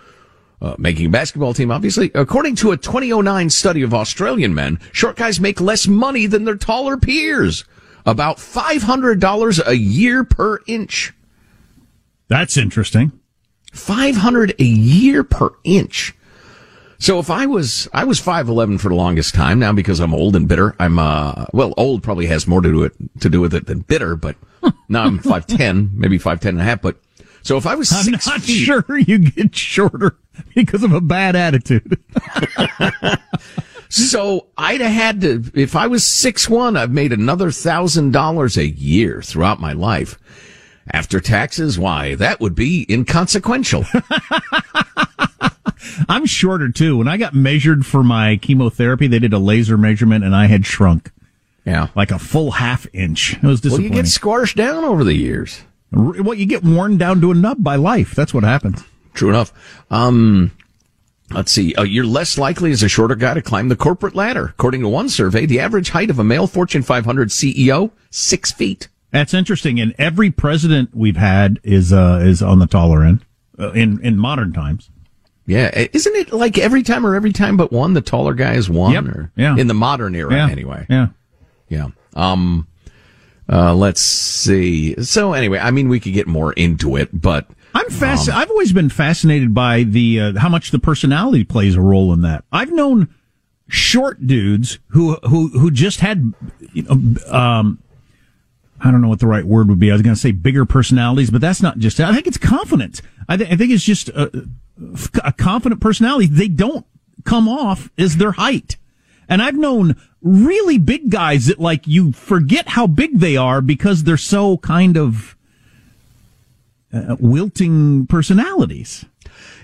uh, 0.62 0.76
making 0.78 1.06
a 1.06 1.10
basketball 1.10 1.54
team, 1.54 1.72
obviously. 1.72 2.12
According 2.14 2.56
to 2.58 2.72
a 2.72 2.78
2009 2.78 3.50
study 3.50 3.82
of 3.82 3.94
Australian 3.94 4.54
men, 4.54 4.80
short 4.92 5.16
guys 5.16 5.40
make 5.40 5.62
less 5.62 5.88
money 5.88 6.26
than 6.26 6.44
their 6.44 6.58
taller 6.58 6.98
peers. 6.98 7.64
About 8.06 8.38
$500 8.38 9.68
a 9.68 9.78
year 9.78 10.24
per 10.24 10.60
inch. 10.68 11.14
That's 12.28 12.58
interesting. 12.58 13.19
500 13.74 14.56
a 14.60 14.64
year 14.64 15.24
per 15.24 15.52
inch. 15.64 16.16
So 16.98 17.18
if 17.20 17.30
I 17.30 17.46
was, 17.46 17.88
I 17.94 18.04
was 18.04 18.20
5'11 18.20 18.80
for 18.80 18.90
the 18.90 18.96
longest 18.96 19.34
time. 19.34 19.60
Now 19.60 19.72
because 19.72 20.02
I'm 20.02 20.14
old 20.14 20.36
and 20.36 20.48
bitter, 20.48 20.76
I'm, 20.80 21.00
uh, 21.00 21.46
well, 21.54 21.74
old 21.78 22.04
probably 22.04 22.26
has 22.28 22.46
more 22.46 22.62
to 22.62 22.70
do 22.70 22.84
it, 22.84 22.94
to 23.22 23.30
do 23.30 23.40
with 23.40 23.54
it 23.54 23.68
than 23.68 23.80
bitter, 23.80 24.16
but 24.18 24.36
now 24.90 25.04
I'm 25.04 25.20
5'10, 25.20 25.94
maybe 25.94 26.20
5'10 26.20 26.50
and 26.50 26.62
a 26.62 26.64
half. 26.64 26.82
But 26.82 26.98
so 27.42 27.58
if 27.58 27.66
I 27.66 27.76
was 27.76 27.92
I'm 27.92 28.04
six 28.04 28.28
not 28.28 28.42
feet, 28.42 28.66
sure 28.66 28.98
you 28.98 29.20
get 29.20 29.56
shorter 29.56 30.18
because 30.56 30.84
of 30.84 30.92
a 30.92 31.02
bad 31.02 31.36
attitude. 31.36 31.98
so 33.90 34.48
I'd 34.58 34.82
have 34.82 34.92
had 34.92 35.22
to, 35.22 35.44
if 35.54 35.76
I 35.76 35.88
was 35.88 36.06
six 36.06 36.50
one, 36.50 36.76
I've 36.76 36.92
made 36.92 37.14
another 37.14 37.52
thousand 37.52 38.12
dollars 38.12 38.58
a 38.58 38.68
year 38.68 39.22
throughout 39.22 39.60
my 39.60 39.74
life. 39.74 40.20
After 40.92 41.20
taxes, 41.20 41.78
why, 41.78 42.16
that 42.16 42.40
would 42.40 42.56
be 42.56 42.86
inconsequential. 42.90 43.86
I'm 46.10 46.26
shorter 46.26 46.70
too. 46.70 46.98
When 46.98 47.08
I 47.08 47.18
got 47.18 47.34
measured 47.34 47.86
for 47.86 48.04
my 48.04 48.38
chemotherapy, 48.38 49.08
they 49.08 49.20
did 49.20 49.34
a 49.34 49.40
laser 49.40 49.78
measurement 49.78 50.24
and 50.24 50.36
I 50.36 50.48
had 50.48 50.66
shrunk 50.66 51.12
yeah. 51.66 51.88
like 51.96 52.12
a 52.12 52.20
full 52.20 52.52
half 52.52 52.88
inch. 52.94 53.36
It 53.36 53.44
was 53.44 53.62
disappointing. 53.62 53.92
Well, 53.92 53.98
you 53.98 54.04
get 54.04 54.10
squashed 54.10 54.58
down 54.58 54.84
over 54.84 55.04
the 55.04 55.14
years. 55.14 55.62
Well, 55.92 56.34
you 56.34 56.46
get 56.46 56.64
worn 56.64 56.98
down 56.98 57.22
to 57.22 57.32
a 57.32 57.36
nub 57.36 57.64
by 57.64 57.76
life. 57.76 58.14
That's 58.16 58.34
what 58.34 58.44
happens. 58.44 58.84
True 59.14 59.30
enough. 59.30 59.52
Um, 59.90 60.52
let's 61.32 61.52
see. 61.52 61.74
Uh, 61.76 61.84
you're 61.84 62.06
less 62.06 62.38
likely 62.38 62.72
as 62.72 62.84
a 62.84 62.90
shorter 62.90 63.16
guy 63.16 63.34
to 63.34 63.42
climb 63.42 63.70
the 63.70 63.76
corporate 63.76 64.16
ladder. 64.16 64.46
According 64.46 64.82
to 64.82 64.88
one 64.88 65.10
survey, 65.10 65.46
the 65.46 65.60
average 65.60 65.90
height 65.90 66.10
of 66.10 66.20
a 66.20 66.24
male 66.24 66.48
Fortune 66.48 66.84
500 66.84 67.30
CEO, 67.30 67.92
six 68.12 68.52
feet. 68.52 68.88
That's 69.12 69.34
interesting. 69.34 69.80
And 69.80 69.96
every 69.98 70.30
president 70.32 70.96
we've 70.96 71.18
had 71.18 71.60
is 71.64 71.92
uh, 71.94 72.20
is 72.24 72.42
on 72.42 72.60
the 72.60 72.68
taller 72.68 73.04
end 73.04 73.26
uh, 73.58 73.72
in 73.72 74.00
in 74.02 74.18
modern 74.18 74.54
times. 74.54 74.90
Yeah. 75.46 75.70
Isn't 75.94 76.16
it 76.16 76.32
like 76.32 76.60
every 76.60 76.84
time 76.84 77.06
or 77.06 77.16
every 77.16 77.34
time 77.34 77.58
but 77.58 77.72
one, 77.72 77.94
the 77.94 78.02
taller 78.02 78.36
guy 78.36 78.54
is 78.54 78.70
one? 78.70 78.92
Yep. 78.94 79.06
Or, 79.06 79.32
Yeah. 79.36 79.58
In 79.58 79.66
the 79.68 79.74
modern 79.74 80.14
era, 80.14 80.32
Yeah. 80.36 80.48
anyway. 80.50 80.86
Yeah. 80.90 81.08
Yeah. 81.70 81.88
Um, 82.16 82.68
uh, 83.52 83.74
let's 83.74 84.02
see. 84.02 84.94
So 85.04 85.34
anyway, 85.34 85.58
I 85.58 85.72
mean, 85.72 85.90
we 85.90 86.00
could 86.00 86.14
get 86.14 86.28
more 86.28 86.54
into 86.54 86.96
it, 86.98 87.10
but 87.20 87.48
I'm 87.74 87.88
fasc- 87.88 88.30
I've 88.30 88.50
always 88.52 88.74
been 88.74 88.90
fascinated 88.90 89.56
by 89.56 89.84
the 89.84 90.20
uh, 90.20 90.40
how 90.40 90.50
much 90.50 90.70
the 90.70 90.78
personality 90.80 91.44
plays 91.44 91.76
a 91.76 91.82
role 91.82 92.14
in 92.14 92.22
that. 92.22 92.44
I've 92.52 92.72
known 92.72 93.08
short 93.68 94.26
dudes 94.28 94.78
who 94.90 95.16
who 95.24 95.48
who 95.50 95.72
just 95.72 96.00
had 96.00 96.32
you 96.74 96.84
know 96.84 97.34
um 97.36 97.80
I 98.82 98.92
don't 98.92 99.02
know 99.02 99.10
what 99.10 99.20
the 99.20 99.28
right 99.28 99.46
word 99.46 99.70
would 99.70 99.80
be. 99.80 99.92
I 99.92 99.94
was 99.94 100.02
going 100.02 100.16
to 100.16 100.20
say 100.20 100.32
bigger 100.32 100.66
personalities, 100.66 101.30
but 101.30 101.42
that's 101.42 101.62
not 101.62 101.78
just. 101.78 102.00
I 102.00 102.14
think 102.14 102.28
it's 102.28 102.38
confidence. 102.38 103.02
I, 103.28 103.38
th- 103.38 103.52
I 103.52 103.56
think 103.56 103.72
it's 103.72 103.84
just 103.84 104.10
a, 104.10 104.48
a 105.24 105.34
confident 105.34 105.82
personality. 105.82 106.28
They 106.28 106.48
don't 106.48 106.86
come 107.26 107.48
off 107.48 107.90
as 107.98 108.18
their 108.18 108.32
height. 108.34 108.78
And 109.28 109.42
I've 109.42 109.58
known 109.58 109.96
really 110.22 110.78
big 110.78 111.10
guys 111.10 111.46
that 111.48 111.60
like 111.60 111.88
you 111.88 112.12
forget 112.12 112.70
how 112.70 112.88
big 112.88 113.20
they 113.20 113.38
are 113.38 113.62
because 113.62 114.04
they're 114.04 114.18
so 114.18 114.58
kind 114.58 114.98
of 114.98 115.36
uh, 116.92 117.16
wilting 117.20 118.08
personalities. 118.08 119.06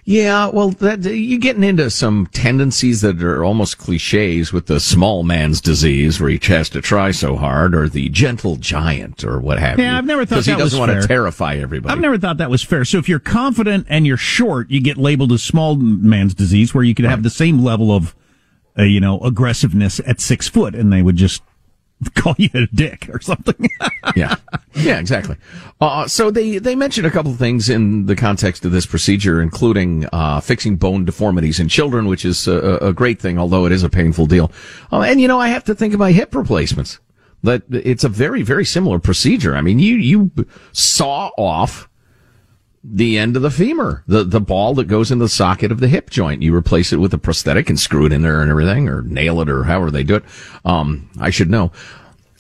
Yeah, 0.04 0.48
well, 0.50 0.70
that, 0.70 1.04
you're 1.04 1.40
getting 1.40 1.64
into 1.64 1.90
some 1.90 2.28
tendencies 2.28 3.02
that 3.02 3.24
are 3.24 3.44
almost 3.44 3.78
cliches 3.80 4.54
with 4.54 4.68
the 4.68 4.80
small 4.80 5.24
man's 5.24 5.60
disease, 5.62 6.22
where 6.22 6.30
he 6.30 6.40
has 6.44 6.70
to 6.70 6.82
try 6.82 7.12
so 7.12 7.36
hard, 7.36 7.74
or 7.74 7.90
the 7.90 8.10
gentle 8.10 8.56
giant, 8.58 9.24
or 9.24 9.40
what 9.40 9.58
have 9.58 9.80
you. 9.80 9.86
Yeah, 9.86 9.98
I've 9.98 10.06
never 10.06 10.26
thought 10.26 10.36
because 10.36 10.46
he 10.46 10.52
that 10.52 10.58
was 10.58 10.66
doesn't 10.74 10.80
want 10.80 10.92
fair. 10.92 11.02
to 11.02 11.08
terrify 11.08 11.56
everybody. 11.56 11.92
I've 11.92 12.02
never 12.02 12.18
thought 12.18 12.38
that 12.38 12.50
was 12.50 12.62
fair. 12.62 12.86
So 12.86 13.00
if 13.00 13.10
you're 13.10 13.20
confident 13.20 13.88
and 13.90 14.06
you're 14.06 14.18
short, 14.18 14.70
you 14.70 14.80
get 14.80 14.98
labeled 14.98 15.32
as 15.32 15.42
small 15.42 15.76
man's 15.76 16.36
disease, 16.36 16.74
where 16.74 16.84
you 16.84 16.94
could 16.94 17.06
have 17.06 17.24
the 17.24 17.30
same 17.30 17.64
level 17.64 17.92
of, 17.92 18.16
uh, 18.78 18.84
you 18.84 19.00
know, 19.00 19.20
aggressiveness 19.22 20.00
at 20.06 20.22
six 20.22 20.48
foot, 20.48 20.76
and 20.76 20.94
they 20.94 21.02
would 21.02 21.16
just 21.16 21.42
call 22.16 22.36
you 22.38 22.50
a 22.54 22.68
dick 22.74 23.10
or 23.12 23.20
something. 23.22 23.70
yeah, 24.16 24.36
yeah, 24.74 25.00
exactly. 25.00 25.38
Uh, 25.80 26.08
so 26.08 26.32
they 26.32 26.58
they 26.58 26.76
mentioned 26.76 27.08
a 27.08 27.12
couple 27.12 27.32
of 27.32 27.38
things 27.38 27.70
in 27.70 28.06
the 28.06 28.16
context 28.16 28.66
of 28.66 28.72
this 28.72 28.86
procedure, 28.86 29.42
including 29.42 30.08
uh, 30.12 30.40
fixing 30.40 30.76
bone 30.76 31.06
deformities 31.06 31.60
in 31.60 31.68
children, 31.68 32.08
which 32.08 32.26
is 32.26 32.48
a, 32.48 32.78
a 32.82 32.94
great 32.94 33.20
thing, 33.20 33.38
although 33.38 33.66
it 33.66 33.72
is 33.72 33.84
a 33.84 33.90
painful 33.90 34.26
deal. 34.26 34.52
Uh, 34.92 35.02
and 35.02 35.22
you 35.22 35.28
know, 35.28 35.40
I 35.40 35.50
have 35.50 35.64
to 35.66 35.76
think 35.76 35.94
of 35.94 36.00
my 36.00 36.12
hip 36.12 36.36
replacements. 36.36 37.00
That 37.44 37.64
it's 37.70 38.04
a 38.04 38.10
very 38.10 38.42
very 38.42 38.66
similar 38.66 39.00
procedure. 39.00 39.56
I 39.56 39.62
mean, 39.62 39.80
you 39.80 39.96
you 39.96 40.32
saw 40.72 41.30
off 41.38 41.88
the 42.88 43.18
end 43.18 43.36
of 43.36 43.42
the 43.42 43.50
femur, 43.50 44.04
the 44.08 44.24
the 44.24 44.40
ball 44.40 44.76
that 44.76 44.88
goes 44.88 45.12
in 45.12 45.20
the 45.20 45.30
socket 45.30 45.72
of 45.72 45.80
the 45.80 45.88
hip 45.88 46.10
joint. 46.10 46.44
You 46.44 46.56
replace 46.56 46.94
it 46.94 46.98
with 46.98 47.14
a 47.14 47.18
prosthetic 47.18 47.70
and 47.70 47.80
screw 47.80 48.06
it 48.06 48.14
in 48.14 48.22
there 48.22 48.42
and 48.42 48.52
everything, 48.52 48.88
or 48.88 49.02
nail 49.02 49.42
it, 49.42 49.50
or 49.50 49.64
however 49.64 49.92
they 49.92 50.04
do 50.04 50.16
it. 50.16 50.24
Um, 50.64 51.10
I 51.20 51.30
should 51.32 51.50
know. 51.50 51.72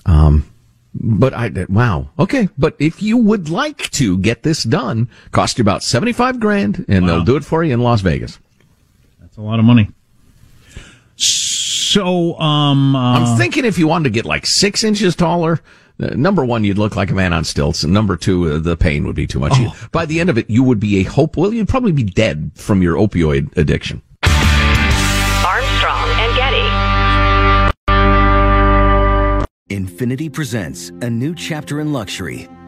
Um, 0.05 0.49
but 0.93 1.33
I 1.33 1.51
wow, 1.67 2.09
okay. 2.19 2.49
But 2.57 2.75
if 2.79 3.01
you 3.01 3.17
would 3.17 3.49
like 3.49 3.89
to 3.91 4.17
get 4.17 4.43
this 4.43 4.63
done, 4.63 5.09
cost 5.31 5.57
you 5.57 5.63
about 5.63 5.83
seventy 5.83 6.13
five 6.13 6.39
grand, 6.39 6.85
and 6.87 7.07
they'll 7.07 7.23
do 7.23 7.35
it 7.35 7.43
for 7.43 7.63
you 7.63 7.73
in 7.73 7.81
Las 7.81 8.01
Vegas. 8.01 8.39
That's 9.19 9.37
a 9.37 9.41
lot 9.41 9.59
of 9.59 9.65
money. 9.65 9.89
So, 11.17 12.37
um, 12.39 12.95
uh, 12.95 13.19
I'm 13.19 13.37
thinking 13.37 13.65
if 13.65 13.79
you 13.79 13.87
wanted 13.87 14.05
to 14.05 14.09
get 14.11 14.25
like 14.25 14.45
six 14.45 14.83
inches 14.83 15.15
taller. 15.15 15.61
Uh, 16.01 16.07
number 16.15 16.43
one, 16.43 16.63
you'd 16.63 16.77
look 16.77 16.95
like 16.95 17.09
a 17.11 17.15
man 17.15 17.31
on 17.33 17.43
stilts, 17.43 17.83
and 17.83 17.93
number 17.93 18.17
two, 18.17 18.51
uh, 18.51 18.59
the 18.59 18.75
pain 18.75 19.05
would 19.05 19.15
be 19.15 19.25
too 19.27 19.39
much. 19.39 19.57
You- 19.57 19.71
By 19.91 20.05
the 20.05 20.19
end 20.19 20.29
of 20.29 20.37
it, 20.37 20.49
you 20.49 20.61
would 20.63 20.79
be 20.79 20.99
a 20.99 21.03
hope. 21.03 21.37
Well, 21.37 21.53
you'd 21.53 21.69
probably 21.69 21.91
be 21.93 22.03
dead 22.03 22.51
from 22.55 22.81
your 22.81 22.95
opioid 22.97 23.55
addiction. 23.57 24.01
Armstrong 25.45 26.09
and 26.19 26.35
Getty. 26.35 26.65
Infiniti 29.71 30.31
presents 30.31 30.89
a 31.01 31.09
new 31.09 31.33
chapter 31.33 31.79
in 31.79 31.91
luxury, 31.91 32.47